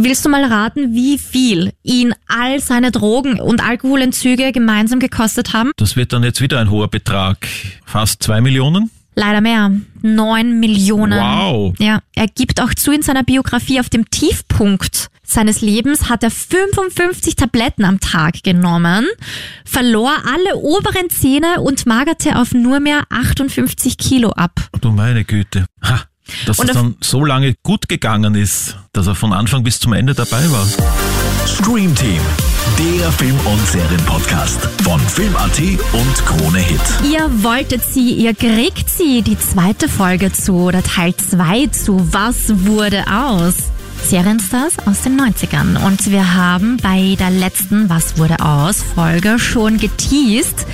[0.00, 5.72] Willst du mal raten, wie viel ihn all seine Drogen- und Alkoholentzüge gemeinsam gekostet haben?
[5.76, 7.48] Das wird dann jetzt wieder ein hoher Betrag.
[7.84, 8.92] Fast zwei Millionen?
[9.16, 9.72] Leider mehr.
[10.00, 11.18] Neun Millionen.
[11.18, 11.74] Wow.
[11.80, 16.30] Ja, er gibt auch zu in seiner Biografie, auf dem Tiefpunkt seines Lebens hat er
[16.30, 19.06] 55 Tabletten am Tag genommen,
[19.64, 24.52] verlor alle oberen Zähne und magerte auf nur mehr 58 Kilo ab.
[24.80, 25.66] Du meine Güte.
[25.82, 26.04] Ha,
[26.46, 29.92] dass Und es dann so lange gut gegangen ist, dass er von Anfang bis zum
[29.92, 30.66] Ende dabei war.
[31.46, 32.20] Stream Team,
[32.78, 35.60] der Film- und Serienpodcast von Film.at
[35.92, 36.80] und Krone Hit.
[37.10, 42.66] Ihr wolltet sie, ihr kriegt sie, die zweite Folge zu oder Teil 2 zu Was
[42.66, 43.70] wurde aus?
[44.02, 45.84] Serienstars aus den 90ern.
[45.84, 50.66] Und wir haben bei der letzten Was wurde aus Folge schon geteased,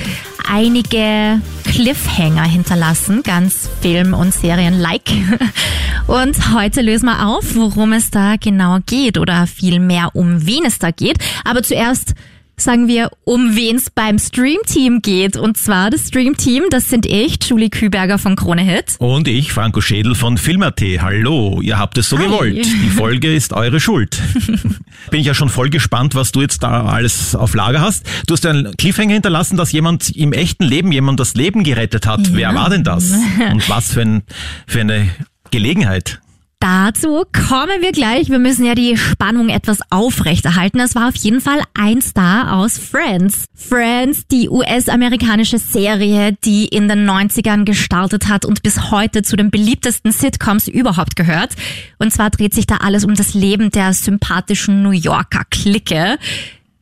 [0.49, 5.11] einige Cliffhanger hinterlassen, ganz Film- und Serien-like.
[6.07, 10.79] Und heute lösen wir auf, worum es da genau geht oder vielmehr um wen es
[10.79, 11.19] da geht.
[11.45, 12.15] Aber zuerst
[12.57, 15.37] sagen wir, um wen es beim Stream-Team geht.
[15.37, 18.97] Und zwar das Stream-Team, das sind ich, Julie Küberger von Krone Hit.
[18.99, 20.81] Und ich, Franco Schädel von Film.at.
[21.01, 22.25] Hallo, ihr habt es so Hi.
[22.25, 22.65] gewollt.
[22.65, 24.21] Die Folge ist eure Schuld.
[25.11, 28.07] Bin ich ja schon voll gespannt, was du jetzt da alles auf Lager hast.
[28.27, 32.33] Du hast einen Cliffhanger hinterlassen, dass jemand im echten Leben jemand das Leben gerettet hat.
[32.33, 33.13] Wer war denn das?
[33.51, 34.23] Und was für, ein,
[34.67, 35.09] für eine
[35.51, 36.21] Gelegenheit?
[36.65, 38.31] Dazu kommen wir gleich.
[38.31, 40.81] Wir müssen ja die Spannung etwas aufrechterhalten.
[40.81, 43.45] Es war auf jeden Fall ein Star aus Friends.
[43.55, 49.51] Friends, die US-amerikanische Serie, die in den 90ern gestartet hat und bis heute zu den
[49.51, 51.51] beliebtesten Sitcoms überhaupt gehört.
[51.99, 56.17] Und zwar dreht sich da alles um das Leben der sympathischen New Yorker Clique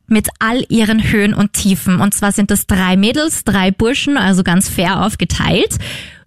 [0.07, 1.99] mit all ihren Höhen und Tiefen.
[1.99, 5.77] Und zwar sind das drei Mädels, drei Burschen, also ganz fair aufgeteilt.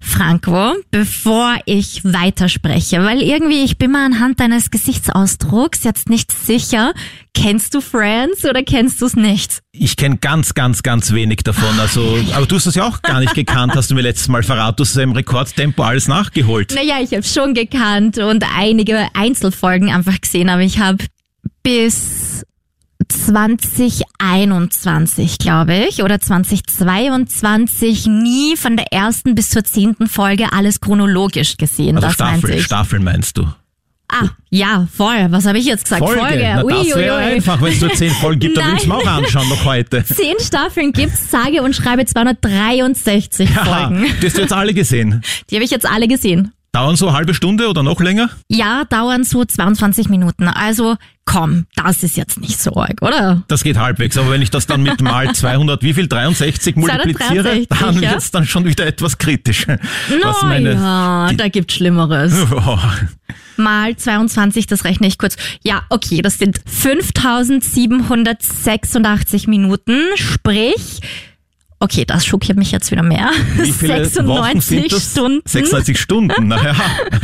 [0.06, 6.94] Franco, bevor ich weiterspreche, weil irgendwie ich bin mir anhand deines Gesichtsausdrucks jetzt nicht sicher,
[7.34, 9.62] kennst du Friends oder kennst du es nicht?
[9.72, 11.78] Ich kenne ganz, ganz, ganz wenig davon.
[11.80, 14.42] Also, aber du hast es ja auch gar nicht gekannt, hast du mir letztes Mal
[14.42, 14.76] verraten.
[14.76, 16.72] Du hast ja im Rekordtempo alles nachgeholt.
[16.74, 21.04] Naja, ich habe schon gekannt und einige Einzelfolgen einfach gesehen, aber ich habe
[21.62, 22.44] bis
[23.08, 31.56] 2021, glaube ich, oder 2022 nie von der ersten bis zur zehnten Folge alles chronologisch
[31.56, 31.96] gesehen.
[31.96, 32.64] Also das meinte Staffel, ich.
[32.64, 33.46] Staffeln meinst du?
[34.08, 35.26] Ah, ja, voll.
[35.30, 36.04] Was habe ich jetzt gesagt?
[36.04, 36.38] Folge.
[36.40, 38.88] Na, Ui, das wäre einfach, wenn es nur zehn Folgen gibt, dann würde ich es
[38.88, 40.04] mir auch anschauen noch heute.
[40.04, 44.06] Zehn Staffeln gibt's, sage und schreibe 263 Haha, Folgen.
[44.22, 45.22] die hast du jetzt alle gesehen.
[45.50, 46.52] Die habe ich jetzt alle gesehen.
[46.76, 48.28] Dauern so eine halbe Stunde oder noch länger?
[48.48, 50.46] Ja, dauern so 22 Minuten.
[50.46, 53.44] Also komm, das ist jetzt nicht so arg, oder?
[53.48, 57.64] Das geht halbwegs, aber wenn ich das dann mit mal 200, wie viel, 63 multipliziere,
[57.66, 58.10] 263, dann ja.
[58.10, 59.66] wird's dann schon wieder etwas kritisch.
[59.66, 59.78] Na
[60.42, 62.34] meine- ja, da gibt's Schlimmeres.
[62.66, 62.78] Oh,
[63.56, 65.38] Mal 22, das rechne ich kurz.
[65.64, 71.00] Ja, okay, das sind 5786 Minuten, sprich,
[71.80, 73.30] okay, das schockiert mich jetzt wieder mehr.
[73.56, 75.10] wie viele Wochen 96 sind das?
[75.10, 76.74] Stunden 36 Stunden, naja.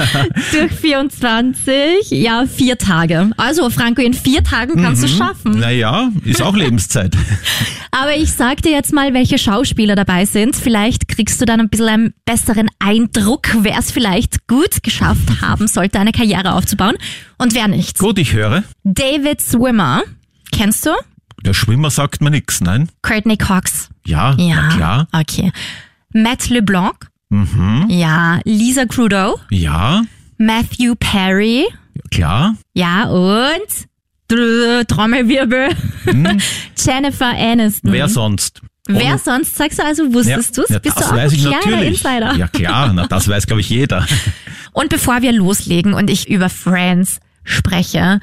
[0.53, 3.31] durch 24, ja, vier Tage.
[3.37, 5.59] Also, Franco, in vier Tagen kannst du es schaffen.
[5.59, 7.17] Naja, ist auch Lebenszeit.
[7.91, 10.57] Aber ich sag dir jetzt mal, welche Schauspieler dabei sind.
[10.57, 15.69] Vielleicht kriegst du dann ein bisschen einen besseren Eindruck, wer es vielleicht gut geschafft haben
[15.69, 16.97] sollte, eine Karriere aufzubauen
[17.39, 17.99] und wer nicht.
[17.99, 18.65] Gut, ich höre.
[18.85, 20.03] David Swimmer,
[20.53, 20.91] kennst du?
[21.45, 22.89] Der Schwimmer sagt mir nix, nein?
[23.03, 23.89] Courtney Cox.
[24.07, 24.69] Ja, Ja.
[24.69, 25.09] klar.
[25.13, 25.53] Okay.
[26.13, 26.95] Matt LeBlanc.
[27.31, 27.87] Mhm.
[27.89, 28.41] Ja.
[28.45, 29.39] Lisa Crudo.
[29.51, 30.03] Ja,
[30.39, 31.65] Matthew Perry.
[32.11, 32.55] klar.
[32.75, 33.89] Ja, und
[34.89, 35.71] Trommelwirbel.
[36.79, 37.93] Jennifer Aniston.
[37.93, 38.61] Wer sonst?
[38.89, 39.57] Wer Ohne- sonst?
[39.57, 40.69] Sagst du also, wusstest du's?
[40.69, 41.89] Ja, Bist das du auch weiß ein ich kleiner natürlich.
[41.89, 42.35] Insider?
[42.37, 44.07] Ja klar, na, das weiß glaube ich jeder.
[44.73, 48.21] Und bevor wir loslegen und ich über Friends spreche,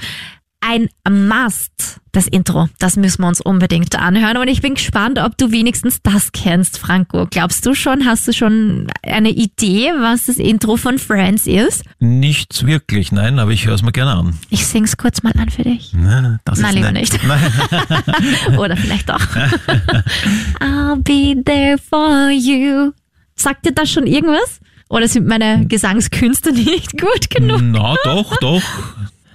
[0.62, 2.68] ein Must, das Intro.
[2.80, 4.38] Das müssen wir uns unbedingt anhören.
[4.38, 7.28] Und ich bin gespannt, ob du wenigstens das kennst, Franco.
[7.30, 11.84] Glaubst du schon, hast du schon eine Idee, was das Intro von Friends ist?
[12.00, 14.36] Nichts wirklich, nein, aber ich höre es mir gerne an.
[14.50, 15.92] Ich sing's kurz mal an für dich.
[15.96, 18.58] Na, das Nein, ist lieber nicht.
[18.58, 19.20] Oder vielleicht doch.
[20.60, 22.92] I'll be there for you.
[23.36, 24.60] Sagt dir das schon irgendwas?
[24.90, 27.62] Oder sind meine Gesangskünste nicht gut genug?
[27.62, 28.62] Na, doch, doch.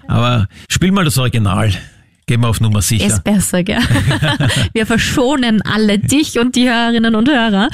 [0.08, 1.72] Aber spiel mal das Original.
[2.26, 3.06] Gehen wir auf Nummer sicher.
[3.06, 3.80] Ist besser, gell?
[4.72, 7.68] Wir verschonen alle dich und die Hörerinnen und Hörer.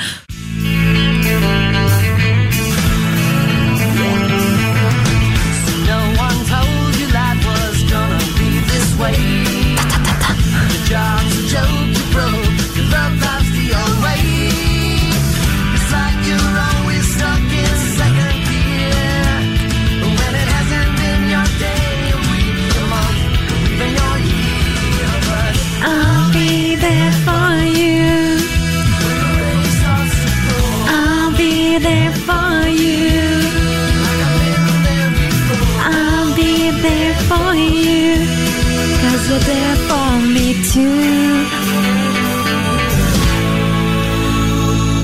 [39.31, 41.47] You're there for me too.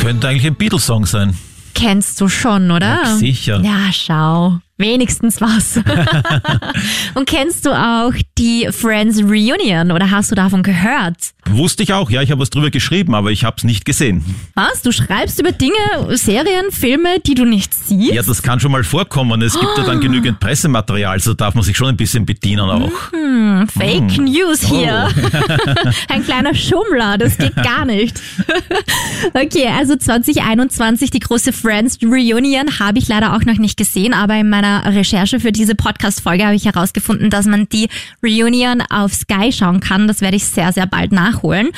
[0.02, 1.36] Könnte eigentlich ein Beatles-Song sein.
[1.74, 3.02] Kennst du schon, oder?
[3.04, 3.60] Ja, sicher.
[3.60, 4.58] Ja, schau.
[4.78, 5.78] Wenigstens was.
[7.14, 11.16] Und kennst du auch die Friends Reunion oder hast du davon gehört?
[11.46, 14.22] Wusste ich auch, ja, ich habe was drüber geschrieben, aber ich habe es nicht gesehen.
[14.54, 14.82] Was?
[14.82, 15.72] Du schreibst über Dinge,
[16.10, 18.12] Serien, Filme, die du nicht siehst?
[18.12, 19.40] Ja, das kann schon mal vorkommen.
[19.40, 22.90] Es gibt ja dann genügend Pressematerial, so darf man sich schon ein bisschen bedienen auch.
[23.72, 25.08] Fake News hier.
[26.08, 28.20] Ein kleiner Schummler, das geht gar nicht.
[29.32, 34.34] okay, also 2021, die große Friends Reunion habe ich leider auch noch nicht gesehen, aber
[34.34, 37.88] in meiner Recherche für diese Podcast-Folge habe ich herausgefunden, dass man die
[38.22, 40.08] Reunion auf Sky schauen kann.
[40.08, 41.70] Das werde ich sehr, sehr bald nachholen.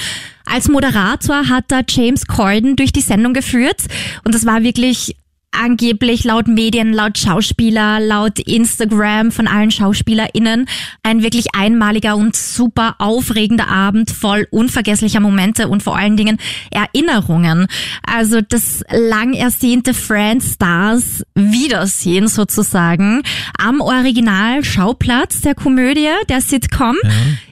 [0.44, 3.82] Als Moderator hat da James Corden durch die Sendung geführt
[4.24, 5.14] und das war wirklich
[5.50, 10.66] angeblich laut Medien, laut Schauspieler, laut Instagram von allen SchauspielerInnen
[11.02, 16.38] ein wirklich einmaliger und super aufregender Abend voll unvergesslicher Momente und vor allen Dingen
[16.70, 17.66] Erinnerungen.
[18.06, 23.22] Also das lang ersehnte Friends Stars Wiedersehen sozusagen
[23.58, 26.96] am Original-Schauplatz der Komödie, der Sitcom,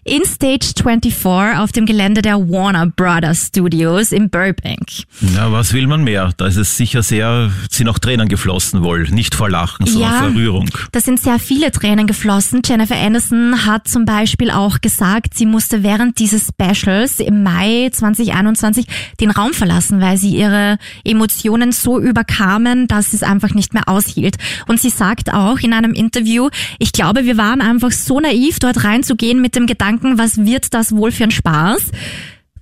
[0.04, 4.87] in Stage 24 auf dem Gelände der Warner Brothers Studios in Burbank.
[5.20, 6.32] Na, was will man mehr?
[6.37, 7.50] Da ist es sicher sehr,
[7.86, 9.04] sind auch Tränen geflossen wohl.
[9.10, 10.18] Nicht vor Lachen, sondern Ja.
[10.18, 10.68] vor Rührung.
[10.90, 12.62] Da sind sehr viele Tränen geflossen.
[12.64, 18.86] Jennifer Aniston hat zum Beispiel auch gesagt, sie musste während dieses Specials im Mai 2021
[19.20, 23.88] den Raum verlassen, weil sie ihre Emotionen so überkamen, dass sie es einfach nicht mehr
[23.88, 24.36] aushielt.
[24.66, 26.48] Und sie sagt auch in einem Interview,
[26.80, 30.90] ich glaube, wir waren einfach so naiv, dort reinzugehen mit dem Gedanken, was wird das
[30.90, 31.82] wohl für ein Spaß?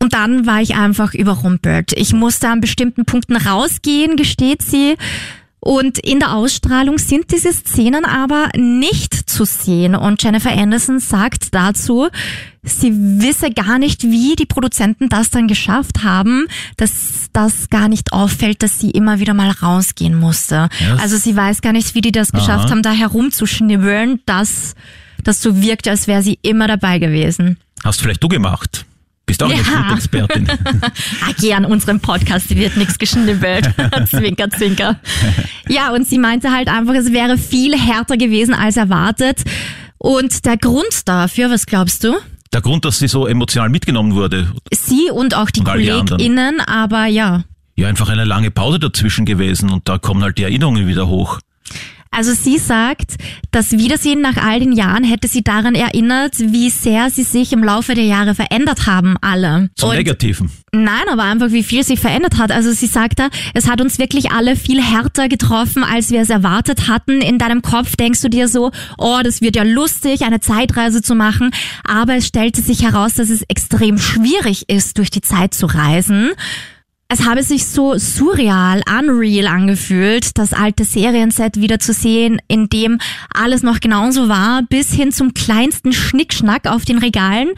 [0.05, 1.95] Und dann war ich einfach überrumpelt.
[1.97, 4.97] Ich musste an bestimmten Punkten rausgehen, gesteht sie.
[5.61, 9.95] Und in der Ausstrahlung sind diese Szenen aber nicht zu sehen.
[9.95, 12.09] Und Jennifer Anderson sagt dazu,
[12.63, 18.13] sie wisse gar nicht, wie die Produzenten das dann geschafft haben, dass das gar nicht
[18.13, 20.69] auffällt, dass sie immer wieder mal rausgehen musste.
[20.81, 22.73] Ja, Also sie weiß gar nicht, wie die das geschafft Aha.
[22.73, 24.75] haben, da herumzuschnibbeln, dass
[25.23, 27.57] das so wirkt, als wäre sie immer dabei gewesen.
[27.83, 28.85] Hast vielleicht du gemacht.
[29.27, 29.65] Bist auch eine Ja.
[29.65, 30.49] Food-Expertin.
[30.51, 33.71] Ah, geh an unserem Podcast, wird nichts geschnibbelt.
[34.11, 35.01] zwinker, zwinker.
[35.69, 39.43] Ja, und sie meinte halt einfach, es wäre viel härter gewesen als erwartet.
[39.99, 42.15] Und der Grund dafür, was glaubst du?
[42.53, 46.11] Der Grund, dass sie so emotional mitgenommen wurde, Sie und auch die Und.
[46.11, 47.45] KollegInnen, aber ja.
[47.77, 51.41] ja einfach eine lange Pause dazwischen gewesen und da kommen halt die Erinnerungen wieder hoch.
[52.17, 53.17] Also sie sagt,
[53.51, 57.65] das Wiedersehen nach all den Jahren hätte sie daran erinnert, wie sehr sie sich im
[57.65, 59.71] Laufe der Jahre verändert haben, alle.
[59.75, 60.51] Zum Und Negativen.
[60.73, 62.53] Nein, aber einfach wie viel sich verändert hat.
[62.53, 66.31] Also sie sagt da, es hat uns wirklich alle viel härter getroffen, als wir es
[66.31, 67.21] erwartet hatten.
[67.21, 71.15] In deinem Kopf denkst du dir so, oh, das wird ja lustig, eine Zeitreise zu
[71.15, 71.51] machen.
[71.85, 76.31] Aber es stellte sich heraus, dass es extrem schwierig ist, durch die Zeit zu reisen.
[77.09, 82.99] Es habe sich so surreal, unreal angefühlt, das alte Serienset wieder zu sehen, in dem
[83.33, 87.51] alles noch genauso war, bis hin zum kleinsten Schnickschnack auf den Regalen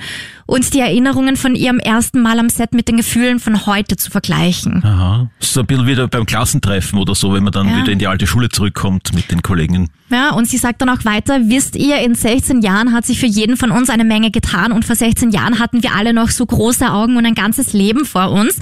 [0.47, 4.11] und die Erinnerungen von ihrem ersten Mal am Set mit den Gefühlen von heute zu
[4.11, 4.85] vergleichen.
[4.85, 5.31] Aha.
[5.39, 7.77] So ein bisschen wieder beim Klassentreffen oder so, wenn man dann Ja.
[7.79, 9.89] wieder in die alte Schule zurückkommt mit den Kollegen.
[10.11, 13.27] Ja, und sie sagt dann auch weiter, wisst ihr, in 16 Jahren hat sich für
[13.27, 16.45] jeden von uns eine Menge getan und vor 16 Jahren hatten wir alle noch so
[16.45, 18.57] große Augen und ein ganzes Leben vor uns.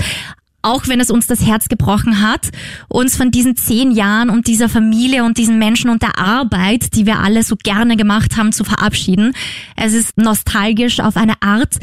[0.64, 2.48] Auch wenn es uns das Herz gebrochen hat,
[2.88, 7.04] uns von diesen zehn Jahren und dieser Familie und diesen Menschen und der Arbeit, die
[7.04, 9.34] wir alle so gerne gemacht haben, zu verabschieden.
[9.76, 11.74] Es ist nostalgisch auf eine Art,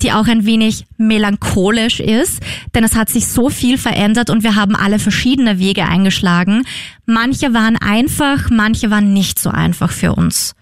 [0.00, 2.40] die auch ein wenig melancholisch ist,
[2.74, 6.64] denn es hat sich so viel verändert und wir haben alle verschiedene Wege eingeschlagen.
[7.04, 10.54] Manche waren einfach, manche waren nicht so einfach für uns.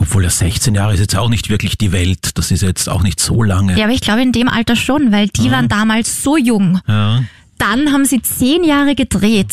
[0.00, 2.30] Obwohl ja 16 Jahre ist jetzt auch nicht wirklich die Welt.
[2.34, 3.76] Das ist jetzt auch nicht so lange.
[3.78, 6.80] Ja, aber ich glaube in dem Alter schon, weil die waren damals so jung.
[6.88, 7.22] Ja.
[7.58, 9.52] Dann haben sie zehn Jahre gedreht.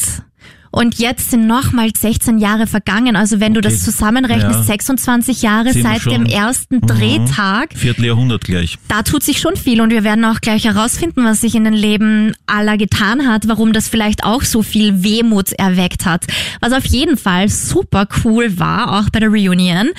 [0.70, 3.16] Und jetzt sind nochmal 16 Jahre vergangen.
[3.16, 4.64] Also wenn du das zusammenrechnest, Ja.
[4.64, 7.70] 26 Jahre Sind seit dem ersten Drehtag.
[7.74, 8.78] Vierteljahrhundert gleich.
[8.88, 11.74] Da tut sich schon viel und wir werden auch gleich herausfinden, was sich in den
[11.74, 16.26] Leben aller getan hat, warum das vielleicht auch so viel Wehmut erweckt hat.
[16.60, 19.90] Was auf jeden Fall super cool war, auch bei der Reunion,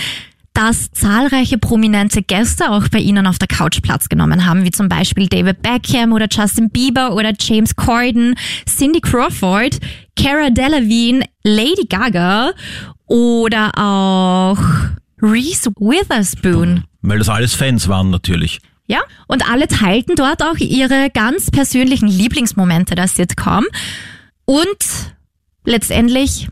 [0.58, 4.88] dass zahlreiche prominente Gäste auch bei ihnen auf der Couch Platz genommen haben, wie zum
[4.88, 8.34] Beispiel David Beckham oder Justin Bieber oder James Corden,
[8.66, 9.78] Cindy Crawford,
[10.16, 12.50] Cara Delevingne, Lady Gaga
[13.06, 14.58] oder auch
[15.22, 16.82] Reese Witherspoon.
[17.02, 18.58] Weil das alles Fans waren natürlich.
[18.88, 23.64] Ja, und alle teilten dort auch ihre ganz persönlichen Lieblingsmomente der Sitcom.
[24.44, 25.14] Und
[25.64, 26.48] letztendlich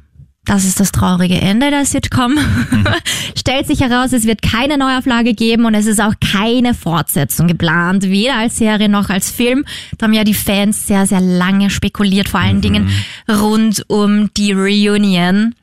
[0.47, 2.39] Das ist das traurige Ende der Sitcom.
[3.37, 8.05] Stellt sich heraus, es wird keine Neuauflage geben und es ist auch keine Fortsetzung geplant,
[8.05, 9.65] weder als Serie noch als Film.
[9.99, 12.89] Da haben ja die Fans sehr, sehr lange spekuliert, vor allen Dingen
[13.29, 15.57] rund um die Reunion,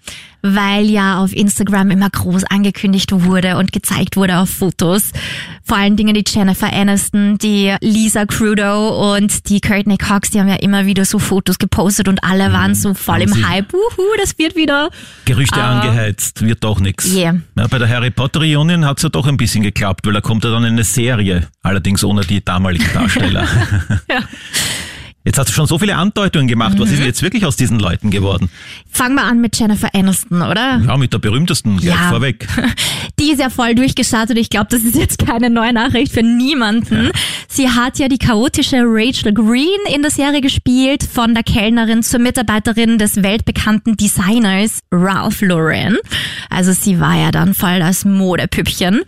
[0.43, 5.11] weil ja auf Instagram immer groß angekündigt wurde und gezeigt wurde auf Fotos.
[5.63, 10.49] Vor allen Dingen die Jennifer Aniston, die Lisa Crudo und die Courtney Cox, die haben
[10.49, 13.73] ja immer wieder so Fotos gepostet und alle waren so voll im Hype.
[13.73, 14.89] Uhu, das wird wieder
[15.23, 17.13] Gerüchte angeheizt, wird doch nichts.
[17.13, 17.37] Yeah.
[17.57, 20.43] Ja, bei der Harry Potter Reunion hat's ja doch ein bisschen geklappt, weil da kommt
[20.43, 23.47] ja dann eine Serie, allerdings ohne die damaligen Darsteller.
[25.25, 26.73] Jetzt hast du schon so viele Andeutungen gemacht.
[26.79, 27.05] Was ist Mhm.
[27.05, 28.49] jetzt wirklich aus diesen Leuten geworden?
[28.91, 30.81] Fangen wir an mit Jennifer Aniston, oder?
[30.85, 32.09] Ja, mit der berühmtesten gleich Ja.
[32.09, 32.45] vorweg.
[33.19, 34.37] Die ist ja voll durchgestartet.
[34.37, 37.11] Ich glaube, das ist jetzt keine neue Nachricht für niemanden.
[37.47, 42.19] Sie hat ja die chaotische Rachel Green in der Serie gespielt, von der Kellnerin zur
[42.19, 45.97] Mitarbeiterin des weltbekannten Designers Ralph Lauren.
[46.49, 49.01] Also sie war ja dann voll das Modepüppchen.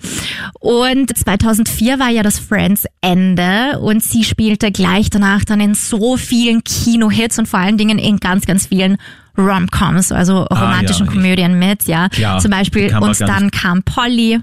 [0.62, 6.05] Und 2004 war ja das Friends Ende und sie spielte gleich danach dann in so
[6.16, 8.98] vielen Kinohits und vor allen Dingen in ganz, ganz vielen
[9.38, 12.08] Rom-Coms, also romantischen ja, ich- Komödien mit, ja.
[12.10, 14.40] Klar, Zum Beispiel und dann kam Polly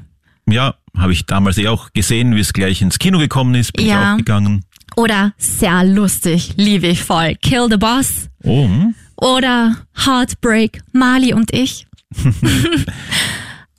[0.50, 3.86] Ja, habe ich damals eh auch gesehen, wie es gleich ins Kino gekommen ist, bin
[3.86, 4.02] Ja.
[4.02, 4.64] ich auch gegangen.
[4.96, 8.94] oder sehr lustig, liebe ich voll, Kill the Boss Oh, hm.
[9.16, 11.86] oder Heartbreak, Marley und ich.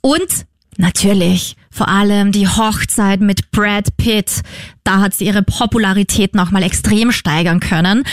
[0.00, 4.42] und natürlich vor allem die Hochzeit mit Brad Pitt.
[4.84, 8.04] Da hat sie ihre Popularität nochmal extrem steigern können.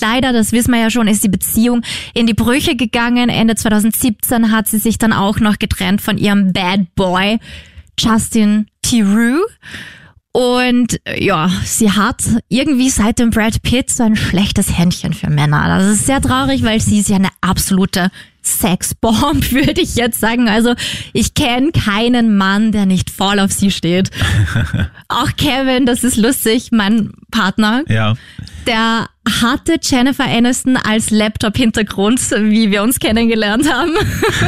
[0.00, 1.82] Leider, das wissen wir ja schon, ist die Beziehung
[2.14, 3.28] in die Brüche gegangen.
[3.28, 7.38] Ende 2017 hat sie sich dann auch noch getrennt von ihrem Bad Boy
[7.98, 9.44] Justin Theroux.
[10.32, 15.28] Und äh, ja, sie hat irgendwie seit dem Brad Pitt so ein schlechtes Händchen für
[15.28, 15.68] Männer.
[15.68, 18.10] Das ist sehr traurig, weil sie ist ja eine absolute
[18.42, 20.48] Sexbomb, würde ich jetzt sagen.
[20.48, 20.74] Also
[21.12, 24.10] ich kenne keinen Mann, der nicht voll auf sie steht.
[25.08, 28.14] Auch Kevin, das ist lustig, mein Partner, ja.
[28.66, 29.08] der
[29.40, 33.92] hatte Jennifer Aniston als Laptop-Hintergrund, wie wir uns kennengelernt haben.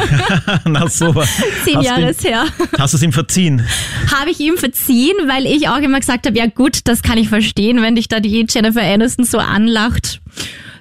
[0.65, 1.29] Na sowas.
[1.65, 2.45] Zehn hast Jahre ist her.
[2.79, 3.65] Hast du es ihm verziehen?
[4.13, 7.29] habe ich ihm verziehen, weil ich auch immer gesagt habe, ja gut, das kann ich
[7.29, 10.21] verstehen, wenn dich da die Jennifer Aniston so anlacht.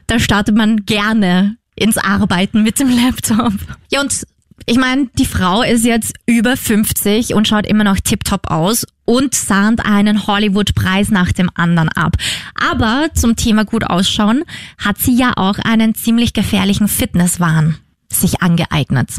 [0.07, 3.53] Da startet man gerne ins Arbeiten mit dem Laptop.
[3.91, 4.25] Ja, und
[4.65, 9.35] ich meine, die Frau ist jetzt über 50 und schaut immer noch tiptop aus und
[9.35, 12.15] sahnt einen Hollywood-Preis nach dem anderen ab.
[12.55, 14.43] Aber zum Thema gut ausschauen
[14.77, 17.77] hat sie ja auch einen ziemlich gefährlichen Fitnesswahn
[18.09, 19.09] sich angeeignet.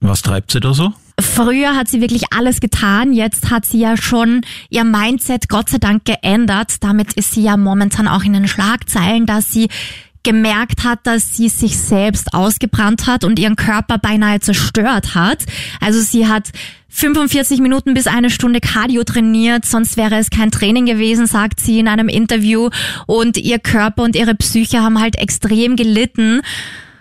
[0.00, 0.92] Was treibt sie da so?
[1.20, 5.78] Früher hat sie wirklich alles getan, jetzt hat sie ja schon ihr Mindset Gott sei
[5.78, 6.76] Dank geändert.
[6.80, 9.68] Damit ist sie ja momentan auch in den Schlagzeilen, dass sie
[10.28, 15.46] gemerkt hat, dass sie sich selbst ausgebrannt hat und ihren Körper beinahe zerstört hat.
[15.80, 16.50] Also sie hat
[16.90, 21.78] 45 Minuten bis eine Stunde Cardio trainiert, sonst wäre es kein Training gewesen, sagt sie
[21.78, 22.68] in einem Interview.
[23.06, 26.42] Und ihr Körper und ihre Psyche haben halt extrem gelitten.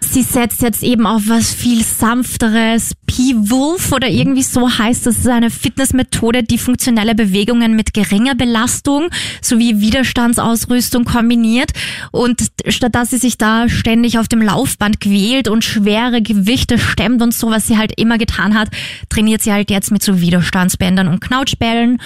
[0.09, 5.17] Sie setzt jetzt eben auf was viel sanfteres, P-Wolf oder irgendwie so heißt das.
[5.17, 9.09] Ist eine Fitnessmethode, die funktionelle Bewegungen mit geringer Belastung
[9.41, 11.71] sowie Widerstandsausrüstung kombiniert.
[12.11, 17.21] Und statt dass sie sich da ständig auf dem Laufband quält und schwere Gewichte stemmt
[17.21, 18.69] und so, was sie halt immer getan hat,
[19.09, 21.99] trainiert sie halt jetzt mit so Widerstandsbändern und Knautschbällen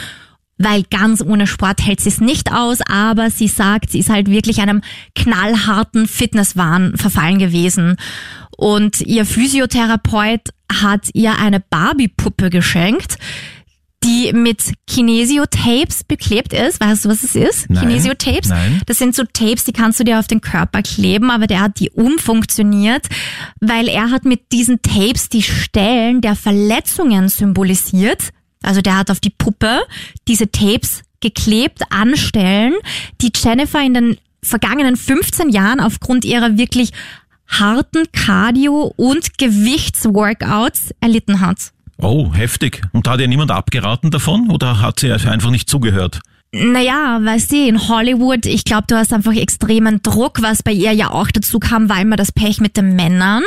[0.64, 4.30] weil ganz ohne Sport hält sie es nicht aus, aber sie sagt, sie ist halt
[4.30, 4.82] wirklich einem
[5.16, 7.98] knallharten Fitnesswahn verfallen gewesen.
[8.58, 13.18] Und ihr Physiotherapeut hat ihr eine Barbie-Puppe geschenkt,
[14.04, 16.82] die mit Kinesiotapes beklebt ist.
[16.82, 17.70] Weißt du, was es ist?
[17.70, 17.88] Nein.
[17.88, 18.50] Kinesiotapes?
[18.50, 18.82] Nein.
[18.88, 21.80] Das sind so Tapes, die kannst du dir auf den Körper kleben, aber der hat
[21.80, 23.08] die umfunktioniert,
[23.60, 28.30] weil er hat mit diesen Tapes die Stellen der Verletzungen symbolisiert.
[28.62, 29.82] Also der hat auf die Puppe
[30.28, 32.74] diese Tapes geklebt an Stellen,
[33.22, 36.92] die Jennifer in den vergangenen 15 Jahren aufgrund ihrer wirklich
[37.48, 41.72] harten Cardio- und Gewichtsworkouts erlitten hat.
[41.98, 42.82] Oh, heftig.
[42.94, 46.22] Und da hat ihr niemand abgeraten davon oder hat sie einfach nicht zugehört?
[46.54, 50.92] Naja, weißt du, in Hollywood, ich glaube, du hast einfach extremen Druck, was bei ihr
[50.92, 53.44] ja auch dazu kam, war immer das Pech mit den Männern.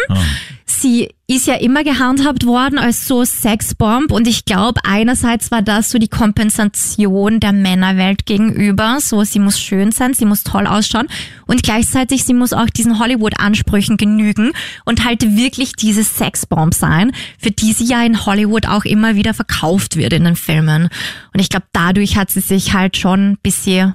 [0.66, 5.90] Sie ist ja immer gehandhabt worden als so Sexbomb und ich glaube, einerseits war das
[5.90, 11.08] so die Kompensation der Männerwelt gegenüber, so sie muss schön sein, sie muss toll ausschauen
[11.46, 14.52] und gleichzeitig sie muss auch diesen Hollywood-Ansprüchen genügen
[14.86, 19.34] und halt wirklich diese Sexbomb sein, für die sie ja in Hollywood auch immer wieder
[19.34, 20.88] verkauft wird in den Filmen.
[21.34, 23.94] Und ich glaube, dadurch hat sie sich halt schon ein bisschen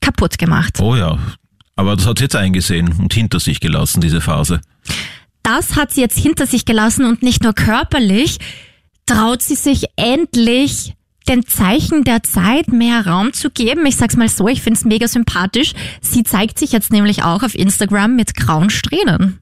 [0.00, 0.78] kaputt gemacht.
[0.80, 1.18] Oh ja.
[1.76, 4.60] Aber das hat sie jetzt eingesehen und hinter sich gelassen, diese Phase.
[5.50, 8.38] Das hat sie jetzt hinter sich gelassen und nicht nur körperlich,
[9.06, 10.94] traut sie sich endlich
[11.28, 13.86] den Zeichen der Zeit mehr Raum zu geben.
[13.86, 15.74] Ich sag's mal so, ich find's mega sympathisch.
[16.00, 19.38] Sie zeigt sich jetzt nämlich auch auf Instagram mit grauen Strähnen.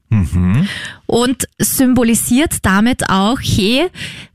[1.05, 3.87] Und symbolisiert damit auch, hey,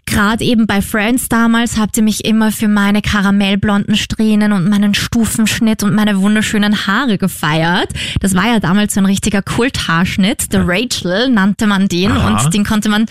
[0.07, 4.95] gerade eben bei Friends damals habt ihr mich immer für meine karamellblonden Strähnen und meinen
[4.95, 7.89] Stufenschnitt und meine wunderschönen Haare gefeiert.
[8.21, 10.47] Das war ja damals so ein richtiger Kulthaarschnitt.
[10.51, 12.45] The Rachel nannte man den Aha.
[12.45, 13.07] und den konnte man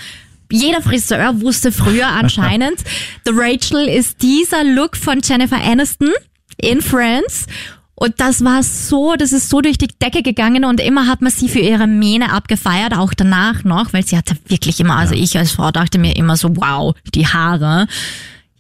[0.54, 2.80] jeder Friseur wusste früher anscheinend,
[3.26, 6.12] The Rachel ist dieser Look von Jennifer Aniston
[6.58, 7.48] in Friends.
[7.96, 11.32] Und das war so, das ist so durch die Decke gegangen und immer hat man
[11.32, 15.38] sie für ihre Mähne abgefeiert, auch danach noch, weil sie hatte wirklich immer, also ich
[15.38, 17.88] als Frau dachte mir immer so, wow, die Haare.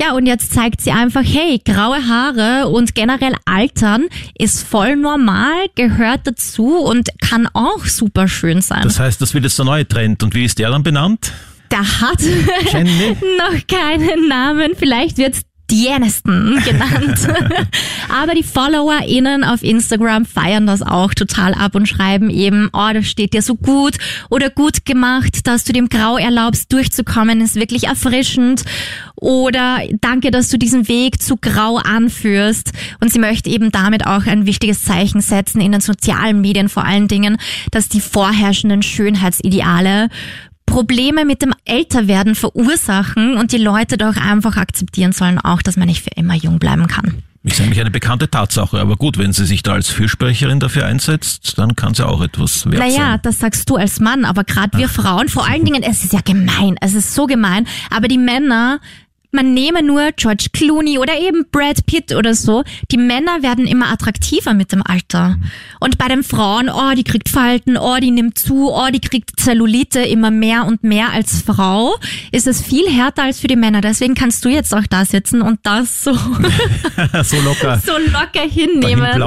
[0.01, 4.05] Ja, und jetzt zeigt sie einfach, hey, graue Haare und generell Altern
[4.37, 8.83] ist voll normal, gehört dazu und kann auch super schön sein.
[8.83, 10.23] Das heißt, das wird jetzt der neue Trend.
[10.23, 11.31] Und wie ist der dann benannt?
[11.73, 14.73] Der hat noch keinen Namen.
[14.77, 17.17] Vielleicht wird's die Aniston genannt.
[18.09, 23.07] Aber die FollowerInnen auf Instagram feiern das auch total ab und schreiben eben, oh, das
[23.07, 23.95] steht dir so gut
[24.29, 28.61] oder gut gemacht, dass du dem Grau erlaubst, durchzukommen, ist wirklich erfrischend.
[29.15, 32.71] Oder danke, dass du diesen Weg zu Grau anführst.
[33.01, 36.85] Und sie möchte eben damit auch ein wichtiges Zeichen setzen in den sozialen Medien vor
[36.85, 37.37] allen Dingen,
[37.71, 40.09] dass die vorherrschenden Schönheitsideale
[40.73, 45.87] Probleme mit dem Älterwerden verursachen und die Leute doch einfach akzeptieren sollen auch, dass man
[45.87, 47.21] nicht für immer jung bleiben kann.
[47.45, 48.79] Ist eigentlich eine bekannte Tatsache.
[48.79, 52.65] Aber gut, wenn sie sich da als Fürsprecherin dafür einsetzt, dann kann sie auch etwas
[52.65, 53.19] wert Naja, sein.
[53.21, 56.21] das sagst du als Mann, aber gerade wir Frauen, vor allen Dingen, es ist ja
[56.23, 58.79] gemein, es ist so gemein, aber die Männer,
[59.33, 63.91] man nehme nur George Clooney oder eben Brad Pitt oder so, die Männer werden immer
[63.91, 65.37] attraktiver mit dem Alter.
[65.79, 69.39] Und bei den Frauen, oh, die kriegt Falten, oh, die nimmt zu, oh, die kriegt
[69.39, 71.95] Zellulite immer mehr und mehr als Frau,
[72.31, 73.81] ist es viel härter als für die Männer.
[73.81, 76.13] Deswegen kannst du jetzt auch da sitzen und das so,
[77.23, 79.21] so locker so locker hinnehmen.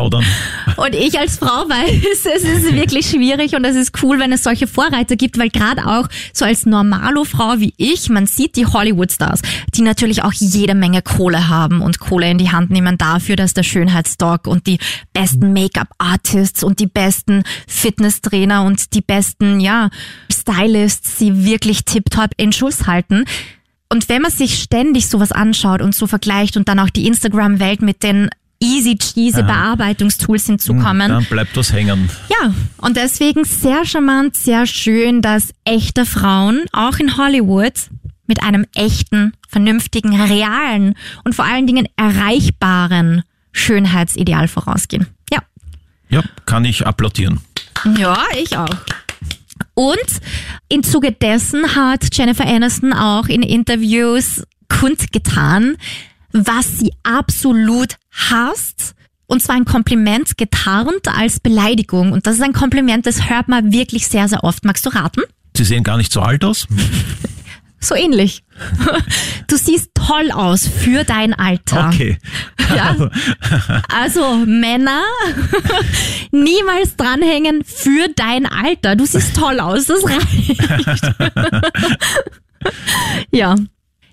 [0.76, 4.44] Und ich als Frau weiß, es ist wirklich schwierig und es ist cool, wenn es
[4.44, 9.40] solche Vorreiter gibt, weil gerade auch so als Normalo-Frau wie ich, man sieht die Hollywood-Stars,
[9.74, 13.54] die natürlich auch jede Menge Kohle haben und Kohle in die Hand nehmen dafür, dass
[13.54, 14.78] der Schönheitsdoc und die
[15.14, 19.88] besten Make-up-Artists und die besten Fitnesstrainer und die besten, ja,
[20.30, 23.24] Stylists sie wirklich tiptop in Schuss halten.
[23.88, 27.80] Und wenn man sich ständig sowas anschaut und so vergleicht und dann auch die Instagram-Welt
[27.80, 28.28] mit den
[28.60, 31.08] easy cheesy Bearbeitungstools hinzukommen.
[31.08, 32.10] Dann bleibt was hängen.
[32.28, 37.74] Ja, und deswegen sehr charmant, sehr schön, dass echte Frauen auch in Hollywood
[38.26, 45.06] mit einem echten, vernünftigen, realen und vor allen Dingen erreichbaren Schönheitsideal vorausgehen.
[45.30, 45.40] Ja.
[46.08, 47.40] Ja, kann ich applaudieren.
[47.98, 48.76] Ja, ich auch.
[49.74, 50.20] Und
[50.68, 55.76] im Zuge dessen hat Jennifer Aniston auch in Interviews kundgetan,
[56.32, 58.94] was sie absolut hasst.
[59.26, 62.12] Und zwar ein Kompliment getarnt als Beleidigung.
[62.12, 64.64] Und das ist ein Kompliment, das hört man wirklich sehr, sehr oft.
[64.64, 65.22] Magst du raten?
[65.56, 66.66] Sie sehen gar nicht so alt aus.
[67.80, 68.42] So ähnlich.
[69.48, 71.88] Du siehst toll aus für dein Alter.
[71.88, 72.18] Okay.
[72.74, 72.96] Ja.
[73.88, 75.02] Also Männer,
[76.32, 78.96] niemals dranhängen für dein Alter.
[78.96, 80.60] Du siehst toll aus, das reicht.
[83.30, 83.54] ja.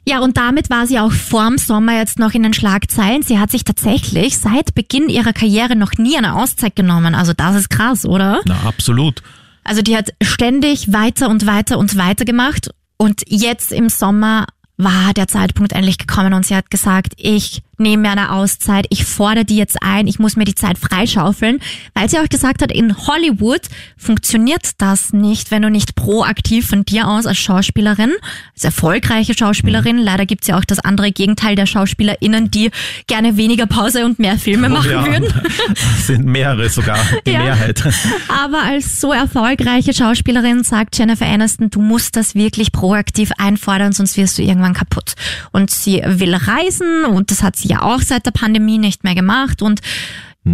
[0.06, 3.24] Ja, und damit war sie auch vorm Sommer jetzt noch in den Schlagzeilen.
[3.24, 7.16] Sie hat sich tatsächlich seit Beginn ihrer Karriere noch nie eine Auszeit genommen.
[7.16, 8.42] Also das ist krass, oder?
[8.46, 9.24] Na, absolut.
[9.64, 12.70] Also die hat ständig weiter und weiter und weiter gemacht.
[12.98, 18.04] Und jetzt im Sommer war der Zeitpunkt endlich gekommen und sie hat gesagt, ich nehme
[18.04, 21.60] mir eine Auszeit, ich fordere die jetzt ein, ich muss mir die Zeit freischaufeln,
[21.94, 23.62] weil sie auch gesagt hat, in Hollywood
[23.98, 28.12] funktioniert das nicht, wenn du nicht proaktiv von dir aus als Schauspielerin,
[28.56, 32.72] als erfolgreiche Schauspielerin, leider gibt's ja auch das andere Gegenteil der SchauspielerInnen, die
[33.08, 35.06] gerne weniger Pause und mehr Filme machen Oh ja.
[35.06, 35.34] würden.
[35.74, 37.40] Das sind mehrere sogar, die Ja.
[37.40, 37.84] Mehrheit.
[38.28, 44.18] Aber als so erfolgreiche Schauspielerin sagt Jennifer Aniston, du musst das wirklich proaktiv einfordern, sonst
[44.18, 45.14] wirst du irgendwann kaputt.
[45.52, 49.16] Und sie will reisen und das hat sie ja auch seit der Pandemie nicht mehr
[49.16, 49.82] gemacht und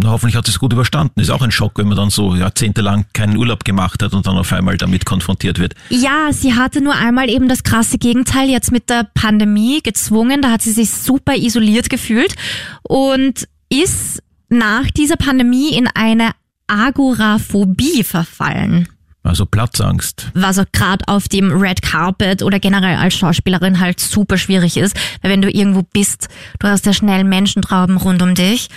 [0.04, 1.20] hoffentlich hat sie es gut überstanden.
[1.20, 4.36] Ist auch ein Schock, wenn man dann so jahrzehntelang keinen Urlaub gemacht hat und dann
[4.38, 5.74] auf einmal damit konfrontiert wird.
[5.90, 10.52] ja, sie hatte nur einmal eben das krasse Gegenteil jetzt mit der Pandemie gezwungen, da
[10.52, 12.34] hat sie sich super isoliert gefühlt
[12.82, 16.30] und ist nach dieser Pandemie in eine
[16.66, 18.88] Agoraphobie verfallen.
[19.30, 20.26] Also Platzangst.
[20.34, 24.96] was auch gerade auf dem Red Carpet oder generell als Schauspielerin halt super schwierig ist,
[25.22, 26.26] weil wenn du irgendwo bist,
[26.58, 28.70] du hast ja schnell Menschentrauben rund um dich.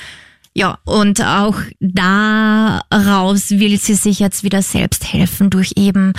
[0.53, 6.13] Ja, und auch daraus will sie sich jetzt wieder selbst helfen durch eben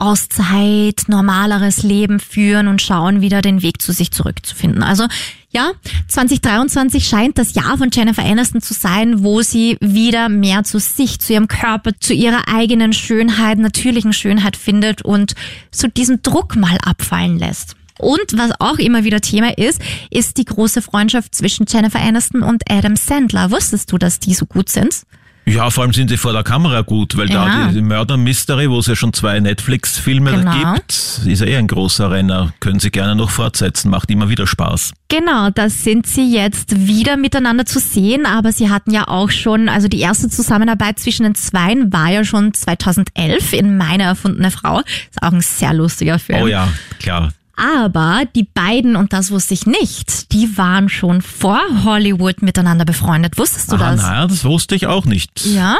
[0.00, 4.82] Auszeit, normaleres Leben führen und schauen, wieder den Weg zu sich zurückzufinden.
[4.82, 5.06] Also
[5.50, 5.72] ja,
[6.08, 11.18] 2023 scheint das Jahr von Jennifer Aniston zu sein, wo sie wieder mehr zu sich,
[11.18, 15.34] zu ihrem Körper, zu ihrer eigenen Schönheit, natürlichen Schönheit findet und
[15.70, 17.76] so diesen Druck mal abfallen lässt.
[17.98, 22.62] Und was auch immer wieder Thema ist, ist die große Freundschaft zwischen Jennifer Aniston und
[22.70, 23.50] Adam Sandler.
[23.50, 25.02] Wusstest du, dass die so gut sind?
[25.46, 27.44] Ja, vor allem sind sie vor der Kamera gut, weil Ja.
[27.66, 30.74] da die Murder Mystery, wo es ja schon zwei Netflix-Filme Genau.
[30.74, 30.92] gibt,
[31.26, 32.52] ist ja eh ein großer Renner.
[32.60, 34.92] Können sie gerne noch fortsetzen, macht immer wieder Spaß.
[35.08, 39.68] Genau, da sind sie jetzt wieder miteinander zu sehen, aber sie hatten ja auch schon,
[39.68, 44.80] also die erste Zusammenarbeit zwischen den Zweien war ja schon 2011 in Meine erfundene Frau.
[44.80, 46.42] Ist auch ein sehr lustiger Film.
[46.42, 46.68] Oh ja,
[47.00, 47.32] klar.
[47.60, 53.36] Aber die beiden, und das wusste ich nicht, die waren schon vor Hollywood miteinander befreundet.
[53.36, 54.02] Wusstest du Ah, das?
[54.02, 55.44] naja, das wusste ich auch nicht.
[55.44, 55.76] Ja,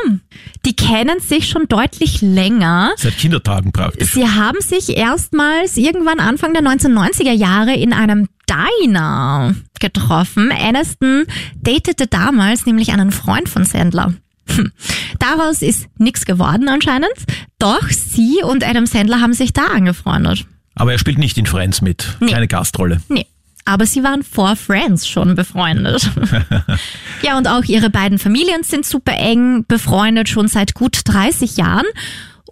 [0.67, 2.93] die kennen sich schon deutlich länger.
[2.97, 4.13] Seit Kindertagen praktisch.
[4.13, 10.53] Sie haben sich erstmals irgendwann Anfang der 1990er Jahre in einem Diner getroffen.
[10.53, 11.25] Aniston
[11.63, 14.13] datete damals nämlich einen Freund von Sandler.
[14.49, 14.73] Hm.
[15.19, 17.13] Daraus ist nichts geworden anscheinend.
[17.59, 20.45] Doch sie und Adam Sandler haben sich da angefreundet.
[20.81, 22.17] Aber er spielt nicht in Friends mit.
[22.21, 22.33] Nee.
[22.33, 23.03] Keine Gastrolle.
[23.11, 23.27] Nee.
[23.67, 26.11] Aber sie waren vor Friends schon befreundet.
[27.23, 31.85] ja, und auch ihre beiden Familien sind super eng befreundet, schon seit gut 30 Jahren.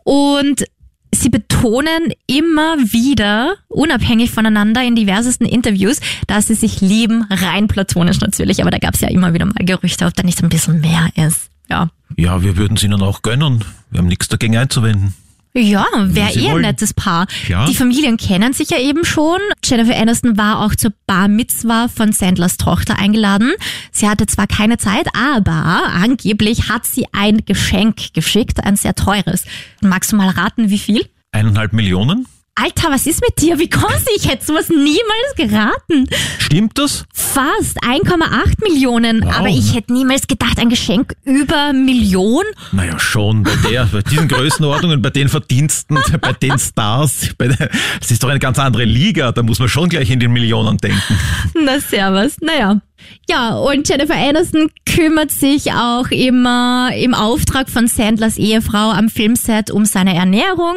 [0.05, 0.65] Und
[1.11, 8.21] sie betonen immer wieder, unabhängig voneinander in diversesten Interviews, dass sie sich lieben, rein platonisch
[8.21, 8.61] natürlich.
[8.61, 11.09] Aber da gab es ja immer wieder mal Gerüchte, ob da nicht ein bisschen mehr
[11.17, 11.49] ist.
[11.71, 11.89] Ja.
[12.15, 13.65] Ja, wir würden es ihnen auch gönnen.
[13.91, 15.15] Wir haben nichts dagegen einzuwenden.
[15.59, 17.27] Ja, wäre Sie eh ein nettes Paar.
[17.49, 17.67] Ja.
[17.67, 19.41] Die Familien kennen sich ja eben schon.
[19.65, 23.53] Jennifer Aniston war auch zur Bar Mitzwa von Sandlers Tochter eingeladen.
[23.91, 29.45] Sie hatte zwar keine Zeit, aber angeblich hat sie ein Geschenk geschickt, ein sehr teures.
[29.81, 31.05] Magst du mal raten, wie viel?
[31.33, 32.27] Eineinhalb Millionen?
[32.61, 33.59] Alter, was ist mit dir?
[33.61, 34.13] Wie kommst du?
[34.17, 36.09] Ich hätte sowas niemals geraten.
[36.39, 37.05] Stimmt das?
[37.13, 39.23] Fast 1,8 Millionen.
[39.23, 39.37] Wow.
[39.39, 42.45] Aber ich hätte niemals gedacht, ein Geschenk über Million.
[42.73, 43.45] Naja, schon.
[43.45, 48.25] Bei der, bei diesen Größenordnungen, bei den Verdiensten, bei den Stars, bei der, das ist
[48.25, 49.31] doch eine ganz andere Liga.
[49.31, 51.19] Da muss man schon gleich in den Millionen denken.
[51.55, 52.39] Na, servus.
[52.41, 52.81] Naja.
[53.29, 59.71] Ja, und Jennifer Aniston kümmert sich auch immer im Auftrag von Sandlers Ehefrau am Filmset
[59.71, 60.77] um seine Ernährung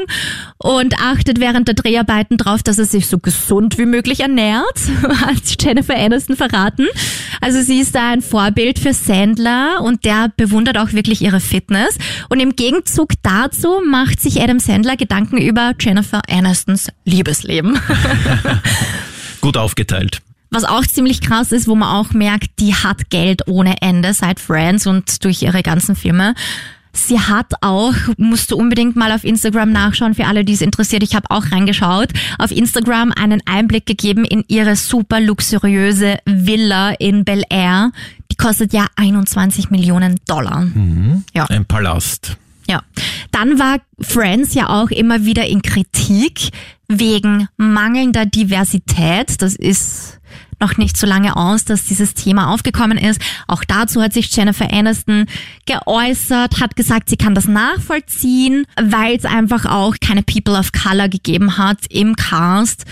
[0.57, 4.79] und achtet während der Dreharbeiten darauf, dass er sich so gesund wie möglich ernährt,
[5.21, 6.87] hat Jennifer Aniston verraten.
[7.41, 11.97] Also sie ist da ein Vorbild für Sandler und der bewundert auch wirklich ihre Fitness.
[12.29, 17.79] Und im Gegenzug dazu macht sich Adam Sandler Gedanken über Jennifer Anistons Liebesleben.
[19.41, 20.21] Gut aufgeteilt.
[20.53, 24.39] Was auch ziemlich krass ist, wo man auch merkt, die hat Geld ohne Ende seit
[24.39, 26.35] Friends und durch ihre ganzen Filme.
[26.93, 31.03] Sie hat auch, musst du unbedingt mal auf Instagram nachschauen, für alle, die es interessiert.
[31.03, 37.23] Ich habe auch reingeschaut, auf Instagram einen Einblick gegeben in ihre super luxuriöse Villa in
[37.23, 37.91] Bel Air.
[38.31, 40.67] Die kostet ja 21 Millionen Dollar.
[41.33, 41.45] Ja.
[41.45, 42.37] Ein Palast.
[42.67, 42.81] Ja.
[43.31, 46.51] Dann war Friends ja auch immer wieder in Kritik
[46.99, 49.41] wegen mangelnder Diversität.
[49.41, 50.19] Das ist
[50.59, 53.19] noch nicht so lange aus, dass dieses Thema aufgekommen ist.
[53.47, 55.25] Auch dazu hat sich Jennifer Aniston
[55.65, 61.09] geäußert, hat gesagt, sie kann das nachvollziehen, weil es einfach auch keine People of Color
[61.09, 62.85] gegeben hat im Cast.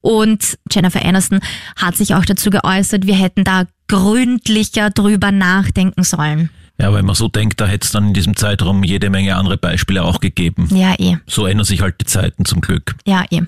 [0.00, 1.40] Und Jennifer Aniston
[1.76, 6.50] hat sich auch dazu geäußert, wir hätten da gründlicher drüber nachdenken sollen.
[6.82, 9.56] Ja, wenn man so denkt, da hätte es dann in diesem Zeitraum jede Menge andere
[9.56, 10.68] Beispiele auch gegeben.
[10.74, 11.16] Ja, eh.
[11.26, 12.96] So ändern sich halt die Zeiten zum Glück.
[13.06, 13.42] Ja, eh.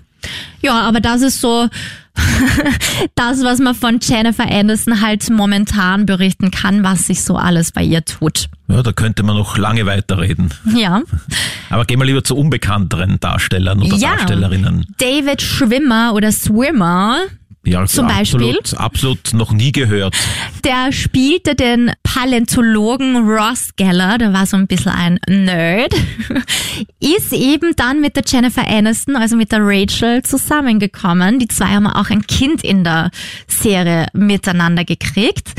[0.63, 1.69] Ja, aber das ist so
[3.15, 7.83] das, was man von Jennifer Aniston halt momentan berichten kann, was sich so alles bei
[7.83, 8.49] ihr tut.
[8.69, 10.55] Ja, da könnte man noch lange weiterreden.
[10.75, 11.03] Ja.
[11.71, 14.17] Aber gehen wir lieber zu unbekannteren Darstellern oder Ja.
[14.17, 14.87] Darstellerinnen.
[14.99, 17.19] David Schwimmer oder Swimmer,
[17.65, 18.79] Ja, Zum absolut, Beispiel?
[18.79, 20.15] absolut noch nie gehört.
[20.65, 25.95] der spielte den Paläontologen Ross Geller, der war so ein bisschen ein Nerd,
[27.01, 31.39] ist eben dann mit der Jennifer Aniston, also mit der Rachel, zusammengekommen.
[31.39, 33.11] Die zwei haben auch ein Kind in der
[33.49, 35.53] Serie miteinander gekriegt.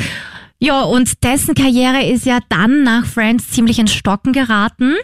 [0.59, 4.95] Ja, und dessen Karriere ist ja dann nach Friends ziemlich ins Stocken geraten.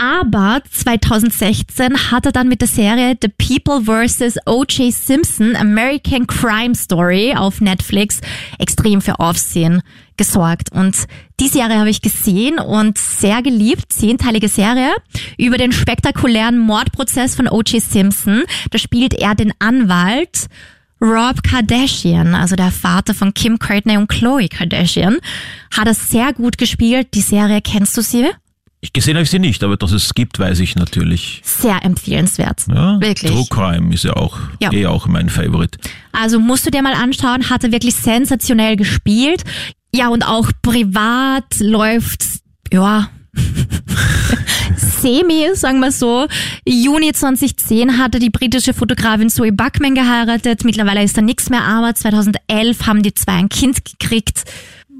[0.00, 4.36] Aber 2016 hat er dann mit der Serie The People vs.
[4.46, 4.94] O.J.
[4.94, 8.20] Simpson American Crime Story auf Netflix
[8.60, 9.82] extrem für Aufsehen
[10.16, 10.70] gesorgt.
[10.70, 11.08] Und
[11.40, 13.92] die Serie habe ich gesehen und sehr geliebt.
[13.92, 14.92] Zehnteilige Serie
[15.36, 17.82] über den spektakulären Mordprozess von O.J.
[17.82, 18.44] Simpson.
[18.70, 20.46] Da spielt er den Anwalt
[21.00, 25.18] Rob Kardashian, also der Vater von Kim Courtney und Khloe Kardashian,
[25.76, 27.08] hat er sehr gut gespielt.
[27.14, 28.28] Die Serie, kennst du sie?
[28.80, 31.40] Ich gesehen habe ich sie nicht, aber dass es gibt, weiß ich natürlich.
[31.44, 32.62] Sehr empfehlenswert.
[32.68, 33.32] Ja, Wirklich.
[33.32, 34.72] True Crime ist ja auch Ja.
[34.72, 35.78] eh auch mein Favorite.
[36.12, 39.42] Also musst du dir mal anschauen, hat er wirklich sensationell gespielt.
[39.92, 42.24] Ja, und auch privat läuft,
[42.72, 43.08] ja,
[44.76, 46.26] semi, sagen wir so.
[46.66, 50.64] Juni 2010 hatte die britische Fotografin Zoe Buckman geheiratet.
[50.64, 54.44] Mittlerweile ist da nichts mehr, aber 2011 haben die zwei ein Kind gekriegt,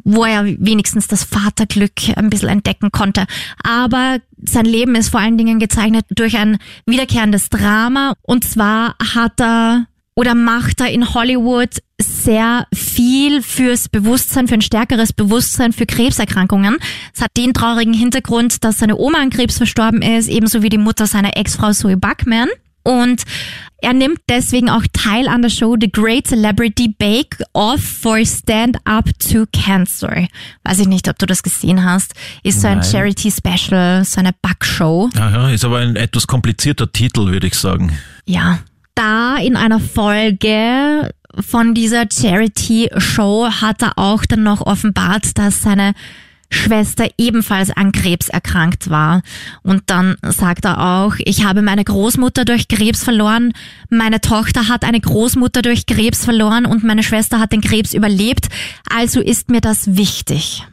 [0.05, 3.27] wo er wenigstens das Vaterglück ein bisschen entdecken konnte.
[3.63, 8.15] Aber sein Leben ist vor allen Dingen gezeichnet durch ein wiederkehrendes Drama.
[8.23, 14.63] Und zwar hat er oder macht er in Hollywood sehr viel fürs Bewusstsein, für ein
[14.63, 16.79] stärkeres Bewusstsein für Krebserkrankungen.
[17.15, 20.79] Es hat den traurigen Hintergrund, dass seine Oma an Krebs verstorben ist, ebenso wie die
[20.79, 22.49] Mutter seiner Ex-Frau Zoe Buckman.
[22.89, 23.23] Und
[23.83, 28.79] er nimmt deswegen auch teil an der Show The Great Celebrity Bake Off for Stand
[28.85, 30.27] Up to Cancer.
[30.65, 32.15] Weiß ich nicht, ob du das gesehen hast.
[32.43, 32.91] Ist so ein Nein.
[32.91, 35.11] Charity Special, so eine Backshow.
[35.17, 37.93] Aha, ist aber ein etwas komplizierter Titel, würde ich sagen.
[38.25, 38.61] Ja.
[38.95, 45.93] Da in einer Folge von dieser Charity-Show hat er auch dann noch offenbart, dass seine
[46.51, 49.23] Schwester ebenfalls an Krebs erkrankt war.
[49.63, 53.53] Und dann sagt er auch, ich habe meine Großmutter durch Krebs verloren,
[53.91, 58.49] meine Tochter hat eine Großmutter durch Krebs verloren und meine Schwester hat den Krebs überlebt,
[58.89, 60.67] also ist mir das wichtig.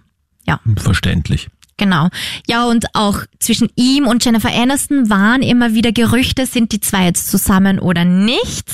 [0.48, 0.60] Ja.
[0.78, 1.50] Verständlich.
[1.78, 2.08] Genau.
[2.48, 7.06] Ja, und auch zwischen ihm und Jennifer Aniston waren immer wieder Gerüchte, sind die zwei
[7.06, 8.70] jetzt zusammen oder nicht.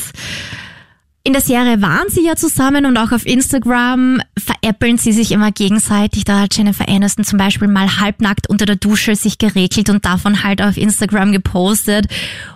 [1.23, 5.51] In der Serie waren sie ja zusammen und auch auf Instagram veräppeln sie sich immer
[5.51, 6.23] gegenseitig.
[6.23, 10.43] Da hat Jennifer Aniston zum Beispiel mal halbnackt unter der Dusche sich geregelt und davon
[10.43, 12.07] halt auf Instagram gepostet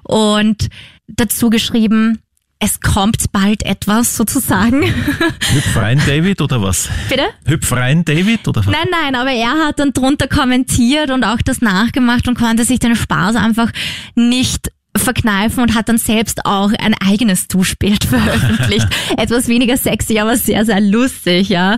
[0.01, 0.69] und
[1.07, 2.19] dazu geschrieben,
[2.57, 4.81] es kommt bald etwas sozusagen.
[5.53, 6.89] Hüpf rein, David, oder was?
[7.09, 7.25] Bitte?
[7.45, 8.73] Hüpf rein, David, oder was?
[8.73, 12.79] Nein, nein, aber er hat dann drunter kommentiert und auch das nachgemacht und konnte sich
[12.79, 13.71] den Spaß einfach
[14.15, 14.71] nicht
[15.05, 18.87] verkneifen und hat dann selbst auch ein eigenes Duschbild veröffentlicht.
[19.17, 21.77] Etwas weniger sexy, aber sehr, sehr lustig, ja.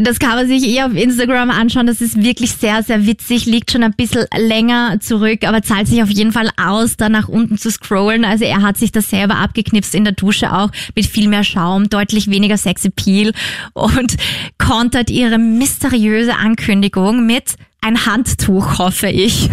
[0.00, 1.88] Das kann man sich eh auf Instagram anschauen.
[1.88, 6.00] Das ist wirklich sehr, sehr witzig, liegt schon ein bisschen länger zurück, aber zahlt sich
[6.04, 8.24] auf jeden Fall aus, da nach unten zu scrollen.
[8.24, 11.88] Also er hat sich das selber abgeknipst in der Dusche auch mit viel mehr Schaum,
[11.88, 13.32] deutlich weniger Sexappeal
[13.72, 14.14] und
[14.56, 19.48] kontert ihre mysteriöse Ankündigung mit ein Handtuch, hoffe ich.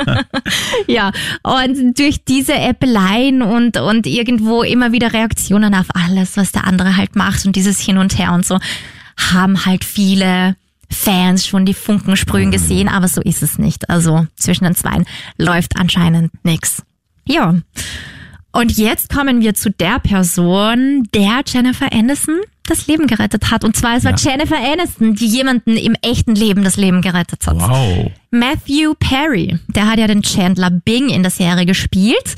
[0.86, 1.10] ja,
[1.42, 6.96] und durch diese Äppeleien und, und irgendwo immer wieder Reaktionen auf alles, was der andere
[6.96, 8.58] halt macht und dieses Hin und Her und so,
[9.16, 10.56] haben halt viele
[10.90, 13.88] Fans schon die Funken sprühen gesehen, aber so ist es nicht.
[13.88, 15.06] Also zwischen den Zweien
[15.38, 16.82] läuft anscheinend nix.
[17.24, 17.54] Ja.
[18.52, 23.64] Und jetzt kommen wir zu der Person, der Jennifer Aniston das Leben gerettet hat.
[23.64, 24.30] Und zwar es war Ja.
[24.30, 27.56] Jennifer Aniston, die jemanden im echten Leben das Leben gerettet hat.
[27.60, 28.10] Wow.
[28.30, 32.36] Matthew Perry, der hat ja den Chandler Bing in der Serie gespielt.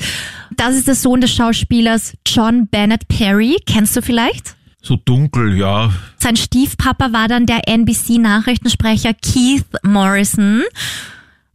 [0.55, 3.57] Das ist der Sohn des Schauspielers John Bennett Perry.
[3.65, 4.55] Kennst du vielleicht?
[4.81, 5.93] So dunkel, ja.
[6.17, 10.63] Sein Stiefpapa war dann der NBC-Nachrichtensprecher Keith Morrison.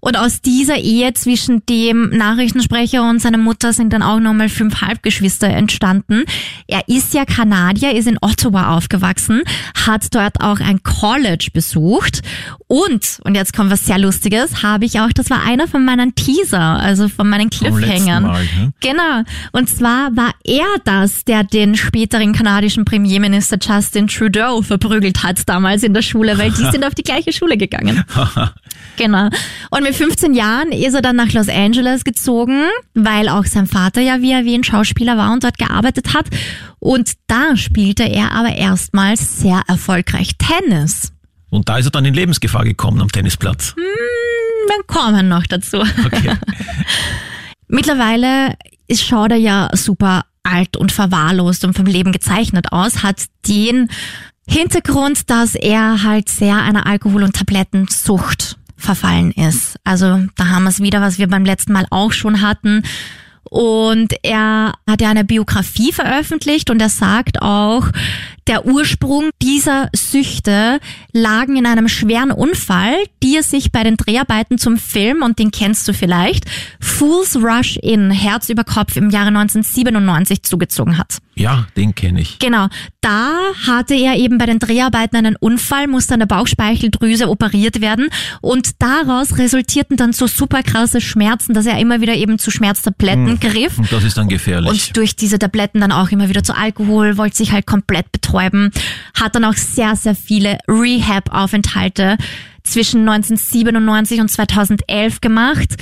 [0.00, 4.80] Und aus dieser Ehe zwischen dem Nachrichtensprecher und seiner Mutter sind dann auch nochmal fünf
[4.80, 6.24] Halbgeschwister entstanden.
[6.68, 9.42] Er ist ja Kanadier, ist in Ottawa aufgewachsen,
[9.86, 12.22] hat dort auch ein College besucht
[12.68, 16.14] und, und jetzt kommt was sehr Lustiges, habe ich auch, das war einer von meinen
[16.14, 18.22] Teaser, also von meinen Cliffhangern.
[18.22, 18.44] Mal.
[18.44, 18.72] Ne?
[18.80, 19.22] Genau.
[19.52, 25.82] Und zwar war er das, der den späteren kanadischen Premierminister Justin Trudeau verprügelt hat damals
[25.82, 28.04] in der Schule, weil die sind auf die gleiche Schule gegangen.
[28.98, 29.28] Genau.
[29.70, 34.00] Und mit 15 Jahren ist er dann nach Los Angeles gezogen, weil auch sein Vater
[34.00, 36.26] ja, wie erwähnt, Schauspieler war und dort gearbeitet hat.
[36.78, 41.12] Und da spielte er aber erstmals sehr erfolgreich Tennis.
[41.50, 43.74] Und da ist er dann in Lebensgefahr gekommen am Tennisplatz.
[43.74, 45.78] Wir kommen noch dazu.
[45.78, 46.36] Okay.
[47.66, 48.54] Mittlerweile
[48.86, 53.88] ist, schaut er ja super alt und verwahrlost und vom Leben gezeichnet aus, hat den
[54.46, 59.76] Hintergrund, dass er halt sehr einer Alkohol- und Tablettensucht verfallen ist.
[59.84, 62.82] Also da haben wir es wieder, was wir beim letzten Mal auch schon hatten.
[63.50, 67.88] Und er hat ja eine Biografie veröffentlicht und er sagt auch,
[68.46, 70.80] der Ursprung dieser Süchte
[71.12, 75.50] lagen in einem schweren Unfall, die er sich bei den Dreharbeiten zum Film, und den
[75.50, 76.44] kennst du vielleicht,
[76.80, 81.18] Fools Rush In, Herz über Kopf im Jahre 1997 zugezogen hat.
[81.38, 82.40] Ja, den kenne ich.
[82.40, 82.66] Genau,
[83.00, 83.32] da
[83.66, 88.08] hatte er eben bei den Dreharbeiten einen Unfall, musste an der Bauchspeicheldrüse operiert werden
[88.40, 93.38] und daraus resultierten dann so super krasse Schmerzen, dass er immer wieder eben zu Schmerztabletten
[93.38, 93.78] griff.
[93.78, 94.68] Und das ist dann gefährlich.
[94.68, 98.72] Und durch diese Tabletten dann auch immer wieder zu Alkohol, wollte sich halt komplett betäuben,
[99.14, 102.18] hat dann auch sehr, sehr viele Rehab-Aufenthalte
[102.64, 105.76] zwischen 1997 und 2011 gemacht.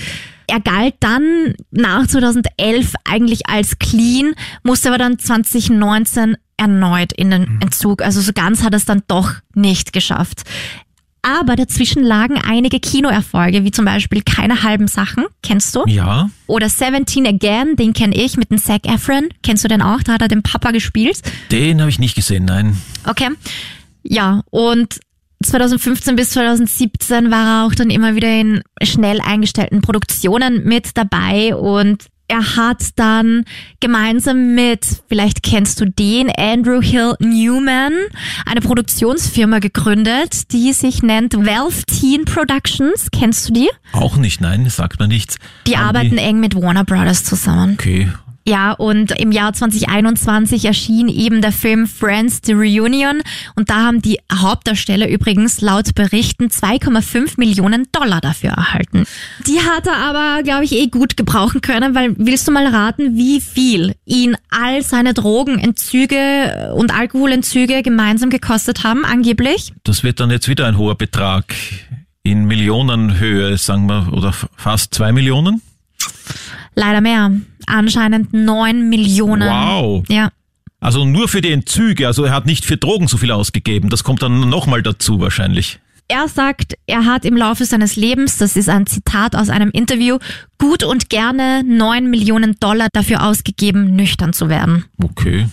[0.48, 7.60] Er galt dann nach 2011 eigentlich als clean, musste aber dann 2019 erneut in den
[7.60, 8.02] Entzug.
[8.02, 10.42] Also so ganz hat er es dann doch nicht geschafft.
[11.22, 15.82] Aber dazwischen lagen einige Kinoerfolge, wie zum Beispiel Keine halben Sachen, kennst du?
[15.88, 19.28] ja, Oder 17 Again, den kenne ich mit dem Zac Efron.
[19.42, 20.02] Kennst du den auch?
[20.04, 21.20] Da hat er den Papa gespielt.
[21.50, 22.76] den habe ich nicht gesehen, nein.
[23.04, 23.30] Okay.
[24.04, 25.00] Ja, und
[25.42, 31.54] 2015 bis 2017 war er auch dann immer wieder in schnell eingestellten Produktionen mit dabei
[31.54, 33.44] und er hat dann
[33.78, 37.92] gemeinsam mit, vielleicht kennst du den, Andrew Hill Newman,
[38.44, 43.08] eine Produktionsfirma gegründet, die sich nennt Valve Teen Productions.
[43.12, 43.68] Kennst du die?
[43.92, 45.36] Auch nicht, nein, sagt mir nichts.
[45.68, 47.74] Die Haben arbeiten eng mit Warner Brothers zusammen.
[47.74, 48.08] Okay.
[48.48, 53.22] Ja, und im Jahr 2021 erschien eben der Film Friends The Reunion
[53.56, 59.04] und da haben die Hauptdarsteller übrigens laut Berichten 2,5 Millionen Dollar dafür erhalten.
[59.48, 63.16] Die hat er aber, glaube ich, eh gut gebrauchen können, weil willst du mal raten,
[63.16, 69.72] wie viel ihn all seine Drogenentzüge und Alkoholentzüge gemeinsam gekostet haben, angeblich?
[69.82, 71.52] Das wird dann jetzt wieder ein hoher Betrag
[72.22, 75.62] in Millionenhöhe, sagen wir, oder fast zwei Millionen.
[76.76, 77.32] Leider mehr.
[77.66, 79.48] Anscheinend 9 Millionen.
[79.48, 80.04] Wow.
[80.08, 80.30] Ja.
[80.80, 83.88] Also nur für die Entzüge, also er hat nicht für Drogen so viel ausgegeben.
[83.88, 85.80] Das kommt dann nochmal dazu wahrscheinlich.
[86.08, 90.18] Er sagt, er hat im Laufe seines Lebens, das ist ein Zitat aus einem Interview,
[90.58, 94.84] gut und gerne 9 Millionen Dollar dafür ausgegeben, nüchtern zu werden.
[95.02, 95.46] Okay.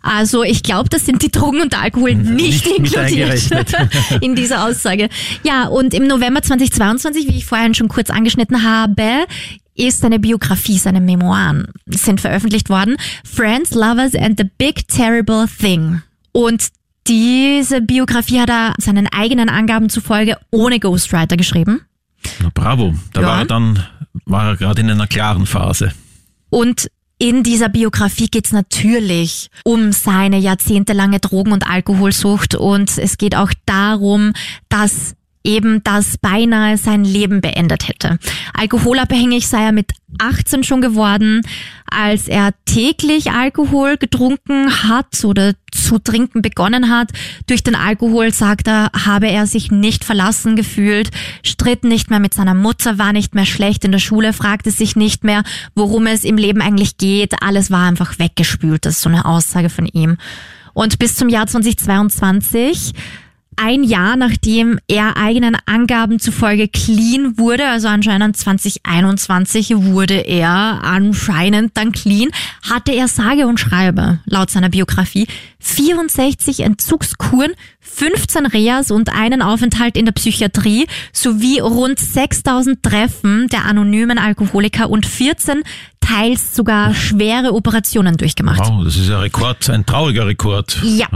[0.00, 3.42] Also ich glaube, das sind die Drogen und der Alkohol nicht, Nicht mit inkludiert
[4.20, 5.08] in dieser Aussage.
[5.42, 9.26] Ja, und im November 2022, wie ich vorhin schon kurz angeschnitten habe,
[9.78, 12.96] ist seine Biografie, seine Memoiren sind veröffentlicht worden.
[13.24, 16.02] Friends, Lovers and the Big Terrible Thing.
[16.32, 16.68] Und
[17.06, 21.80] diese Biografie hat er seinen eigenen Angaben zufolge ohne Ghostwriter geschrieben.
[22.42, 22.94] Na bravo.
[23.12, 23.26] Da Ja.
[23.28, 23.86] war er dann,
[24.26, 25.92] war er gerade in einer klaren Phase.
[26.50, 26.88] Und
[27.18, 33.52] in dieser Biografie geht's natürlich um seine jahrzehntelange Drogen- und Alkoholsucht und es geht auch
[33.66, 34.32] darum,
[34.68, 35.14] dass
[35.48, 38.18] eben das beinahe sein Leben beendet hätte.
[38.52, 41.42] Alkoholabhängig sei er mit 18 schon geworden,
[41.90, 47.12] als er täglich Alkohol getrunken hat oder zu trinken begonnen hat.
[47.46, 51.10] Durch den Alkohol, sagt er, habe er sich nicht verlassen gefühlt,
[51.44, 54.96] stritt nicht mehr mit seiner Mutter, war nicht mehr schlecht in der Schule, fragte sich
[54.96, 55.42] nicht mehr,
[55.74, 57.42] worum es im Leben eigentlich geht.
[57.42, 58.84] Alles war einfach weggespült.
[58.84, 60.18] Das ist so eine Aussage von ihm.
[60.74, 62.92] Und bis zum Jahr 2022
[63.58, 71.76] ein Jahr nachdem er eigenen Angaben zufolge clean wurde, also anscheinend 2021 wurde er anscheinend
[71.76, 72.30] dann clean,
[72.68, 75.26] hatte er sage und schreibe, laut seiner Biografie,
[75.60, 83.64] 64 Entzugskuren, 15 Reas und einen Aufenthalt in der Psychiatrie sowie rund 6000 Treffen der
[83.64, 85.62] anonymen Alkoholiker und 14
[86.00, 88.60] teils sogar schwere Operationen durchgemacht.
[88.60, 90.80] Wow, das ist ein Rekord, ein trauriger Rekord.
[90.82, 91.08] Ja.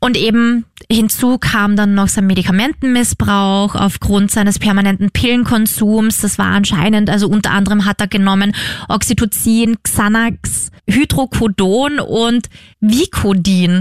[0.00, 6.20] Und eben hinzu kam dann noch sein Medikamentenmissbrauch aufgrund seines permanenten Pillenkonsums.
[6.20, 8.54] Das war anscheinend, also unter anderem hat er genommen
[8.88, 12.48] Oxytocin, Xanax, Hydrocodon und
[12.80, 13.71] Vicodin.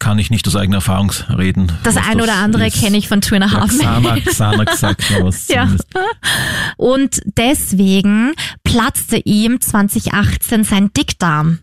[0.00, 1.72] Kann ich nicht aus eigener Erfahrung reden.
[1.82, 4.24] Das was ein oder andere kenne ich von Two and a Ja, Half Men.
[4.24, 5.48] Xanax, Xanax sagt mir was.
[5.48, 5.62] Ja.
[5.64, 5.88] zumindest.
[6.76, 8.32] Und deswegen
[8.62, 11.58] platzte ihm 2018 sein Dickdarm.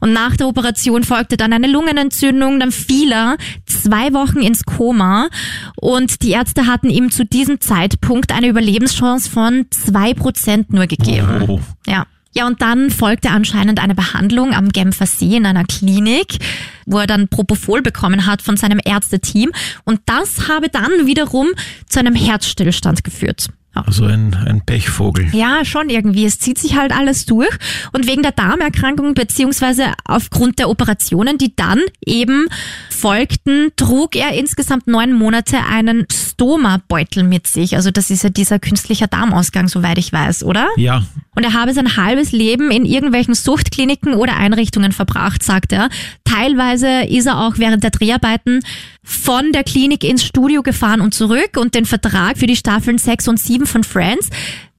[0.00, 5.28] Und nach der Operation folgte dann eine Lungenentzündung, dann fiel er zwei Wochen ins Koma
[5.76, 11.44] und die Ärzte hatten ihm zu diesem Zeitpunkt eine Überlebenschance von zwei Prozent nur gegeben.
[11.46, 11.60] Oh.
[11.86, 12.06] Ja.
[12.36, 16.36] Ja, und dann folgte anscheinend eine Behandlung am Genfer See in einer Klinik,
[16.84, 19.52] wo er dann Propofol bekommen hat von seinem Ärzteteam.
[19.84, 21.48] Und das habe dann wiederum
[21.88, 23.48] zu einem Herzstillstand geführt.
[23.76, 25.28] Also ein, ein Pechvogel.
[25.32, 26.24] Ja, schon irgendwie.
[26.24, 27.54] Es zieht sich halt alles durch.
[27.92, 32.46] Und wegen der Darmerkrankung beziehungsweise aufgrund der Operationen, die dann eben
[32.90, 37.76] folgten, trug er insgesamt neun Monate einen Stoma-Beutel mit sich.
[37.76, 40.68] Also das ist ja dieser künstliche Darmausgang, soweit ich weiß, oder?
[40.76, 41.02] Ja,
[41.34, 45.88] Und er habe sein halbes Leben in irgendwelchen Suchtkliniken oder Einrichtungen verbracht, sagt er.
[46.24, 48.60] Teilweise ist er auch während der Dreharbeiten
[49.02, 53.28] von der Klinik ins Studio gefahren und zurück und den Vertrag für die Staffeln 6
[53.28, 54.30] und 7 von Friends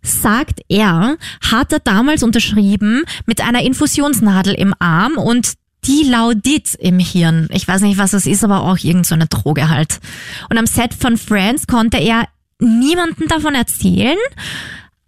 [0.02, 5.54] sagt er, hat er damals unterschrieben mit einer Infusionsnadel im Arm und
[5.86, 7.48] Dilaudid im Hirn.
[7.52, 10.00] Ich weiß nicht, was das ist, aber auch irgend so Droge halt.
[10.50, 12.28] Und am Set von Friends konnte er
[12.60, 14.18] niemandem davon erzählen,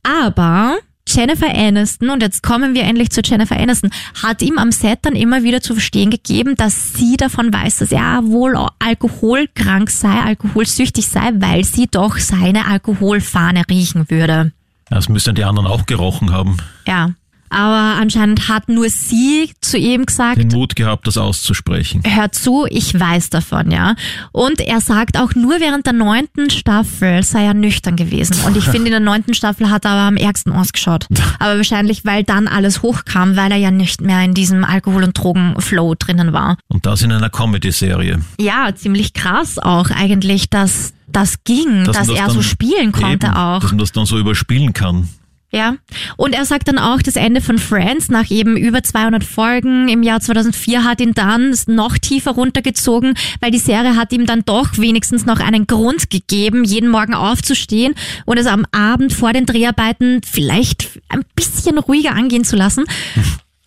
[0.03, 0.77] aber
[1.20, 3.89] Jennifer Aniston, und jetzt kommen wir endlich zu Jennifer Aniston,
[4.24, 7.91] hat ihm am Set dann immer wieder zu verstehen gegeben, dass sie davon weiß, dass
[7.91, 14.53] er wohl alkoholkrank sei, alkoholsüchtig sei, weil sie doch seine Alkoholfahne riechen würde.
[14.89, 16.55] Das müssen die anderen auch gerochen haben.
[16.88, 17.09] Ja.
[17.49, 22.01] Aber anscheinend hat nur sie zu ihm gesagt, Den Mut gehabt, das auszusprechen.
[22.05, 23.95] hör zu, ich weiß davon, ja.
[24.31, 28.37] Und er sagt auch nur während der neunten Staffel sei er nüchtern gewesen.
[28.45, 31.07] Und ich finde, in der neunten Staffel hat er aber am ärgsten ausgeschaut.
[31.39, 35.17] Aber wahrscheinlich, weil dann alles hochkam, weil er ja nicht mehr in diesem Alkohol- und
[35.17, 36.57] Drogenflow drinnen war.
[36.67, 38.21] Und das in einer Comedy-Serie.
[38.39, 43.27] Ja, ziemlich krass auch eigentlich, dass das ging, dass, man das er so spielen konnte
[43.27, 43.61] Eben, auch.
[43.61, 45.09] Dass man das dann so überspielen kann.
[45.51, 45.77] Ja,
[46.15, 50.03] und er sagt dann auch, das Ende von Friends nach eben über 200 Folgen im
[50.03, 54.77] Jahr 2004 hat ihn dann noch tiefer runtergezogen, weil die Serie hat ihm dann doch
[54.77, 57.95] wenigstens noch einen Grund gegeben, jeden Morgen aufzustehen
[58.25, 62.85] und es am Abend vor den Dreharbeiten vielleicht ein bisschen ruhiger angehen zu lassen.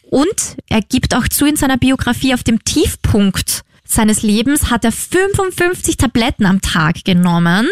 [0.09, 3.63] Und er gibt auch zu in seiner Biografie auf dem Tiefpunkt
[3.93, 7.69] seines Lebens hat er 55 Tabletten am Tag genommen,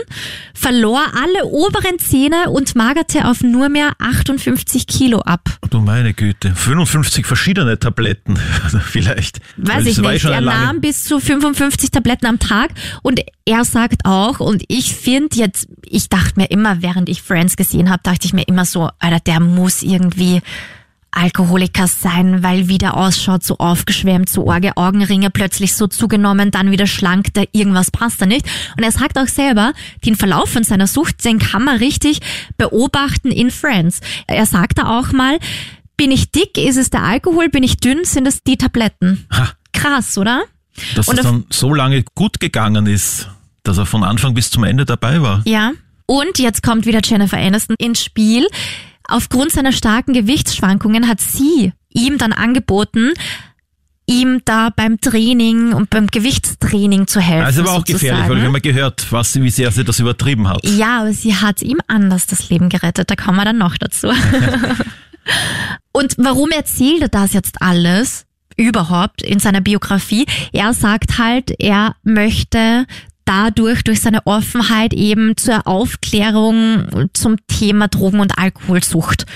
[0.54, 5.48] verlor alle oberen Zähne und magerte auf nur mehr 58 Kilo ab.
[5.70, 6.54] Du meine Güte.
[6.54, 8.38] 55 verschiedene Tabletten.
[8.84, 9.40] Vielleicht.
[9.56, 10.24] Weil Weiß ich nicht.
[10.24, 12.70] Er nahm bis zu 55 Tabletten am Tag
[13.02, 17.56] und er sagt auch, und ich finde jetzt, ich dachte mir immer, während ich Friends
[17.56, 20.40] gesehen habe, dachte ich mir immer so, Alter, der muss irgendwie
[21.12, 26.70] Alkoholiker sein, weil wie der ausschaut, so aufgeschwemmt, so Orge, Augenringe plötzlich so zugenommen, dann
[26.70, 28.46] wieder schlank, da irgendwas passt da nicht.
[28.76, 29.72] Und er sagt auch selber,
[30.04, 32.20] den Verlauf von seiner Sucht, den kann man richtig
[32.56, 34.00] beobachten in Friends.
[34.26, 35.38] Er sagt da auch mal,
[35.96, 39.26] bin ich dick, ist es der Alkohol, bin ich dünn, sind es die Tabletten.
[39.32, 40.44] Ha, Krass, oder?
[40.94, 43.28] dass Und es dann so lange gut gegangen ist,
[43.62, 45.42] dass er von Anfang bis zum Ende dabei war.
[45.44, 45.72] Ja.
[46.06, 48.46] Und jetzt kommt wieder Jennifer Aniston ins Spiel.
[49.10, 53.12] Aufgrund seiner starken Gewichtsschwankungen hat sie ihm dann angeboten,
[54.06, 57.46] ihm da beim Training und beim Gewichtstraining zu helfen.
[57.46, 60.48] Also war auch gefährlich, weil ich habe mal gehört, was, wie sehr sie das übertrieben
[60.48, 60.64] hat.
[60.64, 63.10] Ja, aber sie hat ihm anders das Leben gerettet.
[63.10, 64.08] Da kommen wir dann noch dazu.
[65.92, 70.26] Und warum erzählt er das jetzt alles überhaupt in seiner Biografie?
[70.52, 72.86] Er sagt halt, er möchte
[73.24, 79.26] dadurch, durch seine Offenheit eben zur Aufklärung zum Thema Drogen- und Alkoholsucht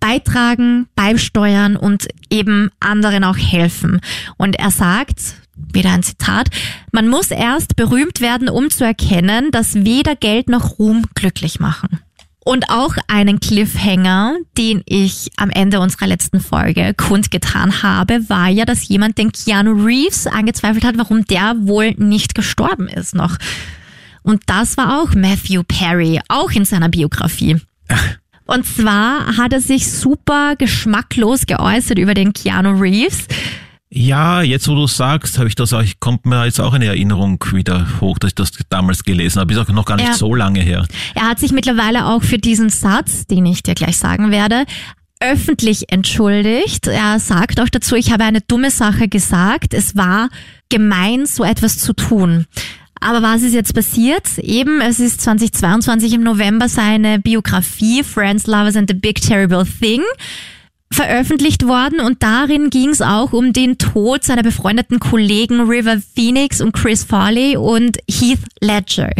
[0.00, 4.00] beitragen, beisteuern und eben anderen auch helfen.
[4.36, 5.20] Und er sagt,
[5.56, 6.48] wieder ein Zitat,
[6.92, 12.00] man muss erst berühmt werden, um zu erkennen, dass weder Geld noch Ruhm glücklich machen.
[12.44, 18.64] Und auch einen Cliffhanger, den ich am Ende unserer letzten Folge kundgetan habe, war ja,
[18.64, 23.36] dass jemand den Keanu Reeves angezweifelt hat, warum der wohl nicht gestorben ist noch.
[24.22, 27.56] Und das war auch Matthew Perry, auch in seiner Biografie.
[28.46, 33.26] Und zwar hat er sich super geschmacklos geäußert über den Keanu Reeves.
[33.90, 37.42] Ja, jetzt wo du sagst, habe ich das auch, kommt mir jetzt auch eine Erinnerung
[37.52, 39.52] wieder hoch, dass ich das damals gelesen habe.
[39.52, 40.14] Ist auch noch gar nicht Ja.
[40.14, 40.86] so lange her.
[41.14, 44.64] Er hat sich mittlerweile auch für diesen Satz, den ich dir gleich sagen werde,
[45.20, 46.86] öffentlich entschuldigt.
[46.86, 49.72] Er sagt auch dazu, ich habe eine dumme Sache gesagt.
[49.72, 50.28] Es war
[50.68, 52.46] gemein, so etwas zu tun.
[53.00, 54.38] Aber was ist jetzt passiert?
[54.38, 60.02] Eben, es ist 2022 im November seine Biografie Friends, Lovers and the Big Terrible Thing
[60.90, 66.60] veröffentlicht worden und darin ging es auch um den Tod seiner befreundeten Kollegen River Phoenix
[66.60, 69.10] und Chris Farley und Heath Ledger.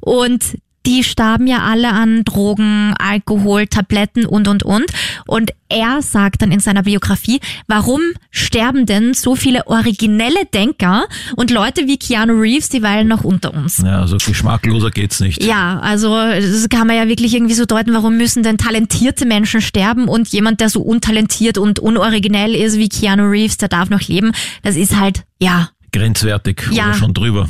[0.00, 0.58] Und
[0.88, 4.86] die starben ja alle an Drogen, Alkohol, Tabletten und, und, und.
[5.26, 11.50] Und er sagt dann in seiner Biografie, warum sterben denn so viele originelle Denker und
[11.50, 13.82] Leute wie Keanu Reeves, die weilen noch unter uns?
[13.84, 15.44] Ja, also geschmackloser geht's nicht.
[15.44, 19.60] Ja, also das kann man ja wirklich irgendwie so deuten, warum müssen denn talentierte Menschen
[19.60, 24.00] sterben und jemand, der so untalentiert und unoriginell ist wie Keanu Reeves, der darf noch
[24.08, 24.32] leben.
[24.62, 26.84] Das ist halt, ja, Grenzwertig Ja.
[26.86, 27.48] oder schon drüber.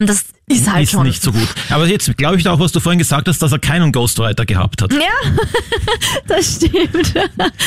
[0.00, 1.06] und das ist halt ist schon.
[1.06, 1.48] nicht so gut.
[1.70, 4.82] Aber jetzt glaube ich auch, was du vorhin gesagt hast, dass er keinen Ghostwriter gehabt
[4.82, 4.92] hat.
[4.92, 4.98] Ja,
[6.26, 7.14] das stimmt.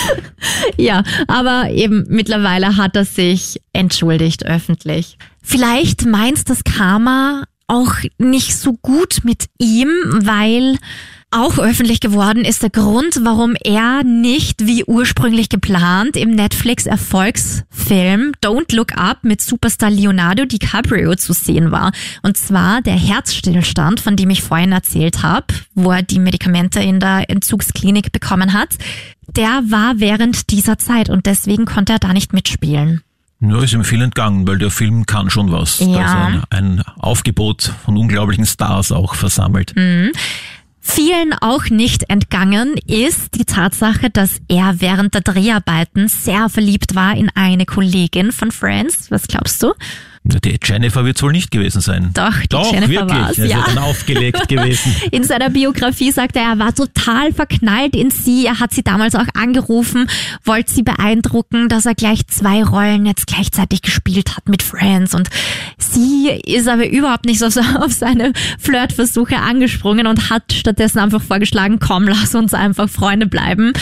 [0.77, 5.17] ja, aber eben mittlerweile hat er sich entschuldigt öffentlich.
[5.41, 9.89] Vielleicht meint das Karma auch nicht so gut mit ihm,
[10.21, 10.77] weil
[11.33, 18.75] auch öffentlich geworden ist der Grund, warum er nicht wie ursprünglich geplant im Netflix-Erfolgsfilm Don't
[18.75, 21.91] Look Up mit Superstar Leonardo DiCaprio zu sehen war.
[22.21, 26.99] Und zwar der Herzstillstand, von dem ich vorhin erzählt habe, wo er die Medikamente in
[26.99, 28.75] der Entzugsklinik bekommen hat,
[29.27, 33.01] der war während dieser Zeit und deswegen konnte er da nicht mitspielen.
[33.39, 35.79] Ja, ist ihm viel entgangen, weil der Film kann schon was.
[35.79, 35.87] Ja.
[35.87, 39.73] Ist ein, ein Aufgebot von unglaublichen Stars auch versammelt.
[40.85, 47.15] Vielen auch nicht entgangen ist die Tatsache, dass er während der Dreharbeiten sehr verliebt war
[47.15, 49.09] in eine Kollegin von Friends.
[49.09, 49.73] Was glaubst du?
[50.25, 52.11] Die Jennifer wird wohl nicht gewesen sein.
[52.13, 53.19] Doch, die Doch, Jennifer wirklich.
[53.19, 53.57] war's, Es ja.
[53.57, 54.95] wird dann aufgelegt gewesen.
[55.11, 58.45] In seiner Biografie sagt er, er war total verknallt in sie.
[58.45, 60.07] Er hat sie damals auch angerufen,
[60.45, 65.13] wollte sie beeindrucken, dass er gleich zwei Rollen jetzt gleichzeitig gespielt hat mit Friends.
[65.13, 65.27] Und
[65.77, 71.79] sie ist aber überhaupt nicht auf, auf seine Flirtversuche angesprungen und hat stattdessen einfach vorgeschlagen,
[71.79, 73.73] komm, lass uns einfach Freunde bleiben.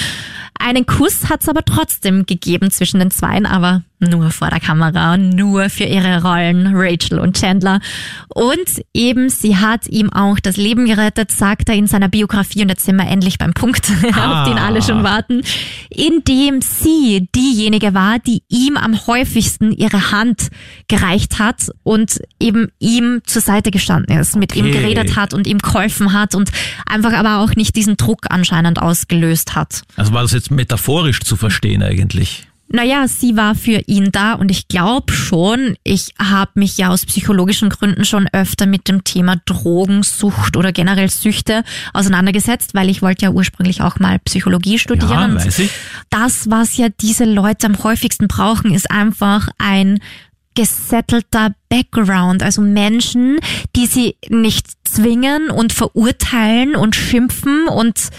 [0.57, 5.69] Einen Kuss hat's aber trotzdem gegeben zwischen den Zweien, aber nur vor der Kamera, nur
[5.69, 7.79] für ihre Rollen, Rachel und Chandler.
[8.27, 12.69] Und eben, sie hat ihm auch das Leben gerettet, sagt er in seiner Biografie, und
[12.69, 15.41] jetzt sind wir endlich beim Punkt, auf den alle schon warten,
[15.89, 20.49] indem sie diejenige war, die ihm am häufigsten ihre Hand
[20.87, 24.73] gereicht hat und eben ihm zur Seite gestanden ist, mit ihm Okay.
[24.81, 26.51] geredet hat und ihm geholfen hat und
[26.85, 29.81] einfach aber auch nicht diesen Druck anscheinend ausgelöst hat.
[29.95, 32.47] Also war das jetzt metaphorisch zu verstehen eigentlich?
[32.73, 37.05] Naja, sie war für ihn da und ich glaube schon, ich habe mich ja aus
[37.05, 41.63] psychologischen Gründen schon öfter mit dem Thema Drogensucht oder generell Süchte
[41.93, 45.37] auseinandergesetzt, weil ich wollte ja ursprünglich auch mal Psychologie studieren.
[45.37, 45.71] Ja, weiß ich.
[46.09, 49.99] Das, was ja diese Leute am häufigsten brauchen, ist einfach ein
[50.55, 53.39] gesettelter Background, also Menschen,
[53.75, 58.09] die sie nicht zwingen und verurteilen und schimpfen und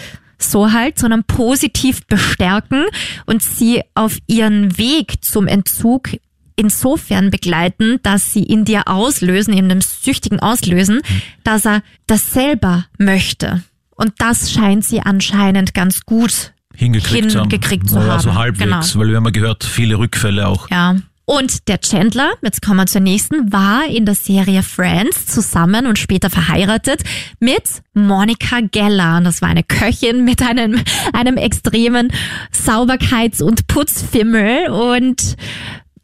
[0.43, 2.85] so halt, sondern positiv bestärken
[3.27, 6.11] und sie auf ihren Weg zum Entzug
[6.57, 11.01] insofern begleiten, dass sie in dir auslösen, in dem Süchtigen auslösen,
[11.45, 13.63] dass er das selber möchte.
[13.91, 17.51] Und das scheint sie anscheinend ganz gut Hingekriegt, zu haben.
[17.51, 19.01] Hingekriegt zu haben, so halbwegs, genau.
[19.01, 20.71] weil wir haben gehört, viele Rückfälle auch.
[20.71, 20.97] Ja.
[21.35, 25.99] Und der Chandler, jetzt kommen wir zur nächsten, war in der Serie Friends zusammen und
[25.99, 27.03] später verheiratet
[27.41, 27.63] mit
[27.95, 29.17] Monica Geller.
[29.17, 30.83] Und Das war eine Köchin mit einem,
[31.15, 32.13] einem extremen
[32.53, 35.37] Sauberkeits- und Putzfimmel und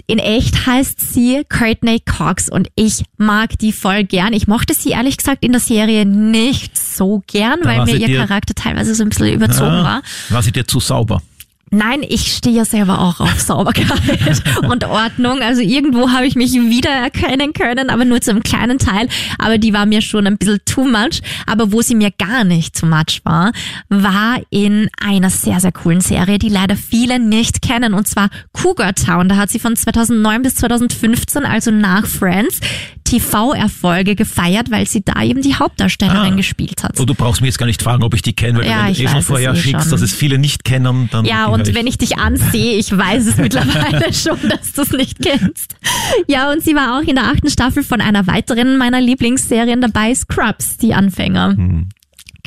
[0.06, 4.32] in echt heißt sie Courtney Cox und ich mag die voll gern.
[4.32, 8.24] Ich mochte sie ehrlich gesagt in der Serie nicht so gern, Da weil mir ihr
[8.26, 10.02] Charakter teilweise so ein bisschen überzogen Ah, war.
[10.30, 11.20] war sie dir zu sauber?
[11.70, 15.40] Nein, ich stehe ja selber auch auf Sauberkeit und Ordnung.
[15.42, 19.08] Also irgendwo habe ich mich wiedererkennen können, aber nur zu einem kleinen Teil.
[19.38, 21.20] Aber die war mir schon ein bisschen too much.
[21.46, 23.52] Aber wo sie mir gar nicht too much war,
[23.88, 27.94] war in einer sehr, sehr coolen Serie, die leider viele nicht kennen.
[27.94, 29.28] Und zwar Cougar Town.
[29.28, 32.60] Da hat sie von 2009 bis 2015, also nach Friends,
[33.04, 36.36] TV-Erfolge gefeiert, weil sie da eben die Hauptdarstellerin Ah.
[36.36, 36.98] gespielt hat.
[37.00, 38.94] Oh, du brauchst mich jetzt gar nicht fragen, ob ich die kenne, weil Ja, wenn
[38.94, 39.90] du eh schon vorher eh schickst, schon.
[39.92, 43.36] dass es viele nicht kennen, dann Ja, und wenn ich dich ansehe, ich weiß es
[43.38, 45.76] mittlerweile schon, dass du es nicht kennst.
[46.26, 50.14] Ja, und sie war auch in der achten Staffel von einer weiteren meiner Lieblingsserien dabei,
[50.14, 51.54] Scrubs, die Anfänger.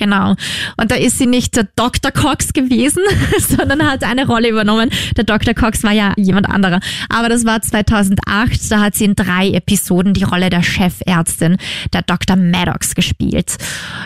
[0.02, 0.34] Genau.
[0.78, 2.12] Und da ist sie nicht der Dr.
[2.12, 3.04] Cox gewesen,
[3.38, 4.90] sondern hat eine Rolle übernommen.
[5.16, 5.54] Der Dr.
[5.54, 6.80] Cox war ja jemand anderer.
[7.10, 8.72] Aber das war 2008.
[8.72, 11.58] Da hat sie in drei Episoden die Rolle der Chefärztin,
[11.94, 12.36] der Dr.
[12.36, 13.58] Maddox, gespielt.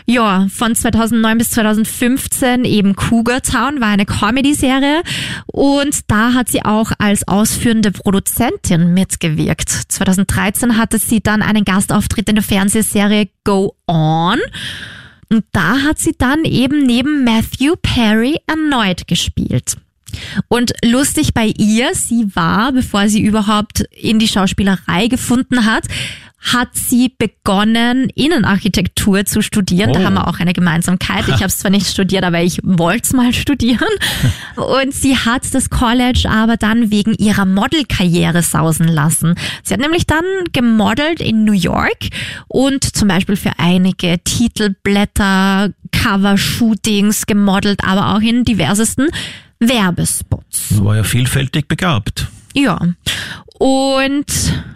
[0.05, 5.01] Ja, von 2009 bis 2015 eben Cougar Town war eine Comedy-Serie.
[5.45, 9.69] Und da hat sie auch als ausführende Produzentin mitgewirkt.
[9.69, 14.39] 2013 hatte sie dann einen Gastauftritt in der Fernsehserie Go On.
[15.29, 19.77] Und da hat sie dann eben neben Matthew Perry erneut gespielt.
[20.47, 25.85] Und lustig bei ihr, sie war, bevor sie überhaupt in die Schauspielerei gefunden hat,
[26.53, 29.93] hat sie begonnen, Innenarchitektur zu studieren.
[29.93, 30.03] Da Oh.
[30.05, 31.27] haben wir auch eine Gemeinsamkeit.
[31.27, 33.87] Ich habe es zwar nicht studiert, aber ich wollte es mal studieren.
[34.55, 39.35] Und sie hat das College aber dann wegen ihrer Modelkarriere sausen lassen.
[39.63, 40.23] Sie hat nämlich dann
[40.53, 42.09] gemodelt in New York
[42.47, 49.07] und zum Beispiel für einige Titelblätter, Cover-Shootings gemodelt, aber auch in diversesten
[49.59, 50.83] Werbespots.
[50.83, 52.27] War ja vielfältig begabt.
[52.53, 52.79] Ja.
[53.57, 54.25] Und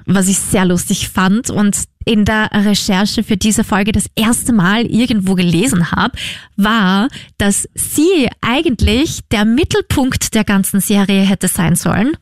[0.06, 1.76] was ich sehr lustig fand und
[2.06, 6.18] in der Recherche für diese Folge das erste Mal irgendwo gelesen habe,
[6.56, 7.08] war,
[7.38, 12.14] dass sie eigentlich der Mittelpunkt der ganzen Serie hätte sein sollen,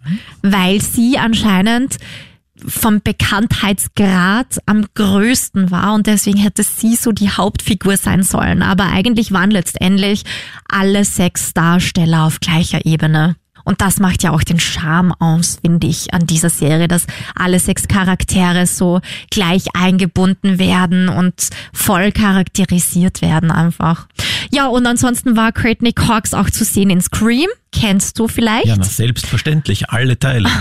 [0.42, 1.98] weil sie anscheinend
[2.66, 8.64] vom Bekanntheitsgrad am größten war und deswegen hätte sie so die Hauptfigur sein sollen.
[8.64, 10.24] Aber eigentlich waren letztendlich
[10.68, 13.36] alle sechs Darsteller auf gleicher Ebene.
[13.68, 17.06] Und das macht ja auch den Charme aus, finde ich, an dieser Serie, dass
[17.36, 24.08] alle sechs Charaktere so gleich eingebunden werden und voll charakterisiert werden einfach.
[24.52, 27.50] Ja, und ansonsten war Courtney Cox auch zu sehen in Scream.
[27.80, 28.66] Kennst du vielleicht.
[28.66, 30.50] Ja, na, selbstverständlich, alle Teile.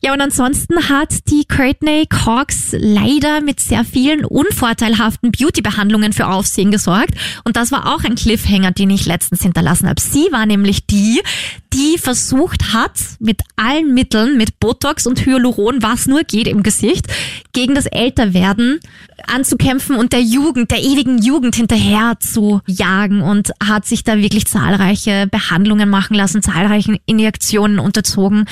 [0.00, 6.70] Ja, und ansonsten hat die Courtney Cox leider mit sehr vielen unvorteilhaften Beauty-Behandlungen für Aufsehen
[6.70, 7.10] gesorgt.
[7.44, 10.00] Und das war auch ein Cliffhanger, den ich letztens hinterlassen habe.
[10.00, 11.20] Sie war nämlich die,
[11.74, 17.06] die versucht hat, mit allen Mitteln, mit Botox und Hyaluron, was nur geht im Gesicht,
[17.52, 18.80] gegen das Älterwerden
[19.26, 24.46] anzukämpfen und der Jugend, der ewigen Jugend hinterher zu jagen und hat sich da wirklich
[24.46, 28.46] zahlreiche Behandlungen machen lassen, zahlreichen Injektionen unterzogen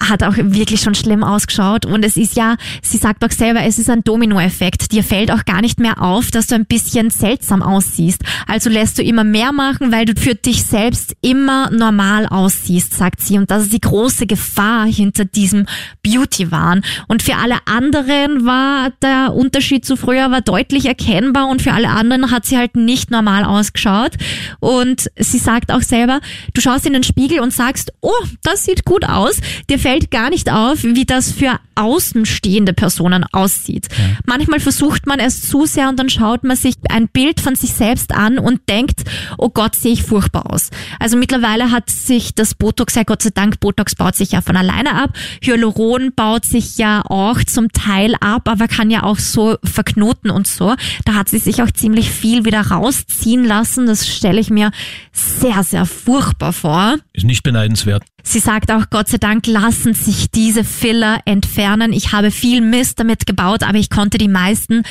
[0.00, 1.84] hat auch wirklich schon schlimm ausgeschaut.
[1.84, 4.92] Und es ist ja, sie sagt auch selber, es ist ein Dominoeffekt.
[4.92, 8.22] Dir fällt auch gar nicht mehr auf, dass du ein bisschen seltsam aussiehst.
[8.46, 13.20] Also lässt du immer mehr machen, weil du für dich selbst immer normal aussiehst, sagt
[13.20, 13.38] sie.
[13.38, 15.66] Und das ist die große Gefahr hinter diesem
[16.02, 16.82] Beauty-Wahn.
[17.06, 21.88] Und für alle anderen war der Unterschied zu früher war deutlich erkennbar und für alle
[21.88, 24.12] anderen hat sie halt nicht normal ausgeschaut.
[24.60, 26.20] Und sie sagt auch selber,
[26.54, 28.10] du schaust in den Spiegel und sagst, oh,
[28.42, 29.40] das sieht gut aus.
[29.68, 33.88] Dir fällt gar nicht auf, wie das für außenstehende Personen aussieht.
[34.26, 37.72] Manchmal versucht man es zu sehr und dann schaut man sich ein Bild von sich
[37.72, 39.02] selbst an und denkt,
[39.38, 40.70] oh Gott, sehe ich furchtbar aus.
[40.98, 44.56] Also mittlerweile hat sich das Botox, ja Gott sei Dank, Botox baut sich ja von
[44.56, 45.16] alleine ab.
[45.42, 50.46] Hyaluron baut sich ja auch zum Teil ab, aber kann ja auch so verknoten und
[50.46, 50.74] so.
[51.04, 53.86] Da hat sie sich auch ziemlich viel wieder rausziehen lassen.
[53.86, 54.70] Das stelle ich mir
[55.12, 56.96] sehr, sehr furchtbar vor.
[57.12, 58.04] Ist nicht beneidenswert.
[58.22, 61.92] Sie sagt auch, Gott sei Dank lassen sich diese Filler entfernen.
[61.92, 64.82] Ich habe viel Mist damit gebaut, aber ich konnte die meisten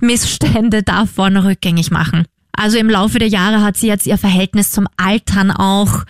[0.00, 2.24] Missstände davon rückgängig machen.
[2.52, 6.04] Also im Laufe der Jahre hat sie jetzt ihr Verhältnis zum Altern auch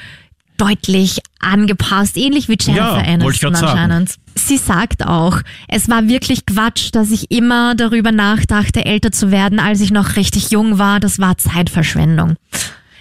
[0.58, 3.78] deutlich angepasst, ähnlich wie Jennifer Ja, Aniston grad sagen.
[3.78, 4.14] anscheinend.
[4.34, 9.58] Sie sagt auch, es war wirklich Quatsch, dass ich immer darüber nachdachte, älter zu werden,
[9.58, 11.00] als ich noch richtig jung war.
[11.00, 12.36] Das war Zeitverschwendung.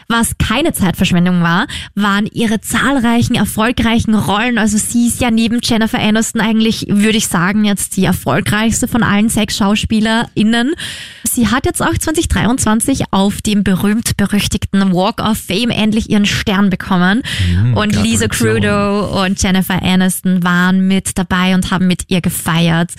[0.08, 4.60] Was keine Zeitverschwendung war, waren ihre zahlreichen erfolgreichen Rollen.
[4.60, 9.02] Also sie ist ja neben Jennifer Aniston eigentlich, würde ich sagen, jetzt die erfolgreichste von
[9.02, 10.76] allen sechs SchauspielerInnen.
[11.24, 17.24] Sie hat jetzt auch 2023 auf dem berühmt-berüchtigten Walk of Fame endlich ihren Stern bekommen.
[17.74, 18.28] und Lisa.
[18.28, 22.92] Crudo und Jennifer Aniston waren mit dabei und haben mit ihr gefeiert.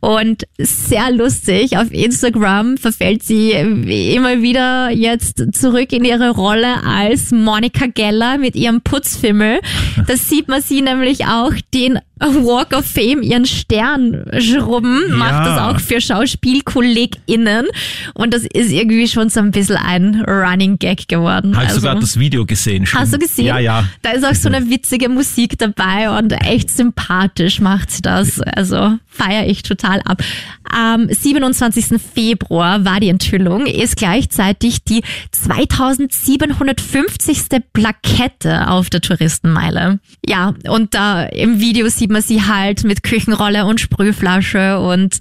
[0.00, 7.30] Und sehr lustig, auf Instagram verfällt sie immer wieder jetzt zurück in ihre Rolle als
[7.30, 9.60] Monica Geller mit ihrem Putzfimmel.
[10.06, 15.44] Da sieht man sie nämlich auch den Walk of Fame ihren Stern schrubben, macht Ja.
[15.44, 17.66] das auch für SchauspielkollegInnen.
[18.14, 21.54] Und das ist irgendwie schon so ein bisschen ein Running Gag geworden.
[21.54, 22.86] Habe ich Also- sogar das Video gesehen.
[22.86, 23.00] schon.
[23.00, 23.46] Hast du gesehen?
[23.46, 23.84] Ja, ja.
[24.02, 28.40] Da ist auch so eine witzige Musik dabei und echt sympathisch macht sie das.
[28.40, 30.22] Also feiere ich total ab.
[30.70, 32.00] Am 27.
[32.14, 35.02] Februar war die Enthüllung, ist gleichzeitig die
[35.32, 37.62] 2750.
[37.72, 39.98] Plakette auf der Touristenmeile.
[40.26, 45.18] Ja, und da im Video sieht man sie halt mit Küchenrolle und Sprühflasche und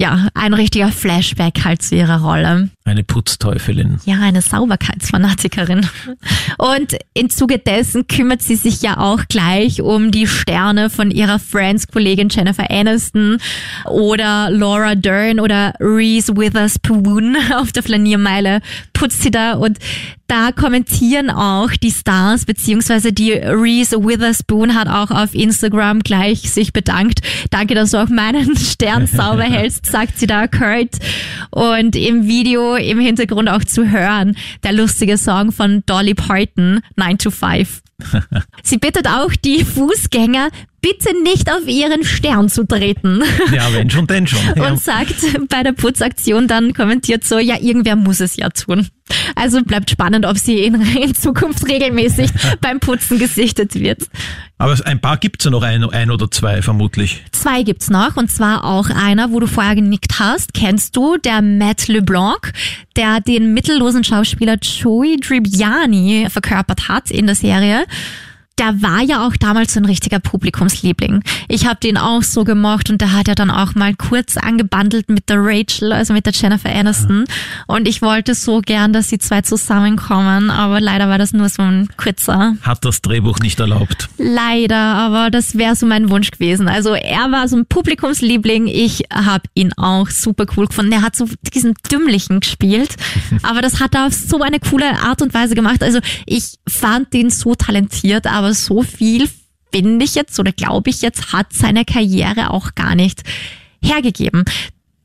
[0.00, 2.70] ja, ein richtiger Flashback halt zu ihrer Rolle.
[2.86, 3.98] Eine Putzteufelin.
[4.06, 5.86] Ja, eine Sauberkeitsfanatikerin.
[6.56, 11.38] Und im Zuge dessen kümmert sie sich ja auch gleich um die Sterne von ihrer
[11.38, 13.36] Friends-Kollegin Jennifer Aniston
[13.84, 18.62] oder Laura Dern oder Reese Witherspoon auf der Flaniermeile
[18.94, 19.78] putzt sie da und
[20.30, 26.72] da kommentieren auch die Stars, beziehungsweise die Reese Witherspoon hat auch auf Instagram gleich sich
[26.72, 27.20] bedankt.
[27.50, 30.98] Danke, dass du auch meinen Stern sauber hältst, sagt sie da, Kurt.
[31.50, 37.18] Und im Video im Hintergrund auch zu hören, der lustige Song von Dolly Parton, 9
[37.18, 37.82] to 5.
[38.62, 40.48] Sie bittet auch die Fußgänger,
[40.80, 43.22] bitte nicht auf ihren Stern zu treten.
[43.52, 44.40] Ja, wenn schon, denn schon.
[44.54, 44.70] Ja.
[44.70, 45.14] Und sagt
[45.48, 48.88] bei der Putzaktion dann kommentiert so, ja, irgendwer muss es ja tun.
[49.34, 54.08] Also bleibt spannend, ob sie in, in Zukunft regelmäßig beim Putzen gesichtet wird.
[54.58, 57.24] Aber ein paar gibt's ja noch, ein, ein oder zwei vermutlich.
[57.32, 60.54] Zwei gibt's noch und zwar auch einer, wo du vorher genickt hast.
[60.54, 62.52] Kennst du, der Matt LeBlanc,
[62.96, 67.84] der den mittellosen Schauspieler Joey Tribbiani verkörpert hat in der Serie.
[68.60, 71.22] Der war ja auch damals so ein richtiger Publikumsliebling.
[71.48, 75.08] Ich habe den auch so gemocht und der hat ja dann auch mal kurz angebandelt
[75.08, 77.24] mit der Rachel, also mit der Jennifer Aniston.
[77.66, 81.62] Und ich wollte so gern, dass die zwei zusammenkommen, aber leider war das nur so
[81.62, 84.10] ein kurzer Hat das Drehbuch nicht erlaubt.
[84.18, 86.68] Leider, aber das wäre so mein Wunsch gewesen.
[86.68, 88.66] Also er war so ein Publikumsliebling.
[88.66, 90.92] Ich habe ihn auch super cool gefunden.
[90.92, 92.96] Er hat so diesen Dümmlichen gespielt,
[93.42, 95.82] aber das hat er auf so eine coole Art und Weise gemacht.
[95.82, 99.28] Also ich fand den so talentiert, aber so viel
[99.72, 103.22] finde ich jetzt oder glaube ich jetzt hat seine Karriere auch gar nicht
[103.82, 104.44] hergegeben.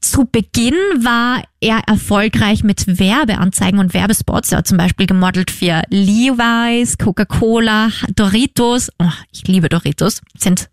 [0.01, 4.51] Zu Beginn war er erfolgreich mit Werbeanzeigen und Werbespots.
[4.51, 8.91] Er hat zum Beispiel gemodelt für Levi's, Coca-Cola, Doritos.
[8.99, 10.21] Oh, ich liebe Doritos.
[10.37, 10.69] Sind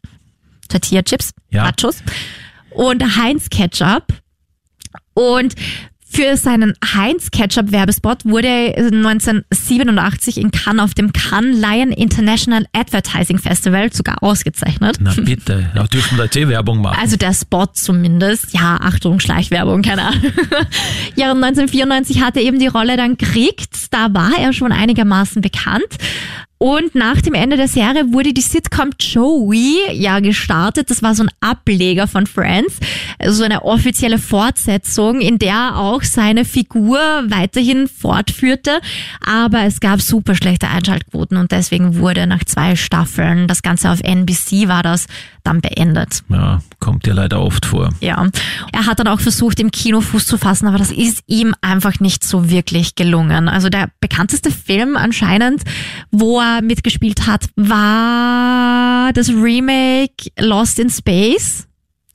[0.69, 1.65] Tortilla-Chips, Ja.
[1.65, 2.03] Nachos.
[2.71, 4.05] Und Heinz Ketchup.
[5.15, 5.55] Und
[6.13, 12.67] für seinen Heinz Ketchup Werbespot wurde er 1987 in Cannes auf dem Cannes Lion International
[12.73, 14.99] Advertising Festival sogar ausgezeichnet.
[15.01, 16.99] Na bitte, da dürfen wir jetzt eh Werbung machen.
[17.01, 18.53] Also der Spot zumindest.
[18.53, 20.23] Ja, Achtung, Schleichwerbung, keine Ahnung.
[21.17, 23.87] ja, und 1994 hat er eben die Rolle dann gekriegt.
[23.91, 25.97] Da war er schon einigermaßen bekannt.
[26.63, 30.91] Und nach dem Ende der Serie wurde die Sitcom Joey ja gestartet.
[30.91, 32.77] Das war so ein Ableger von Friends,
[33.27, 38.81] so eine offizielle Fortsetzung, in der auch seine Figur weiterhin fortführte.
[39.27, 43.99] Aber es gab super schlechte Einschaltquoten und deswegen wurde nach zwei Staffeln, das Ganze auf
[44.01, 45.09] NBC war das,
[45.45, 46.23] dann beendet.
[46.29, 47.91] ja, kommt ja leider oft vor.
[48.01, 48.29] Ja,
[48.73, 52.01] er hat dann auch versucht, im Kino Fuß zu fassen, aber das ist ihm einfach
[52.01, 53.49] nicht so wirklich gelungen.
[53.49, 55.63] Also der bekannteste Film anscheinend,
[56.11, 61.67] wo er mitgespielt hat, war das Remake Lost in Space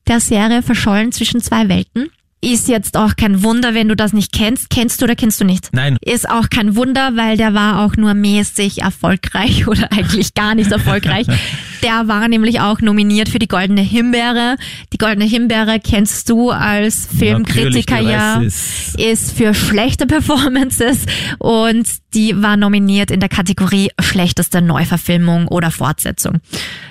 [0.07, 2.09] der Serie Verschollen zwischen zwei Welten.
[2.39, 4.69] Ist jetzt auch kein Wunder, wenn du das nicht kennst.
[4.69, 5.69] Kennst du oder kennst du nicht?
[5.73, 10.53] Nein, Ist auch kein Wunder, weil der war auch nur mäßig erfolgreich oder eigentlich gar
[10.53, 11.25] nicht erfolgreich.
[11.83, 14.55] Der war nämlich auch nominiert für die Goldene Himbeere.
[14.93, 18.41] Die Goldene Himbeere kennst du als Filmkritiker ja.
[18.41, 21.05] ist- Ist für schlechte Performances
[21.39, 26.39] und die war nominiert in der Kategorie schlechteste Neuverfilmung oder Fortsetzung.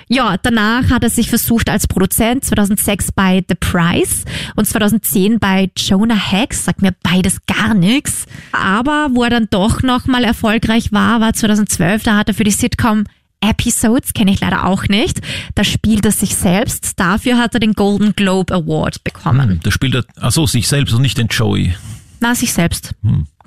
[0.07, 4.23] Ja, danach hat er sich versucht als Produzent 2006 bei The Price
[4.55, 8.25] und 2010 bei Jonah Hex, sagt mir beides gar nichts.
[8.53, 12.51] Aber wo er dann doch nochmal erfolgreich war, war 2012, da hat er für die
[12.51, 13.03] Sitcom
[13.41, 15.21] Episodes, kenne ich leider auch nicht,
[15.55, 16.99] da spielt er sich selbst.
[16.99, 19.59] Dafür hat er den Golden Globe Award bekommen.
[19.63, 21.75] da spielt er, ach so, sich selbst und nicht den Joey.
[22.19, 22.95] Na, sich selbst.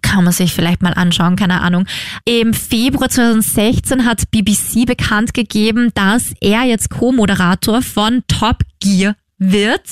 [0.03, 1.87] Kann man sich vielleicht mal anschauen, keine Ahnung.
[2.25, 9.83] Im Februar 2016 hat BBC bekannt gegeben, dass er jetzt Co-Moderator von Top Gear wird.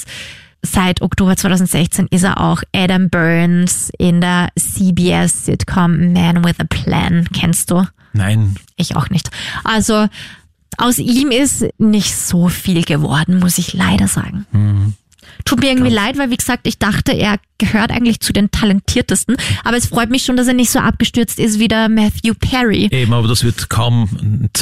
[0.62, 7.28] Seit Oktober 2016 ist er auch Adam Burns in der CBS-Sitcom Man with a Plan.
[7.32, 7.86] Kennst du?
[8.12, 9.30] Nein, Ich auch nicht.
[9.64, 10.08] Also
[10.76, 14.46] aus ihm ist nicht so viel geworden, muss ich leider sagen.
[15.44, 19.36] Tut mir irgendwie leid, weil wie gesagt, ich dachte, er gehört eigentlich zu den talentiertesten.
[19.64, 22.88] Aber es freut mich schon, dass er nicht so abgestürzt ist wie der Matthew Perry.
[22.92, 24.08] eben, aber das wird kaum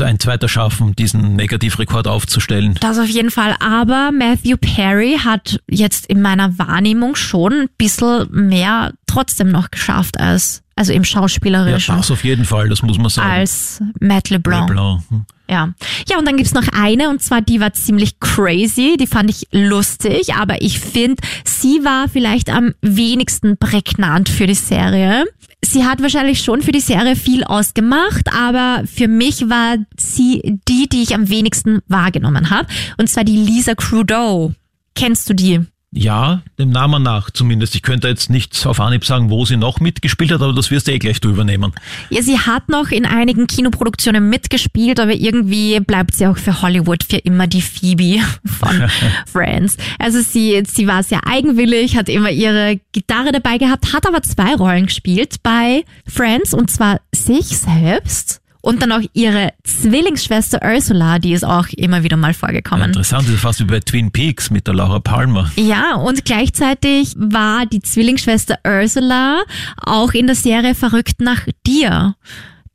[0.00, 2.78] ein zweiter schaffen, diesen Negativrekord aufzustellen.
[2.80, 3.56] Das auf jeden Fall.
[3.60, 10.18] Aber Matthew Perry hat jetzt in meiner Wahrnehmung schon ein bisschen mehr trotzdem noch geschafft
[10.18, 13.30] als, also im Ja, Schauspielerischen, das auf jeden Fall, das muss man sagen.
[13.30, 14.68] als Matt LeBlanc.
[14.68, 15.02] Leblanc.
[15.08, 15.24] hm.
[15.48, 15.72] Ja.
[16.08, 19.46] Ja, und dann gibt's noch eine, und zwar die war ziemlich crazy, die fand ich
[19.52, 25.24] lustig, aber ich finde, sie war vielleicht am wenigsten prägnant für die Serie.
[25.64, 30.88] Sie hat wahrscheinlich schon für die Serie viel ausgemacht, aber für mich war sie die,
[30.88, 32.68] die ich am wenigsten wahrgenommen habe.
[32.98, 34.52] Und zwar die Lisa Crudeau.
[34.94, 35.60] Kennst du die?
[35.96, 37.74] Ja, dem Namen nach zumindest.
[37.74, 40.88] Ich könnte jetzt nicht auf Anhieb sagen, wo sie noch mitgespielt hat, aber das wirst
[40.88, 41.72] du eh gleich du übernehmen.
[42.10, 47.02] Ja, sie hat noch in einigen Kinoproduktionen mitgespielt, aber irgendwie bleibt sie auch für Hollywood
[47.02, 48.90] für immer die Phoebe von
[49.26, 49.78] Friends.
[49.98, 54.54] Also sie, sie war sehr eigenwillig, hat immer ihre Gitarre dabei gehabt, hat aber zwei
[54.54, 61.34] Rollen gespielt bei Friends und zwar sich selbst und dann auch ihre Zwillingsschwester Ursula, die
[61.34, 62.86] ist auch immer wieder mal vorgekommen.
[62.88, 65.48] Interessant, das ist fast wie bei Twin Peaks mit der Laura Palmer.
[65.54, 69.42] Ja, und gleichzeitig war die Zwillingsschwester Ursula
[69.76, 72.16] auch in der Serie Verrückt nach dir,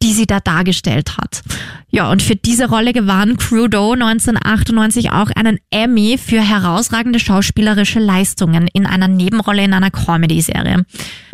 [0.02, 1.42] die sie da dargestellt hat.
[1.94, 8.70] Ja, und für diese Rolle gewann Crudo 1998 auch einen Emmy für herausragende schauspielerische Leistungen
[8.72, 10.86] in einer Nebenrolle in einer Comedy-Serie.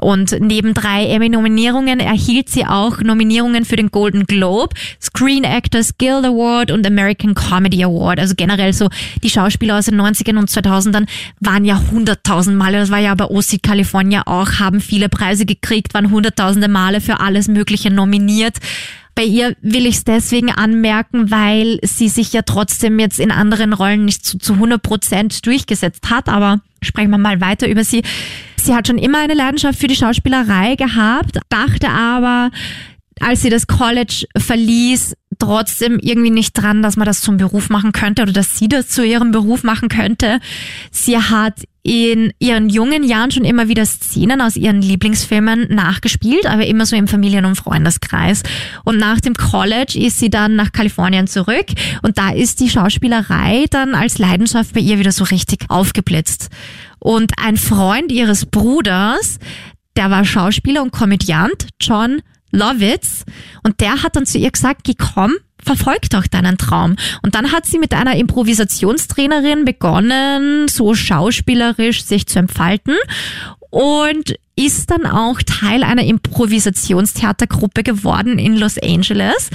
[0.01, 6.25] Und neben drei Emmy-Nominierungen erhielt sie auch Nominierungen für den Golden Globe, Screen Actors Guild
[6.25, 8.19] Award und American Comedy Award.
[8.19, 8.89] Also generell so
[9.21, 11.07] die Schauspieler aus den 90ern und 2000ern
[11.39, 15.93] waren ja hunderttausend Male, das war ja bei OC California auch, haben viele Preise gekriegt,
[15.93, 18.57] waren hunderttausende Male für alles Mögliche nominiert.
[19.17, 23.73] Bei ihr will ich es deswegen anmerken, weil sie sich ja trotzdem jetzt in anderen
[23.73, 28.03] Rollen nicht zu, zu 100 Prozent durchgesetzt hat, aber sprechen wir mal weiter über sie.
[28.57, 32.51] Sie hat schon immer eine Leidenschaft für die Schauspielerei gehabt, dachte aber,
[33.19, 37.93] als sie das College verließ, trotzdem irgendwie nicht dran, dass man das zum Beruf machen
[37.93, 40.39] könnte oder dass sie das zu ihrem Beruf machen könnte.
[40.91, 46.65] Sie hat in ihren jungen Jahren schon immer wieder Szenen aus ihren Lieblingsfilmen nachgespielt, aber
[46.65, 48.43] immer so im Familien- und Freundeskreis.
[48.83, 51.67] Und nach dem College ist sie dann nach Kalifornien zurück
[52.01, 56.49] und da ist die Schauspielerei dann als Leidenschaft bei ihr wieder so richtig aufgeblitzt.
[56.99, 59.39] Und ein Freund ihres Bruders,
[59.95, 62.21] der war Schauspieler und Komödiant, John
[62.51, 63.25] Lovitz,
[63.63, 65.33] und der hat dann zu ihr gesagt, geh komm,
[65.63, 66.95] verfolg doch deinen Traum.
[67.21, 72.95] Und dann hat sie mit einer Improvisationstrainerin begonnen, so schauspielerisch sich zu entfalten
[73.69, 79.49] und ist dann auch Teil einer Improvisationstheatergruppe geworden in Los Angeles.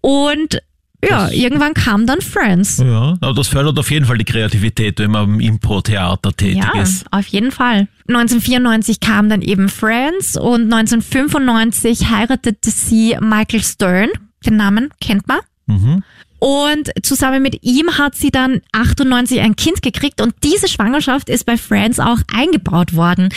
[0.00, 0.60] Und
[1.04, 2.78] ja, irgendwann kam dann Friends.
[2.78, 6.80] Ja, aber das fördert auf jeden Fall die Kreativität, wenn man im Impro-Theater tätig Ja,
[6.80, 7.04] ist.
[7.10, 7.88] auf jeden Fall.
[8.08, 14.08] 1994 kam dann eben Friends und 1995 heiratete sie Michael Stern.
[14.44, 15.38] Den Namen kennt man.
[15.66, 16.02] Mhm.
[16.46, 21.44] Und zusammen mit ihm hat sie dann 98 ein Kind gekriegt und diese Schwangerschaft ist
[21.44, 23.30] bei Friends auch eingebaut worden.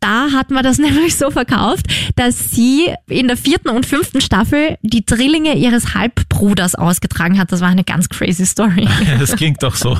[0.00, 1.86] Da hat man das nämlich so verkauft,
[2.16, 7.52] dass sie in der vierten und fünften Staffel die Drillinge ihres Halbbruders ausgetragen hat.
[7.52, 8.88] Das war eine ganz crazy Story.
[9.20, 9.96] Das klingt doch so.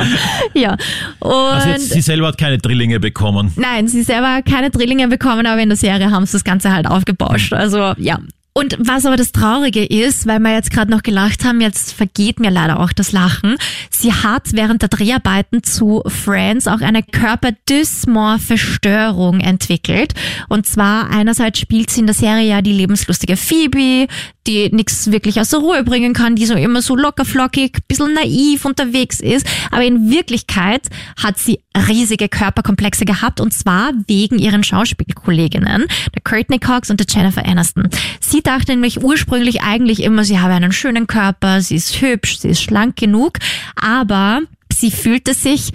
[0.54, 0.78] ja.
[1.18, 3.52] Und Also jetzt, sie selber hat keine Drillinge bekommen.
[3.56, 6.72] Nein, sie selber hat keine Drillinge bekommen, aber in der Serie haben sie das Ganze
[6.72, 7.52] halt aufgebauscht.
[7.52, 8.20] Also ja.
[8.56, 12.40] Und was aber das Traurige ist, weil wir jetzt gerade noch gelacht haben, jetzt vergeht
[12.40, 13.58] mir leider auch das Lachen.
[13.90, 20.14] Sie hat während der Dreharbeiten zu Friends auch eine körperdysmorphe Störung entwickelt.
[20.48, 24.06] Und zwar einerseits spielt sie in der Serie ja die lebenslustige Phoebe,
[24.46, 28.64] die nichts wirklich aus der Ruhe bringen kann, die so immer so lockerflockig, bisschen naiv
[28.64, 29.46] unterwegs ist.
[29.70, 30.88] Aber in Wirklichkeit
[31.22, 37.06] hat sie riesige Körperkomplexe gehabt und zwar wegen ihren Schauspielkolleginnen, der Courtney Cox und der
[37.08, 37.88] Jennifer Aniston.
[38.20, 42.48] Sie dachte nämlich ursprünglich eigentlich immer, sie habe einen schönen Körper, sie ist hübsch, sie
[42.48, 43.38] ist schlank genug,
[43.76, 44.40] aber
[44.72, 45.72] sie fühlte sich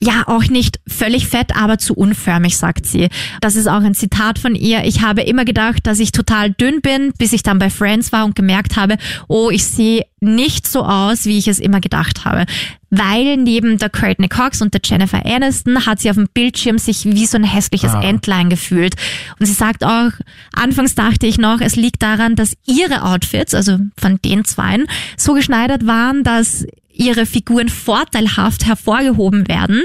[0.00, 3.08] ja, auch nicht völlig fett, aber zu unförmig, sagt sie.
[3.40, 4.84] Das ist auch ein Zitat von ihr.
[4.84, 8.24] Ich habe immer gedacht, dass ich total dünn bin, bis ich dann bei Friends war
[8.24, 8.96] und gemerkt habe,
[9.28, 12.44] oh, ich sehe nicht so aus, wie ich es immer gedacht habe.
[12.90, 17.04] Weil neben der Courtney Cox und der Jennifer Aniston hat sie auf dem Bildschirm sich
[17.06, 18.02] wie so ein hässliches Ah.
[18.02, 18.94] Entlein gefühlt.
[19.38, 20.10] Und sie sagt auch,
[20.52, 24.86] anfangs dachte ich noch, es liegt daran, dass ihre Outfits, also von den Zweien,
[25.16, 29.82] so geschneidert waren, dass ihre Figuren vorteilhaft hervorgehoben werden.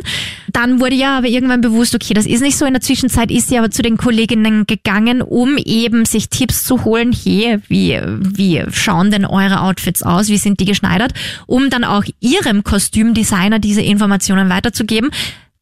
[0.51, 2.65] Dann wurde ja aber irgendwann bewusst, okay, das ist nicht so.
[2.65, 6.85] In der Zwischenzeit ist sie aber zu den Kolleginnen gegangen, um eben sich Tipps zu
[6.85, 7.11] holen.
[7.13, 10.29] Hey, wie, wie schauen denn eure Outfits aus?
[10.29, 11.13] Wie sind die geschneidert?
[11.47, 15.09] Um dann auch ihrem Kostümdesigner diese Informationen weiterzugeben.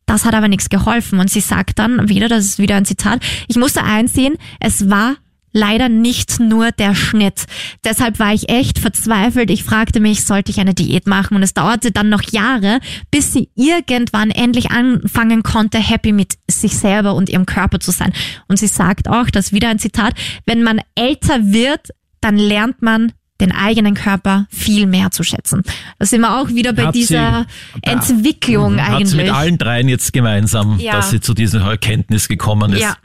[0.06, 1.20] Das hat aber nichts geholfen.
[1.20, 5.16] Und sie sagt dann wieder, das ist wieder ein Zitat, ich musste einsehen, es war
[5.58, 7.46] leider nicht nur der Schnitt.
[7.84, 9.50] Deshalb war ich echt verzweifelt.
[9.50, 11.36] Ich fragte mich, sollte ich eine Diät machen?
[11.36, 12.80] Und es dauerte dann noch Jahre,
[13.12, 18.14] bis sie irgendwann endlich anfangen konnte, happy mit sich selber und ihrem Körper zu sein.
[18.48, 20.14] Und sie sagt auch, das wieder ein Zitat,
[20.46, 21.90] wenn man älter wird,
[22.22, 25.62] dann lernt man den eigenen Körper viel mehr zu schätzen.
[26.00, 27.46] Da sind wir auch wieder bei Hat sie- dieser
[27.84, 29.10] Entwicklung Hat eigentlich.
[29.10, 30.94] sie mit allen dreien jetzt gemeinsam, Ja.
[30.94, 32.82] dass sie zu dieser Erkenntnis gekommen ist.
[32.82, 32.96] Ja.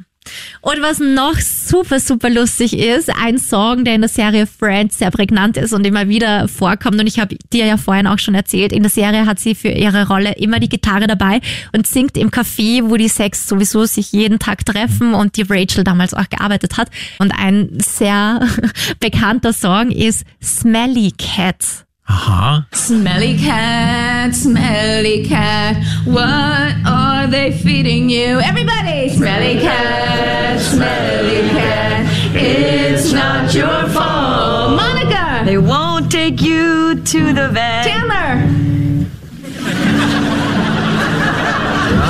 [0.60, 5.10] Und was noch super, super lustig ist, ein Song, der in der Serie Friends sehr
[5.10, 7.00] prägnant ist und immer wieder vorkommt.
[7.00, 9.68] Und ich habe dir ja vorhin auch schon erzählt, in der Serie hat sie für
[9.68, 11.40] ihre Rolle immer die Gitarre dabei
[11.72, 15.84] und singt im Café, wo die Sex sowieso sich jeden Tag treffen und die Rachel
[15.84, 16.90] damals auch gearbeitet hat.
[17.18, 18.46] Und ein sehr
[19.00, 21.86] bekannter Song ist Smelly Cat.
[22.14, 22.66] Aha.
[22.72, 28.38] Smelly cat, smelly cat, what are they feeding you?
[28.40, 29.08] Everybody!
[29.08, 34.76] Smelly cat, smelly cat, it's not your fault.
[34.76, 35.42] Monica!
[35.46, 37.86] They won't take you to the vet.
[37.86, 38.30] Chandler!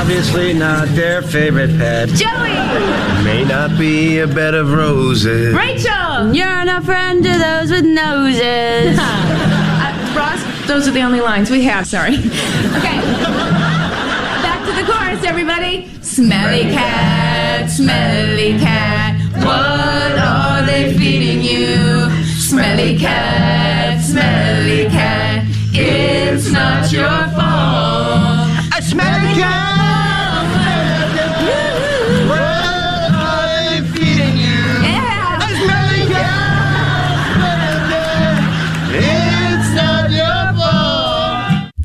[0.00, 2.08] Obviously not their favorite pet.
[2.08, 2.58] Joey!
[3.22, 5.54] May not be a bed of roses.
[5.54, 6.34] Rachel!
[6.34, 8.98] You're not a friend to those with noses.
[10.62, 12.14] Ross, those are the only lines we have, sorry.
[12.14, 13.00] Okay.
[14.42, 15.88] Back to the chorus, everybody.
[16.02, 22.10] Smelly cat, smelly cat, what are they feeding you?
[22.38, 28.50] Smelly cat, smelly cat, it's not your fault.
[28.76, 29.71] A smelly cat!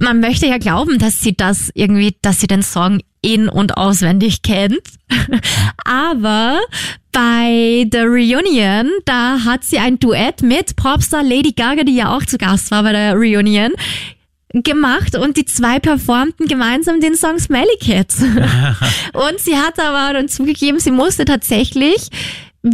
[0.08, 4.42] Man möchte ja glauben, dass sie das irgendwie, dass sie den Song in- und auswendig
[4.42, 4.80] kennt.
[5.84, 6.62] Aber
[7.12, 12.24] bei der Reunion, da hat sie ein Duett mit Popstar Lady Gaga, die ja auch
[12.24, 13.74] zu Gast war bei der Reunion.
[14.54, 18.14] gemacht und die zwei performten gemeinsam den Song Smelly Cat.
[19.14, 22.08] und sie hat aber dann zugegeben, sie musste tatsächlich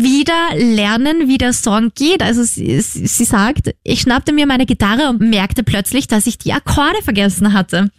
[0.02, 2.22] wieder lernen, wie der Song geht.
[2.22, 6.54] Also sie, sie sagt, ich schnappte mir meine Gitarre und merkte plötzlich, dass ich die
[6.54, 7.90] Akkorde vergessen hatte.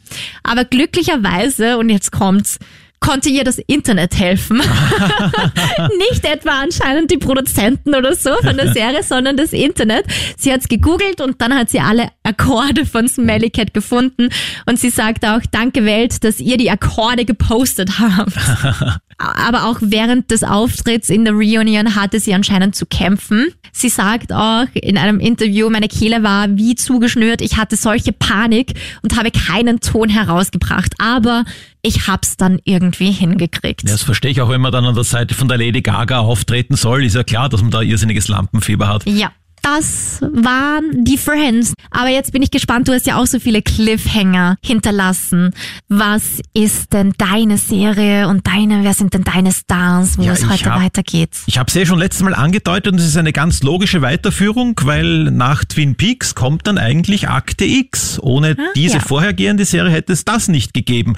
[0.42, 2.58] Aber glücklicherweise, und jetzt kommt's,
[3.04, 4.56] konnte ihr das Internet helfen.
[6.10, 10.06] Nicht etwa anscheinend die Produzenten oder so von der Serie, sondern das Internet.
[10.38, 14.30] Sie hat's gegoogelt und dann hat sie alle Akkorde von Smelly Cat gefunden
[14.64, 18.32] und sie sagt auch, danke Welt, dass ihr die Akkorde gepostet habt.
[19.18, 23.48] Aber auch während des Auftritts in der Reunion hatte sie anscheinend zu kämpfen.
[23.72, 28.74] Sie sagt auch in einem Interview, meine Kehle war wie zugeschnürt, ich hatte solche Panik
[29.02, 30.94] und habe keinen Ton herausgebracht.
[30.98, 31.44] Aber
[31.82, 33.82] ich hab's dann irgendwie hingekriegt.
[33.84, 36.20] Ja, das verstehe ich auch, wenn man dann an der Seite von der Lady Gaga
[36.20, 39.06] auftreten soll, ist ja klar, dass man da irrsinniges Lampenfieber hat.
[39.06, 39.30] Ja.
[39.64, 41.72] Das waren die Friends.
[41.90, 45.54] Aber jetzt bin ich gespannt, du hast ja auch so viele Cliffhanger hinterlassen.
[45.88, 50.46] Was ist denn deine Serie und deine, wer sind denn deine Stars, wo Ja, es
[50.46, 51.30] heute hab- weitergeht?
[51.46, 54.78] Ich habe es ja schon letztes Mal angedeutet und es ist eine ganz logische Weiterführung,
[54.82, 58.18] weil nach Twin Peaks kommt dann eigentlich Akte X.
[58.20, 59.00] Ohne diese ja.
[59.00, 61.16] vorhergehende Serie hätte es das nicht gegeben.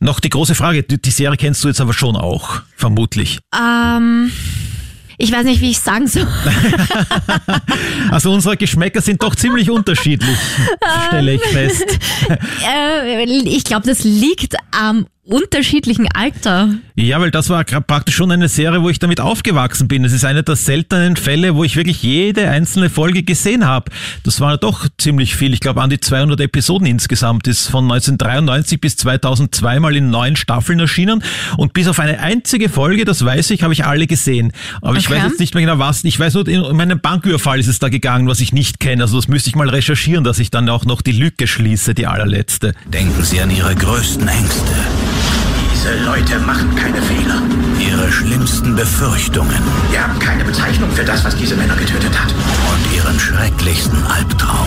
[0.00, 3.38] Noch die große Frage, die die Serie kennst du jetzt aber schon auch, vermutlich.
[3.56, 4.32] Ähm,
[5.18, 6.26] ich weiß nicht, wie ich sagen soll.
[8.10, 10.36] Also unsere Geschmäcker sind doch ziemlich unterschiedlich,
[11.08, 11.84] stelle ich fest.
[12.66, 16.70] Äh, ich glaube, das liegt am unterschiedlichen Alter.
[16.96, 20.04] Ja, weil das war praktisch schon eine Serie, wo ich damit aufgewachsen bin.
[20.04, 23.90] Es ist eine der seltenen Fälle, wo ich wirklich jede einzelne Folge gesehen habe.
[24.22, 25.52] Das war doch ziemlich viel.
[25.54, 30.36] Ich glaube, an die 200 Episoden insgesamt ist von 1993 bis 2002 mal in neun
[30.36, 31.22] Staffeln erschienen.
[31.56, 34.52] Und bis auf eine einzige Folge, das weiß ich, habe ich alle gesehen.
[34.82, 35.16] Aber ich Okay.
[35.16, 36.04] weiß jetzt nicht mehr genau was.
[36.04, 39.02] Ich weiß nur, in einen Banküberfall ist es da gegangen, was ich nicht kenne.
[39.02, 42.06] Also das müsste ich mal recherchieren, dass ich dann auch noch die Lücke schließe, die
[42.06, 42.74] allerletzte.
[42.86, 44.72] Denken Sie an Ihre größten Ängste,
[45.84, 47.42] Diese Leute machen keine Fehler.
[47.78, 49.58] Ihre schlimmsten Befürchtungen
[49.90, 52.32] Wir haben keine Bezeichnung für das, was diese Männer getötet hat.
[52.32, 54.66] und Ihren schrecklichsten Albtraum.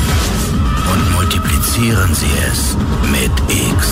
[0.93, 2.77] Und multiplizieren Sie es
[3.09, 3.87] mit X.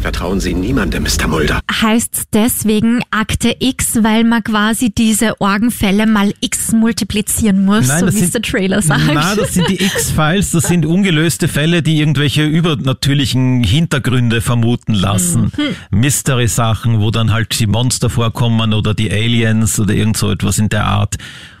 [0.00, 1.26] Vertrauen Sie niemandem, Mr.
[1.26, 1.60] Mulder.
[1.70, 8.14] Heißt deswegen Akte X, weil man quasi diese Orgenfälle mal X multiplizieren muss, so das
[8.14, 9.12] wie es der Trailer sagt.
[9.12, 15.50] Nein, das sind die X-Files, das sind ungelöste Fälle, die irgendwelche übernatürlichen Hintergründe vermuten lassen.
[15.90, 20.68] Mystery-Sachen, wo dann halt die Monster vorkommen oder die Aliens oder irgend so etwas in
[20.68, 21.16] der Art.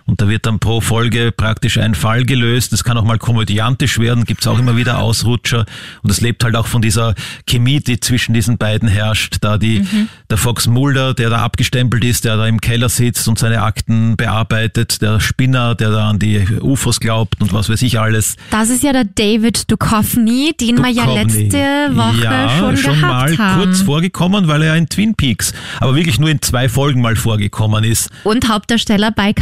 [0.08, 2.72] Und da wird dann pro Folge praktisch ein Fall gelöst.
[2.72, 5.66] Das kann auch mal komödiantisch werden, gibt's auch immer wieder Ausrutscher.
[6.02, 7.14] Und es lebt halt auch von dieser
[7.46, 9.36] Chemie, die zwischen diesen beiden herrscht.
[9.42, 9.86] Da die,
[10.30, 14.16] der Fox Mulder, der da abgestempelt ist, der da im Keller sitzt und seine Akten
[14.16, 18.36] bearbeitet, der Spinner, der da an die UFOs glaubt und was weiß ich alles.
[18.50, 21.42] Das ist ja der David Duchovny, den wir ja Duchovny.
[21.42, 21.58] letzte
[21.96, 23.62] Woche ja, schon, schon mal haben.
[23.62, 27.84] kurz vorgekommen, weil er in Twin Peaks, aber wirklich nur in zwei Folgen mal vorgekommen
[27.84, 28.08] ist.
[28.24, 29.34] Und Hauptdarsteller bei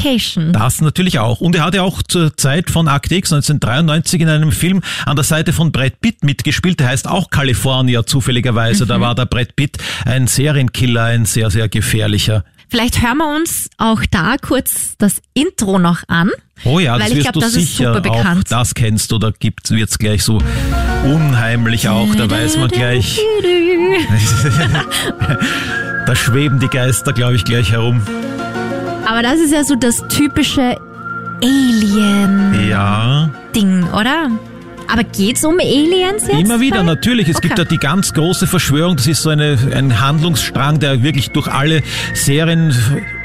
[0.00, 0.52] Californication.
[0.52, 1.40] Das natürlich auch.
[1.40, 5.16] Und er hat ja auch zur Zeit von Act X 1993 in einem Film an
[5.16, 6.80] der Seite von Brad Pitt mitgespielt.
[6.80, 8.84] Der heißt auch California zufälligerweise.
[8.84, 8.88] Mhm.
[8.88, 12.44] Da war der Brad Pitt ein Serienkiller, ein sehr, sehr gefährlicher.
[12.68, 16.30] Vielleicht hören wir uns auch da kurz das Intro noch an.
[16.64, 18.44] Oh ja, das Weil ich wirst glaub, du das ist sicher super auch bekannt.
[18.50, 20.38] das kennst oder gibt wird's gleich so
[21.04, 22.14] unheimlich auch.
[22.14, 23.18] Da weiß man gleich,
[26.06, 28.02] da schweben die Geister, glaube ich, gleich herum.
[29.10, 30.76] Aber das ist ja so das typische
[31.42, 33.28] Alien-Ding, Ja.
[33.98, 34.30] oder?
[34.86, 36.38] Aber geht's um Aliens jetzt?
[36.40, 37.28] Immer wieder, natürlich.
[37.28, 38.94] Es gibt ja die ganz große Verschwörung.
[38.96, 41.82] Das ist so eine, ein Handlungsstrang, der wirklich durch alle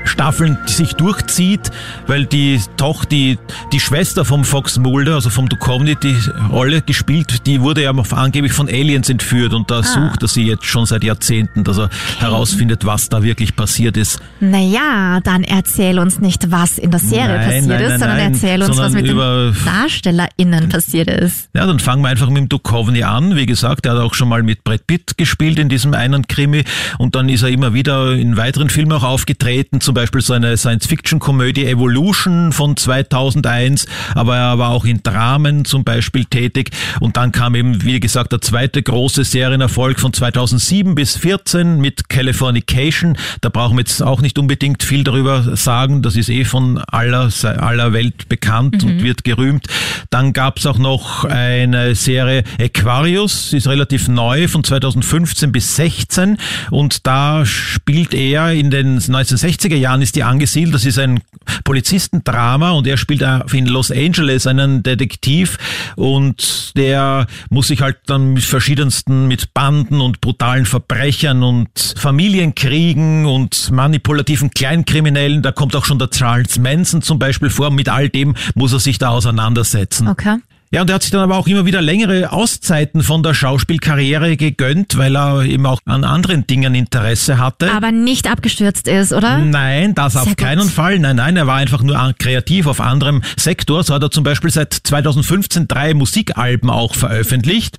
[0.06, 1.72] Serienstaffeln sich durchzieht,
[2.08, 3.38] weil die Toch, die,
[3.74, 6.16] die Schwester vom Fox Mulder, also vom Duchovny, die
[6.52, 9.82] Rolle gespielt, die wurde ja angeblich von Aliens entführt und Ah.
[9.82, 11.90] da sucht er sie jetzt schon seit Jahrzehnten, dass er
[12.20, 14.20] herausfindet, was da wirklich passiert ist.
[14.40, 18.20] Naja, dann erzähl uns nicht, was in der Serie Nein, passiert nein, ist, nein, sondern
[18.20, 21.50] erzähl uns, sondern was mit den DarstellerInnen passiert ist.
[21.54, 23.36] Ja, dann fangen wir einfach mit dem Duchovny an.
[23.36, 26.64] Wie gesagt, er hat auch schon mal mit Brad Pitt gespielt in diesem einen Krimi
[27.00, 30.56] und dann ist er immer wieder in weiteren Filmen auch aufgetreten, zum Beispiel so eine
[30.56, 36.70] Science-Fiction-Komödie Evolution von 2001, aber er war auch in Dramen zum Beispiel tätig
[37.00, 42.10] und dann kam eben, wie gesagt, der zweite große Serienerfolg von 2007 bis 14 mit
[42.10, 43.18] Californication.
[43.42, 47.30] Da brauchen wir jetzt auch nicht unbedingt viel darüber sagen, das ist eh von aller,
[47.44, 49.66] aller Welt bekannt und wird gerühmt.
[50.10, 56.38] Dann gab's auch noch eine Serie Aquarius, die ist relativ neu, von 2015 bis 16
[56.70, 60.74] und da spielt er in den 1960er Jahren ist die angesiedelt.
[60.76, 61.22] Das ist ein
[61.64, 63.24] Polizistendrama und er spielt
[63.54, 65.58] in Los Angeles einen Detektiv
[65.96, 73.26] und der muss sich halt dann mit verschiedensten, mit Banden und brutalen Verbrechern und Familienkriegen
[73.26, 78.10] und manipulativen Kleinkriminellen, da kommt auch schon der Charles Manson zum Beispiel vor, mit all
[78.10, 80.08] dem muss er sich da auseinandersetzen.
[80.08, 80.38] Okay.
[80.76, 84.36] Ja, und er hat sich dann aber auch immer wieder längere Auszeiten von der Schauspielkarriere
[84.36, 87.72] gegönnt, weil er eben auch an anderen Dingen Interesse hatte.
[87.72, 89.38] Aber nicht abgestürzt ist, oder?
[89.38, 90.38] Nein, das Sehr auf gut.
[90.38, 91.00] keinen Fall.
[91.00, 93.86] Nein, nein, er war einfach nur kreativ auf anderem Sektor.
[93.86, 97.78] So hat er zum Beispiel seit 2015 drei Musikalben auch veröffentlicht.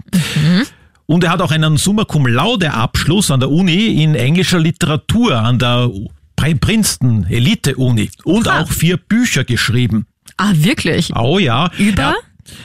[1.05, 5.37] Und er hat auch einen Summa Cum Laude Abschluss an der Uni in englischer Literatur
[5.37, 5.91] an der
[6.35, 8.63] Pri- Princeton Elite Uni und Ha.
[8.63, 10.07] auch vier Bücher geschrieben.
[10.39, 11.15] Ah, wirklich?
[11.15, 11.71] Oh ja.
[11.77, 12.15] Über?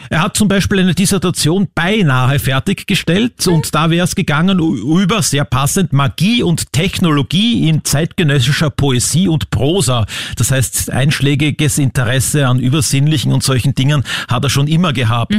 [0.09, 5.45] Er, hat zum Beispiel eine Dissertation beinahe fertiggestellt und da wäre es gegangen über, sehr
[5.45, 10.05] passend, Magie und Technologie in zeitgenössischer Poesie und Prosa.
[10.35, 15.33] Das heißt, einschlägiges Interesse an übersinnlichen und solchen Dingen hat er schon immer gehabt.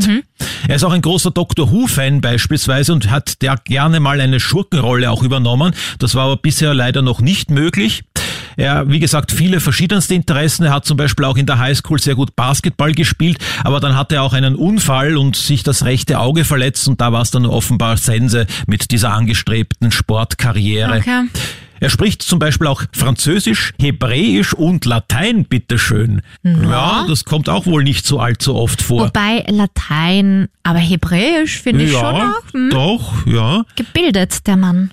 [0.68, 5.10] Er ist auch ein großer Doctor Who-Fan beispielsweise und hat der gerne mal eine Schurkenrolle
[5.10, 5.74] auch übernommen.
[5.98, 8.04] Das war aber bisher leider noch nicht möglich.
[8.56, 10.64] Er, wie gesagt, viele verschiedenste Interessen.
[10.64, 14.16] Er hat zum Beispiel auch in der Highschool sehr gut Basketball gespielt, aber dann hatte
[14.16, 17.46] er auch einen Unfall und sich das rechte Auge verletzt und da war es dann
[17.46, 20.98] offenbar Sense mit dieser angestrebten Sportkarriere.
[20.98, 21.28] Okay.
[21.82, 26.22] Er spricht zum Beispiel auch Französisch, Hebräisch und Latein, bitteschön.
[26.44, 29.06] Ja, das kommt auch wohl nicht so allzu oft vor.
[29.06, 33.64] Wobei Latein, aber Hebräisch finde ich schon ja, auch hm, doch, ja.
[33.74, 34.92] gebildet, der Mann.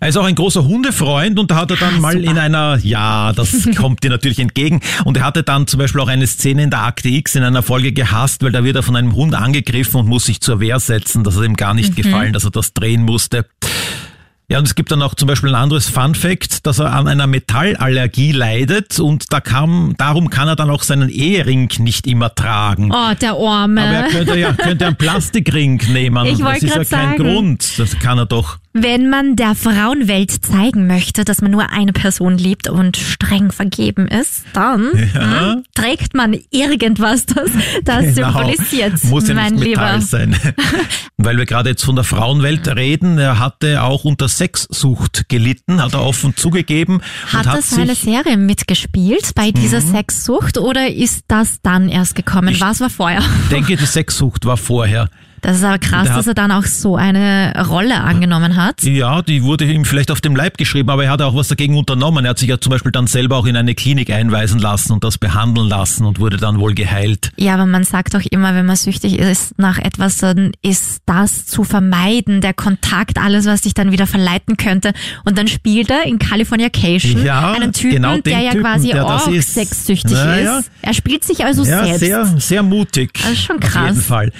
[0.00, 2.30] Er ist auch ein großer Hundefreund und da hat er dann Ah, mal super.
[2.30, 4.80] in einer, ja, das kommt dir natürlich entgegen.
[5.04, 7.62] Und er hatte dann zum Beispiel auch eine Szene in der Akte X in einer
[7.62, 10.80] Folge gehasst, weil da wird er von einem Hund angegriffen und muss sich zur Wehr
[10.80, 11.24] setzen.
[11.24, 11.80] Das hat ihm gar Mhm.
[11.80, 13.46] nicht gefallen, dass er das drehen musste.
[14.48, 17.06] Ja, und es gibt dann auch zum Beispiel ein anderes Fun Fact, dass er an
[17.06, 22.34] einer Metallallergie leidet und da kam, darum kann er dann auch seinen Ehering nicht immer
[22.34, 22.90] tragen.
[22.92, 23.80] Oh, der Arme.
[23.80, 26.26] Aber er könnte ja könnte einen Plastikring nehmen.
[26.26, 27.16] Ich das ist ja kein sagen.
[27.18, 27.78] Grund.
[27.78, 28.58] Das kann er doch.
[28.72, 34.06] Wenn man der Frauenwelt zeigen möchte, dass man nur eine Person liebt und streng vergeben
[34.06, 35.54] ist, dann Ja.
[35.54, 37.50] hm, trägt man irgendwas, das,
[37.84, 39.14] das symbolisiert, Genau.
[39.14, 40.00] Muss ja mein nicht Lieber.
[40.00, 40.36] Sein.
[41.16, 45.94] Weil wir gerade jetzt von der Frauenwelt reden, er hatte auch unter Sexsucht gelitten, hat
[45.94, 47.02] er offen zugegeben.
[47.32, 47.96] Hat und hat das eine Mhm.
[47.96, 52.48] Serie mitgespielt bei dieser Sexsucht oder ist das dann erst gekommen?
[52.54, 53.20] Ich- Was war vorher?
[53.42, 55.10] ich denke, die Sexsucht war vorher.
[55.42, 58.82] Das ist aber krass, dass er dann auch so eine Rolle angenommen hat.
[58.82, 61.76] Ja, die wurde ihm vielleicht auf dem Leib geschrieben, aber er hat auch was dagegen
[61.76, 62.24] unternommen.
[62.24, 65.04] Er hat sich ja zum Beispiel dann selber auch in eine Klinik einweisen lassen und
[65.04, 67.32] das behandeln lassen und wurde dann wohl geheilt.
[67.36, 71.46] Ja, aber man sagt doch immer, wenn man süchtig ist nach etwas, dann ist das
[71.46, 74.92] zu vermeiden, der Kontakt, alles, was dich dann wieder verleiten könnte.
[75.24, 79.06] Und dann spielt er in Californication Ja, einen Typen, genau der ja Typen, quasi der
[79.06, 79.54] auch ist.
[79.54, 80.58] sexsüchtig Naja.
[80.58, 80.70] ist.
[80.82, 82.00] Er spielt sich also Ja, selbst.
[82.00, 83.10] sehr, sehr mutig.
[83.14, 83.86] Das ist schon Auf krass.
[83.88, 84.32] jeden Fall.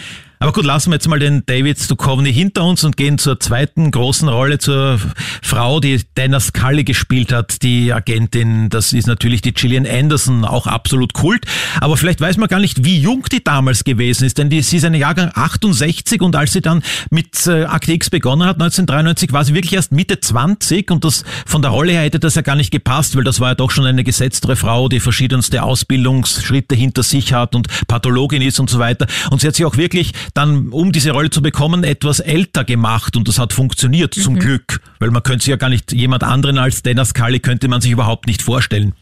[0.43, 3.91] Aber gut, lassen wir jetzt mal den David Duchovny hinter uns und gehen zur zweiten
[3.91, 4.99] großen Rolle, zur
[5.43, 8.71] Frau, die Dana Scully gespielt hat, die Agentin.
[8.71, 11.45] Das ist natürlich die Gillian Anderson, auch absolut Kult.
[11.83, 14.79] Aber vielleicht weiß man gar nicht, wie jung die damals gewesen ist, denn die, sie
[14.79, 19.35] ist ein Jahrgang 68 und als sie dann mit äh, Akte X begonnen hat, 1993,
[19.35, 22.41] war sie wirklich erst Mitte 20 und das von der Rolle her hätte das ja
[22.41, 26.75] gar nicht gepasst, weil das war ja doch schon eine gesetztere Frau, die verschiedenste Ausbildungsschritte
[26.75, 29.07] hinter sich hat und Pathologin ist und so weiter.
[29.31, 33.17] Und sie hat sich auch wirklich dann, um diese Rolle zu bekommen, etwas älter gemacht
[33.17, 34.81] und das hat funktioniert, zum Glück.
[34.99, 37.91] Weil man könnte sich ja gar nicht, jemand anderen als Dana Scully könnte man sich
[37.91, 38.95] überhaupt nicht vorstellen.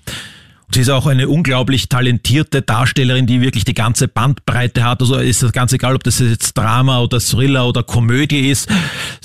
[0.70, 5.00] Sie ist auch eine unglaublich talentierte Darstellerin, die wirklich die ganze Bandbreite hat.
[5.00, 8.68] Also ist es ganz egal, ob das jetzt Drama oder Thriller oder Komödie ist.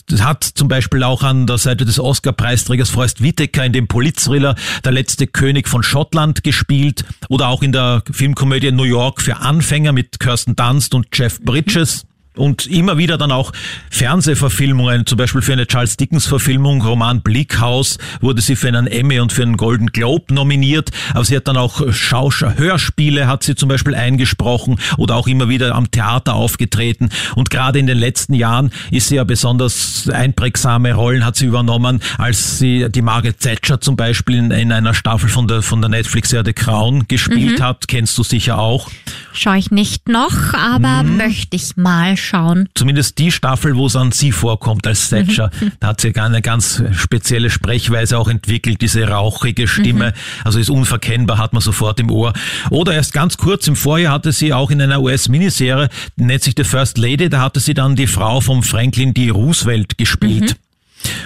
[0.07, 4.55] Das hat zum Beispiel auch an der Seite des Oscar-Preisträgers Forrest Whitaker in dem Polit-Thriller
[4.85, 9.91] Der letzte König von Schottland gespielt oder auch in der Filmkomödie New York für Anfänger
[9.91, 12.05] mit Kirsten Dunst und Jeff Bridges.
[12.35, 13.51] Und immer wieder dann auch
[13.91, 18.87] Fernsehverfilmungen, zum Beispiel für eine Charles Dickens Verfilmung, Roman Bleak House, wurde sie für einen
[18.87, 20.91] Emmy und für einen Golden Globe nominiert.
[21.13, 25.49] Aber sie hat dann auch Schausch Hörspiele hat sie zum Beispiel eingesprochen oder auch immer
[25.49, 27.09] wieder am Theater aufgetreten.
[27.35, 32.01] Und gerade in den letzten Jahren ist sie ja besonders einprägsame Rollen hat sie übernommen,
[32.17, 35.89] als sie die Margaret Thatcher zum Beispiel in, in einer Staffel von der, von der
[35.89, 37.87] Netflix-Serie The Crown gespielt hat.
[37.87, 38.89] Kennst du sicher auch.
[39.33, 41.17] Schaue ich nicht noch, aber Mhm.
[41.17, 42.69] möchte ich mal schauen.
[42.75, 46.81] zumindest die Staffel, wo es an sie vorkommt als Thatcher, da hat sie eine ganz
[46.91, 50.13] spezielle Sprechweise auch entwickelt, diese rauchige Stimme,
[50.43, 52.33] also ist unverkennbar, hat man sofort im Ohr.
[52.69, 56.63] Oder erst ganz kurz im Vorjahr hatte sie auch in einer US-Miniserie, nennt sich The
[56.63, 59.29] First Lady, da hatte sie dann die Frau von Franklin D.
[59.29, 60.55] Roosevelt gespielt.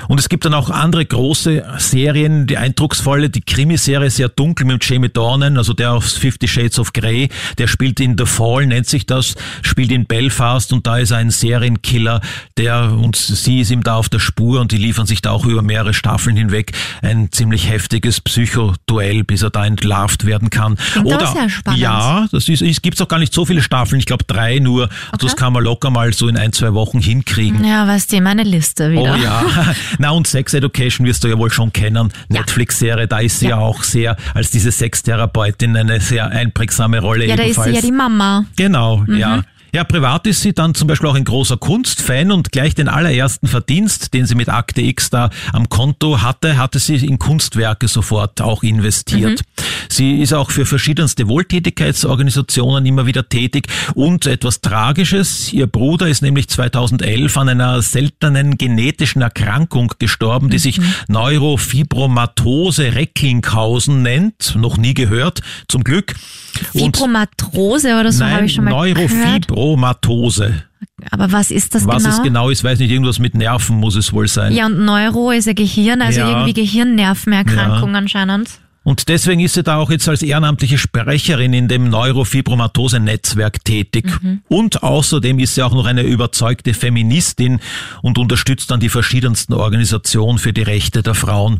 [0.07, 4.87] Und es gibt dann auch andere große Serien, die eindrucksvolle, die Krimiserie sehr dunkel mit
[4.87, 8.87] Jamie Dornan, also der aus Fifty Shades of Grey, der spielt in The Fall, nennt
[8.87, 12.21] sich das, spielt in Belfast und da ist ein Serienkiller,
[12.57, 15.45] der und sie ist ihm da auf der Spur und die liefern sich da auch
[15.45, 16.71] über mehrere Staffeln hinweg
[17.01, 20.77] ein ziemlich heftiges Psychoduell, bis er da entlarvt werden kann.
[20.93, 21.79] Klingt spannend.
[21.79, 24.89] ja, das ist, es gibt auch gar nicht so viele Staffeln, ich glaube drei nur.
[25.19, 27.63] Das kann man locker mal so in ein, zwei Wochen hinkriegen.
[27.63, 29.13] Ja, was die meine Liste wieder.
[29.13, 29.43] Oh ja.
[29.99, 32.11] Na und Sex Education wirst du ja wohl schon kennen.
[32.29, 33.57] Netflix-Serie, da ist sie ja.
[33.57, 37.69] auch sehr als diese Sextherapeutin eine sehr einprägsame Rolle Ja, da ist ebenfalls.
[37.69, 38.45] sie ja die Mama.
[38.55, 39.43] Genau, ja.
[39.77, 43.45] Ja, privat ist sie dann zum Beispiel auch ein großer Kunstfan und gleich den allerersten
[43.45, 48.41] Verdienst, den sie mit Akte X da am Konto hatte, hatte sie in Kunstwerke sofort
[48.41, 49.43] auch investiert.
[49.87, 55.53] Sie ist auch für verschiedenste Wohltätigkeitsorganisationen immer wieder tätig und etwas Tragisches.
[55.53, 64.01] Ihr Bruder ist nämlich 2011 an einer seltenen genetischen Erkrankung gestorben, die sich Neurofibromatose Recklinghausen
[64.01, 64.55] nennt.
[64.55, 66.15] Noch nie gehört, zum Glück.
[66.57, 69.09] Fibromatrose oder so habe ich schon mal gehört.
[69.49, 70.63] Neurofibromatose.
[71.11, 72.15] Aber was ist das Was genau?
[72.15, 74.53] es genau ist, weiß nicht, irgendwas mit Nerven muss es wohl sein.
[74.53, 76.29] Ja, und Neuro ist ja Gehirn, also Ja.
[76.29, 78.49] irgendwie Gehirnnervenerkrankung anscheinend.
[78.83, 84.05] Und deswegen ist sie da auch jetzt als ehrenamtliche Sprecherin in dem Neurofibromatose-Netzwerk tätig.
[84.47, 87.59] Und außerdem ist sie auch noch eine überzeugte Feministin
[88.01, 91.59] und unterstützt dann die verschiedensten Organisationen für die Rechte der Frauen.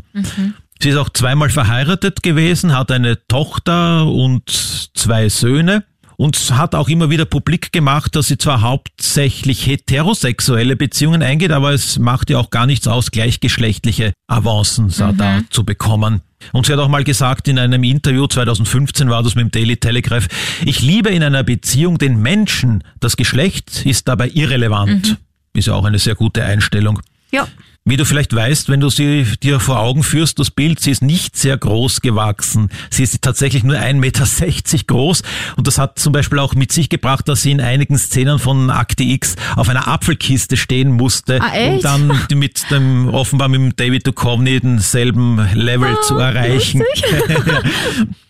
[0.80, 4.48] Sie ist auch zweimal verheiratet gewesen, hat eine Tochter und
[4.94, 5.84] zwei Söhne.
[6.20, 11.72] Und hat auch immer wieder publik gemacht, dass sie zwar hauptsächlich heterosexuelle Beziehungen eingeht, aber
[11.72, 16.22] es macht ihr auch gar nichts aus, gleichgeschlechtliche Avancen da zu bekommen.
[16.52, 19.76] Und sie hat auch mal gesagt in einem Interview, 2015 war das mit dem Daily
[19.76, 20.26] Telegraph,
[20.64, 25.18] ich liebe in einer Beziehung den Menschen, das Geschlecht ist dabei irrelevant.
[25.54, 27.00] Ist ja auch eine sehr gute Einstellung.
[27.30, 27.46] Ja.
[27.88, 31.00] Wie du vielleicht weißt, wenn du sie dir vor Augen führst, das Bild, sie ist
[31.00, 32.68] nicht sehr groß gewachsen.
[32.90, 35.22] Sie ist tatsächlich nur 1,60 Meter groß
[35.56, 38.68] und das hat zum Beispiel auch mit sich gebracht, dass sie in einigen Szenen von
[38.68, 43.76] Akte X auf einer Apfelkiste stehen musste, Ah, um dann mit dem, offenbar mit dem
[43.76, 46.82] David Duchovny denselben Level Ah, zu erreichen.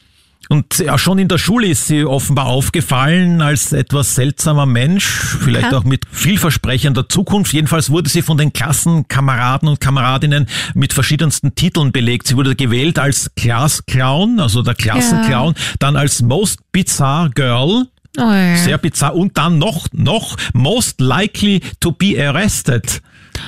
[0.49, 5.67] Und ja, schon in der Schule ist sie offenbar aufgefallen als etwas seltsamer Mensch, vielleicht
[5.67, 5.77] Okay.
[5.77, 7.53] auch mit vielversprechender Zukunft.
[7.53, 12.27] Jedenfalls wurde sie von den Klassenkameraden und Kameradinnen mit verschiedensten Titeln belegt.
[12.29, 18.23] Sie wurde gewählt als Class Clown, also der Klassenclown, dann als Most Bizarre Girl, Oh,
[18.23, 18.57] ja.
[18.57, 23.01] sehr bizarr, und dann noch, noch Most Likely to be Arrested.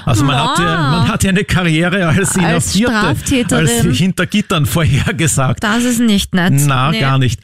[0.04, 2.36] Also man hat, ja, man hat ja eine Karriere als Als
[2.76, 3.88] Inhaftierte, Straftäterin.
[3.88, 5.62] als hinter Gittern vorhergesagt.
[5.64, 6.52] Das ist nicht nett.
[6.66, 7.00] Na, Nee.
[7.00, 7.40] gar nicht.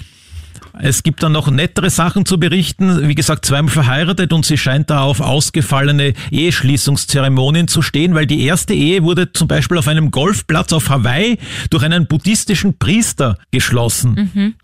[0.78, 3.08] Es gibt dann noch nettere Sachen zu berichten.
[3.08, 8.42] Wie gesagt, zweimal verheiratet und sie scheint da auf ausgefallene Eheschließungszeremonien zu stehen, weil die
[8.44, 11.38] erste Ehe wurde zum Beispiel auf einem Golfplatz auf Hawaii
[11.70, 14.54] durch einen buddhistischen Priester geschlossen.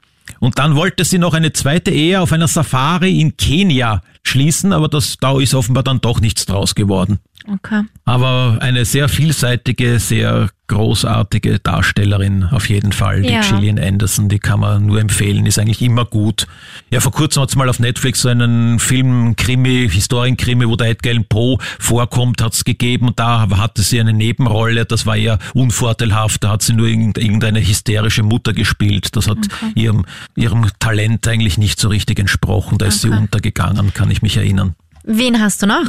[0.40, 4.88] Und dann wollte sie noch eine zweite Ehe auf einer Safari in Kenia schließen, aber
[4.88, 7.18] das, da ist offenbar dann doch nichts draus geworden.
[7.46, 7.82] Okay.
[8.04, 13.40] Aber eine sehr vielseitige, sehr großartige Darstellerin auf jeden Fall, die Ja.
[13.42, 16.46] Gillian Anderson, die kann man nur empfehlen, ist eigentlich immer gut.
[16.90, 20.88] Ja, vor kurzem hat es mal auf Netflix so einen Film, Krimi, Historienkrimi, wo der
[20.88, 25.16] Edgar Allan Poe vorkommt, hat es gegeben und da hatte sie eine Nebenrolle, das war
[25.16, 29.38] eher unvorteilhaft, da hat sie nur irgend- irgendeine hysterische Mutter gespielt, das hat
[29.74, 30.06] ihrem,
[30.36, 34.74] ihrem Talent eigentlich nicht so richtig entsprochen, da ist sie untergegangen, kann ich mich erinnern.
[35.04, 35.86] Wen hast du noch?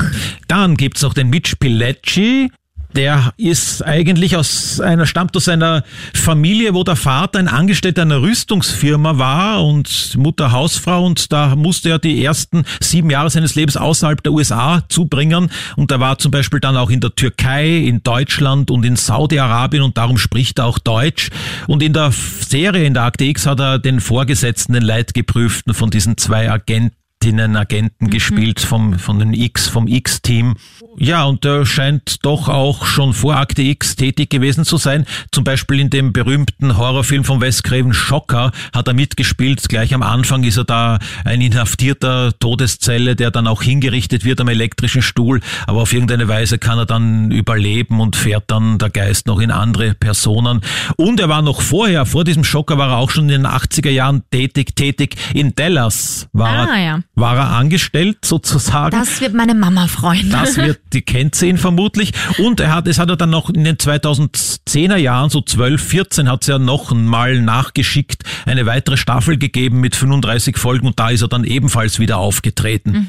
[0.47, 2.49] Dann gibt's noch den Mitch Pileggi.
[2.95, 5.83] Der ist eigentlich aus einer, stammt aus einer
[6.13, 11.89] Familie, wo der Vater ein Angestellter einer Rüstungsfirma war und Mutter Hausfrau und da musste
[11.89, 16.29] er die ersten sieben Jahre seines Lebens außerhalb der USA zubringen und er war zum
[16.29, 20.65] Beispiel dann auch in der Türkei, in Deutschland und in Saudi-Arabien und darum spricht er
[20.65, 21.31] auch Deutsch
[21.65, 25.89] und in der Serie in der Akte X hat er den Vorgesetzten, den Leitgeprüften von
[25.89, 30.55] diesen zwei Agenten Agentinnen, Agenten gespielt vom, von den X, vom X-Team.
[30.97, 35.05] Ja, und er scheint doch auch schon vor Akte X tätig gewesen zu sein.
[35.31, 39.69] Zum Beispiel in dem berühmten Horrorfilm von Wes Craven Schocker hat er mitgespielt.
[39.69, 44.49] Gleich am Anfang ist er da ein inhaftierter Todeszelle, der dann auch hingerichtet wird am
[44.49, 45.39] elektrischen Stuhl.
[45.65, 49.49] Aber auf irgendeine Weise kann er dann überleben und fährt dann der Geist noch in
[49.49, 50.59] andere Personen.
[50.97, 53.91] Und er war noch vorher, vor diesem Schocker war er auch schon in den 80er
[53.91, 56.99] Jahren tätig, tätig in Dallas war Ah, er ja.
[57.15, 58.97] War er angestellt sozusagen.
[58.97, 60.31] Das wird meine Mama freuen.
[60.31, 62.11] Das wird, die kennt sie ihn vermutlich.
[62.39, 66.29] Und er hat, es hat er dann noch in den 2010er Jahren, so 12, 14,
[66.29, 71.09] hat es ja noch mal nachgeschickt, eine weitere Staffel gegeben mit 35 Folgen und da
[71.09, 73.07] ist er dann ebenfalls wieder aufgetreten.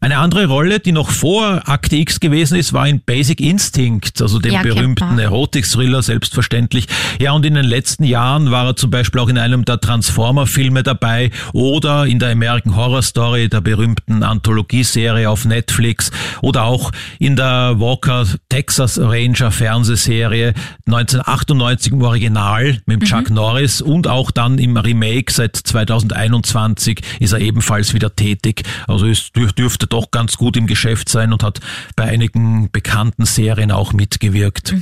[0.00, 4.38] Eine andere Rolle, die noch vor Akte X gewesen ist, war in Basic Instinct, also
[4.38, 5.18] dem Ja, berühmten.
[5.18, 6.86] Erotik-Thriller, selbstverständlich.
[7.20, 10.84] Ja, und in den letzten Jahren war er zum Beispiel auch in einem der Transformer-Filme
[10.84, 16.12] dabei oder in der American Horror Story, der berühmten Anthologieserie auf Netflix
[16.42, 20.54] oder auch in der Walker Texas Ranger Fernsehserie
[20.86, 27.40] 1998 im Original mit Chuck Norris und auch dann im Remake seit 2021 ist er
[27.40, 28.62] ebenfalls wieder tätig.
[28.86, 31.60] Also es dür- dürfte doch ganz gut im Geschäft sein und hat
[31.96, 34.74] bei einigen bekannten Serien auch mitgewirkt.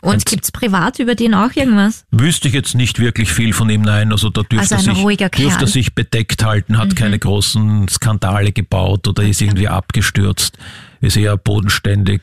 [0.00, 2.04] Und gibt's privat über den auch irgendwas?
[2.10, 4.12] Wüsste ich jetzt nicht wirklich viel von ihm, nein.
[4.12, 5.64] Also da dürfte, Also er, sich, dürfte.
[5.64, 5.68] Mhm.
[5.68, 10.58] sich bedeckt halten, hat keine großen Skandale gebaut oder ist irgendwie abgestürzt,
[11.00, 12.22] ist eher bodenständig,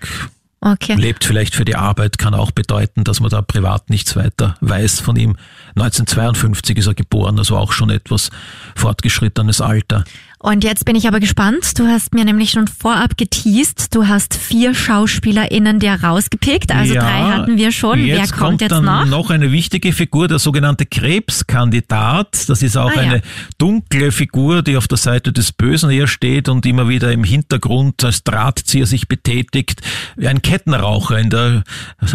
[0.60, 0.96] Okay.
[0.96, 5.00] lebt vielleicht für die Arbeit, kann auch bedeuten, dass man da privat nichts weiter weiß
[5.00, 5.38] von ihm.
[5.76, 8.32] 1952 ist er geboren, also auch schon etwas
[8.76, 10.04] fortgeschrittenes Alter.
[10.48, 11.78] Und jetzt bin ich aber gespannt.
[11.78, 13.94] Du hast mir nämlich schon vorab geteased.
[13.94, 16.72] Du hast vier SchauspielerInnen dir rausgepickt.
[16.74, 18.00] Also Ja, drei hatten wir schon.
[18.06, 19.30] Wer Jetzt kommt, jetzt dann noch?
[19.30, 22.48] eine wichtige Figur, der sogenannte Krebskandidat.
[22.48, 23.02] Das ist auch Ah, ja.
[23.02, 23.22] eine
[23.58, 28.02] dunkle Figur, die auf der Seite des Bösen eher steht und immer wieder im Hintergrund
[28.06, 29.82] als Drahtzieher sich betätigt.
[30.16, 31.64] Wie ein Kettenraucher in der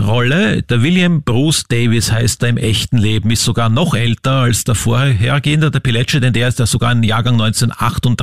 [0.01, 0.63] Rolle.
[0.63, 4.75] Der William Bruce Davis heißt er im echten Leben, ist sogar noch älter als der
[4.75, 8.22] vorhergehende, der Pilecci, denn der ist ja sogar im Jahrgang 1938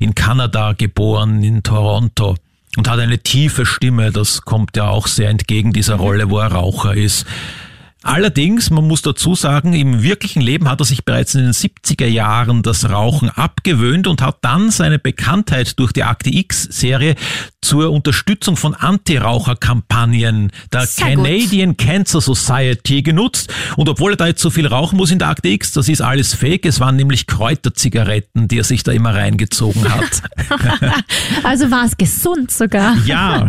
[0.00, 2.36] in Kanada geboren, in Toronto
[2.76, 4.12] und hat eine tiefe Stimme.
[4.12, 7.26] Das kommt ja auch sehr entgegen dieser Rolle, wo er Raucher ist.
[8.06, 12.06] Allerdings, man muss dazu sagen, im wirklichen Leben hat er sich bereits in den 70er
[12.06, 17.16] Jahren das Rauchen abgewöhnt und hat dann seine Bekanntheit durch die Akte X-Serie
[17.60, 21.24] zur Unterstützung von Anti-Raucher-Kampagnen der Sehr gut.
[21.24, 23.52] Canadian Cancer Society genutzt.
[23.76, 26.00] Und obwohl er da jetzt so viel rauchen muss in der Akte X, das ist
[26.00, 26.64] alles fake.
[26.64, 30.22] Es waren nämlich Kräuterzigaretten, die er sich da immer reingezogen hat.
[31.42, 32.96] Also war es gesund sogar.
[33.04, 33.48] Ja,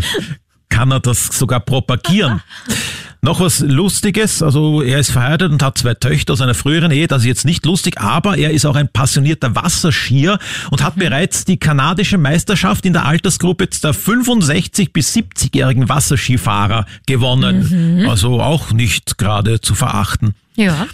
[0.69, 2.41] kann er das sogar propagieren.
[3.21, 7.07] Noch was Lustiges, also er ist verheiratet und hat zwei Töchter aus einer früheren Ehe,
[7.07, 10.37] das ist jetzt nicht lustig, aber er ist auch ein passionierter Wasserskier
[10.69, 18.05] und hat bereits die kanadische Meisterschaft in der Altersgruppe der 65 bis 70-jährigen Wasserskifahrer gewonnen.
[18.07, 20.35] Also auch nicht gerade zu verachten.
[20.55, 20.87] Ja.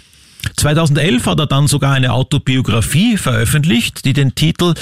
[0.56, 4.74] 2011 hat er dann sogar eine Autobiografie veröffentlicht, die den Titel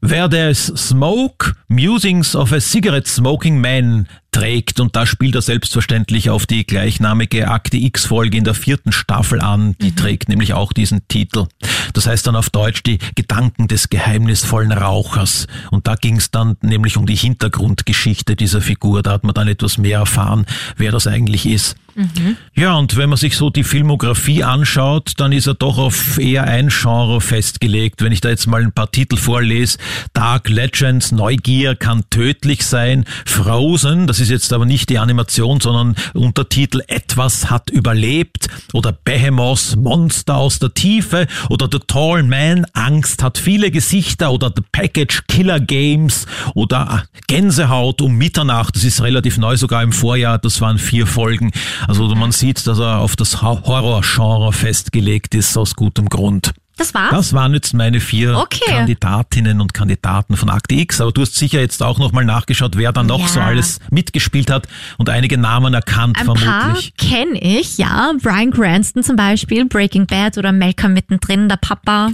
[0.00, 4.06] Where There's Smoke, Musings of a Cigarette Smoking Man
[4.36, 4.80] trägt.
[4.80, 9.74] Und da spielt er selbstverständlich auf die gleichnamige Akte X-Folge in der vierten Staffel an.
[9.80, 11.46] Die trägt nämlich auch diesen Titel.
[11.94, 15.46] Das heißt dann auf Deutsch die Gedanken des geheimnisvollen Rauchers.
[15.70, 19.02] Und da ging es dann nämlich um die Hintergrundgeschichte dieser Figur.
[19.02, 20.44] Da hat man dann etwas mehr erfahren,
[20.76, 21.76] wer das eigentlich ist.
[22.54, 26.44] Ja, und wenn man sich so die Filmografie anschaut, dann ist er doch auf eher
[26.44, 28.02] ein Genre festgelegt.
[28.02, 29.78] Wenn ich da jetzt mal ein paar Titel vorlese,
[30.12, 35.94] Dark Legends, Neugier kann tödlich sein, Frozen, das ist jetzt aber nicht die Animation, sondern
[36.14, 43.22] Untertitel Etwas hat überlebt oder Behemoth, Monster aus der Tiefe oder The Tall Man, Angst
[43.22, 49.38] hat viele Gesichter oder The Package, Killer Games oder Gänsehaut um Mitternacht, das ist relativ
[49.38, 51.52] neu sogar im Vorjahr, das waren vier Folgen.
[51.86, 56.52] Also man sieht, dass er auf das Ho- Horrorgenre festgelegt ist, aus gutem Grund.
[56.78, 57.10] Das war's?
[57.10, 58.60] Das waren jetzt meine vier Okay.
[58.70, 61.00] Kandidatinnen und Kandidaten von Akte X.
[61.00, 63.28] Aber du hast sicher jetzt auch nochmal nachgeschaut, wer da noch Ja.
[63.28, 66.94] so alles mitgespielt hat und einige Namen erkannt, Ein paar vermutlich.
[66.96, 68.12] kenne ich, ja.
[68.22, 72.10] Brian Cranston zum Beispiel, Breaking Bad oder Malcolm mittendrin, der Papa.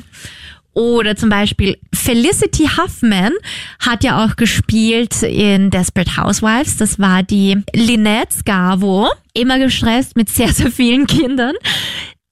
[0.75, 3.33] Oder zum Beispiel Felicity Huffman
[3.79, 6.79] hat ja auch gespielt in Desperate Housewives.
[6.79, 9.11] Das war die Lynette Scavo.
[9.35, 11.53] Immer gestresst mit sehr, sehr vielen Kindern.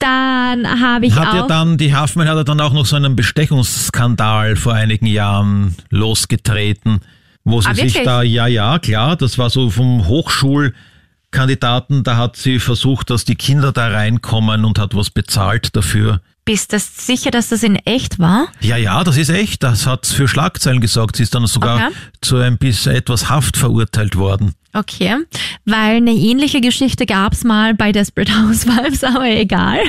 [0.00, 1.34] Dann habe ich Hat auch...
[1.34, 5.76] ja dann, die Huffman hat ja dann auch noch so einen Bestechungsskandal vor einigen Jahren
[5.90, 7.00] losgetreten,
[7.44, 12.36] wo sie Ah, sich da, ja, ja, klar, das war so vom Hochschulkandidaten, da hat
[12.36, 16.20] sie versucht, dass die Kinder da reinkommen und hat was bezahlt dafür.
[16.44, 18.48] bist du sicher, dass das in echt war?
[18.60, 19.62] Ja, ja, das ist echt.
[19.62, 21.16] Das hat für Schlagzeilen gesorgt.
[21.16, 21.94] Sie ist dann sogar Okay.
[22.22, 24.54] zu ein bisschen etwas Haft verurteilt worden.
[24.72, 25.16] Okay,
[25.64, 29.80] weil eine ähnliche Geschichte gab's mal bei Desperate Housewives, aber egal.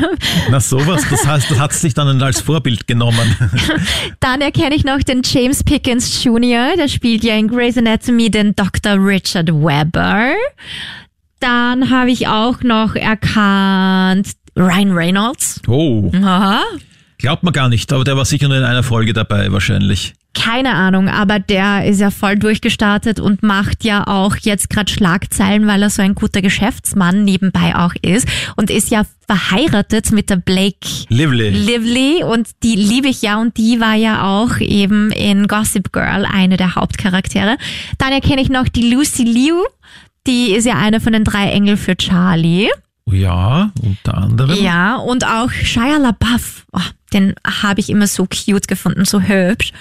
[0.49, 3.35] Na sowas, das heißt, das hat sich dann als Vorbild genommen.
[4.19, 8.55] Dann erkenne ich noch den James Pickens Jr., der spielt ja in Grey's Anatomy den
[8.55, 8.93] Dr.
[8.93, 10.33] Richard Webber.
[11.39, 15.61] Dann habe ich auch noch erkannt Ryan Reynolds.
[15.67, 16.61] Oh, Aha.
[17.17, 20.13] glaubt man gar nicht, aber der war sicher nur in einer Folge dabei wahrscheinlich.
[20.33, 25.67] Keine Ahnung, aber der ist ja voll durchgestartet und macht ja auch jetzt gerade Schlagzeilen,
[25.67, 30.37] weil er so ein guter Geschäftsmann nebenbei auch ist und ist ja verheiratet mit der
[30.37, 31.49] Blake Lively.
[31.49, 36.25] Lively und die liebe ich ja und die war ja auch eben in Gossip Girl
[36.25, 37.57] eine der Hauptcharaktere.
[37.97, 39.61] Dann erkenne ich noch die Lucy Liu,
[40.27, 42.69] die ist ja eine von den drei Engel für Charlie.
[43.05, 44.61] Ja, unter anderem.
[44.61, 46.79] Ja, und auch Shia LaBeouf, oh,
[47.11, 49.73] den habe ich immer so cute gefunden, so hübsch.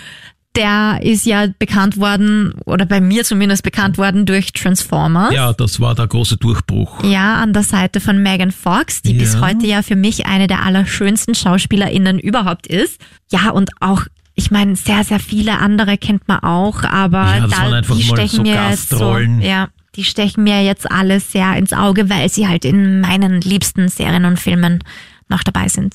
[0.57, 5.33] Der ist ja bekannt worden, oder bei mir zumindest bekannt worden durch Transformers.
[5.33, 7.05] Ja, das war der große Durchbruch.
[7.05, 9.19] Ja, an der Seite von Megan Fox, die Ja.
[9.21, 13.01] bis heute ja für mich eine der allerschönsten SchauspielerInnen überhaupt ist.
[13.31, 14.03] Ja, und auch,
[14.35, 18.29] ich meine, sehr, sehr viele andere kennt man auch, aber Ja, da, einfach die stechen
[18.39, 22.49] so mir jetzt so, ja, die stechen mir jetzt alle sehr ins Auge, weil sie
[22.49, 24.83] halt in meinen liebsten Serien und Filmen
[25.29, 25.95] noch dabei sind.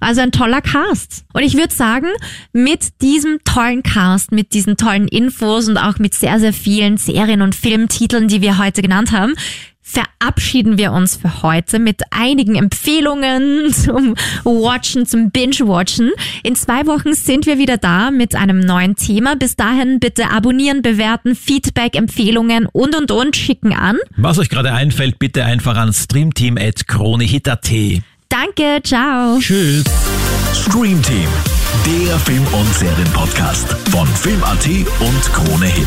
[0.00, 1.24] Also ein toller Cast.
[1.32, 2.08] Und ich würde sagen,
[2.52, 7.42] mit diesem tollen Cast, mit diesen tollen Infos und auch mit sehr, sehr vielen Serien-
[7.42, 9.34] und Filmtiteln, die wir heute genannt haben,
[9.84, 16.10] verabschieden wir uns für heute mit einigen Empfehlungen zum Watchen, zum Binge-Watchen.
[16.42, 19.36] In zwei Wochen sind wir wieder da mit einem neuen Thema.
[19.36, 23.98] Bis dahin bitte abonnieren, bewerten, Feedback, Empfehlungen und und und schicken an.
[24.16, 27.70] Was euch gerade einfällt, bitte einfach an streamteam.kronehit.at.
[28.34, 29.38] Danke, ciao.
[29.38, 29.84] Tschüss.
[30.52, 31.28] Stream Team,
[31.86, 34.66] der Film- und Serien-Podcast von Film.at
[34.98, 35.86] und Krone Hit.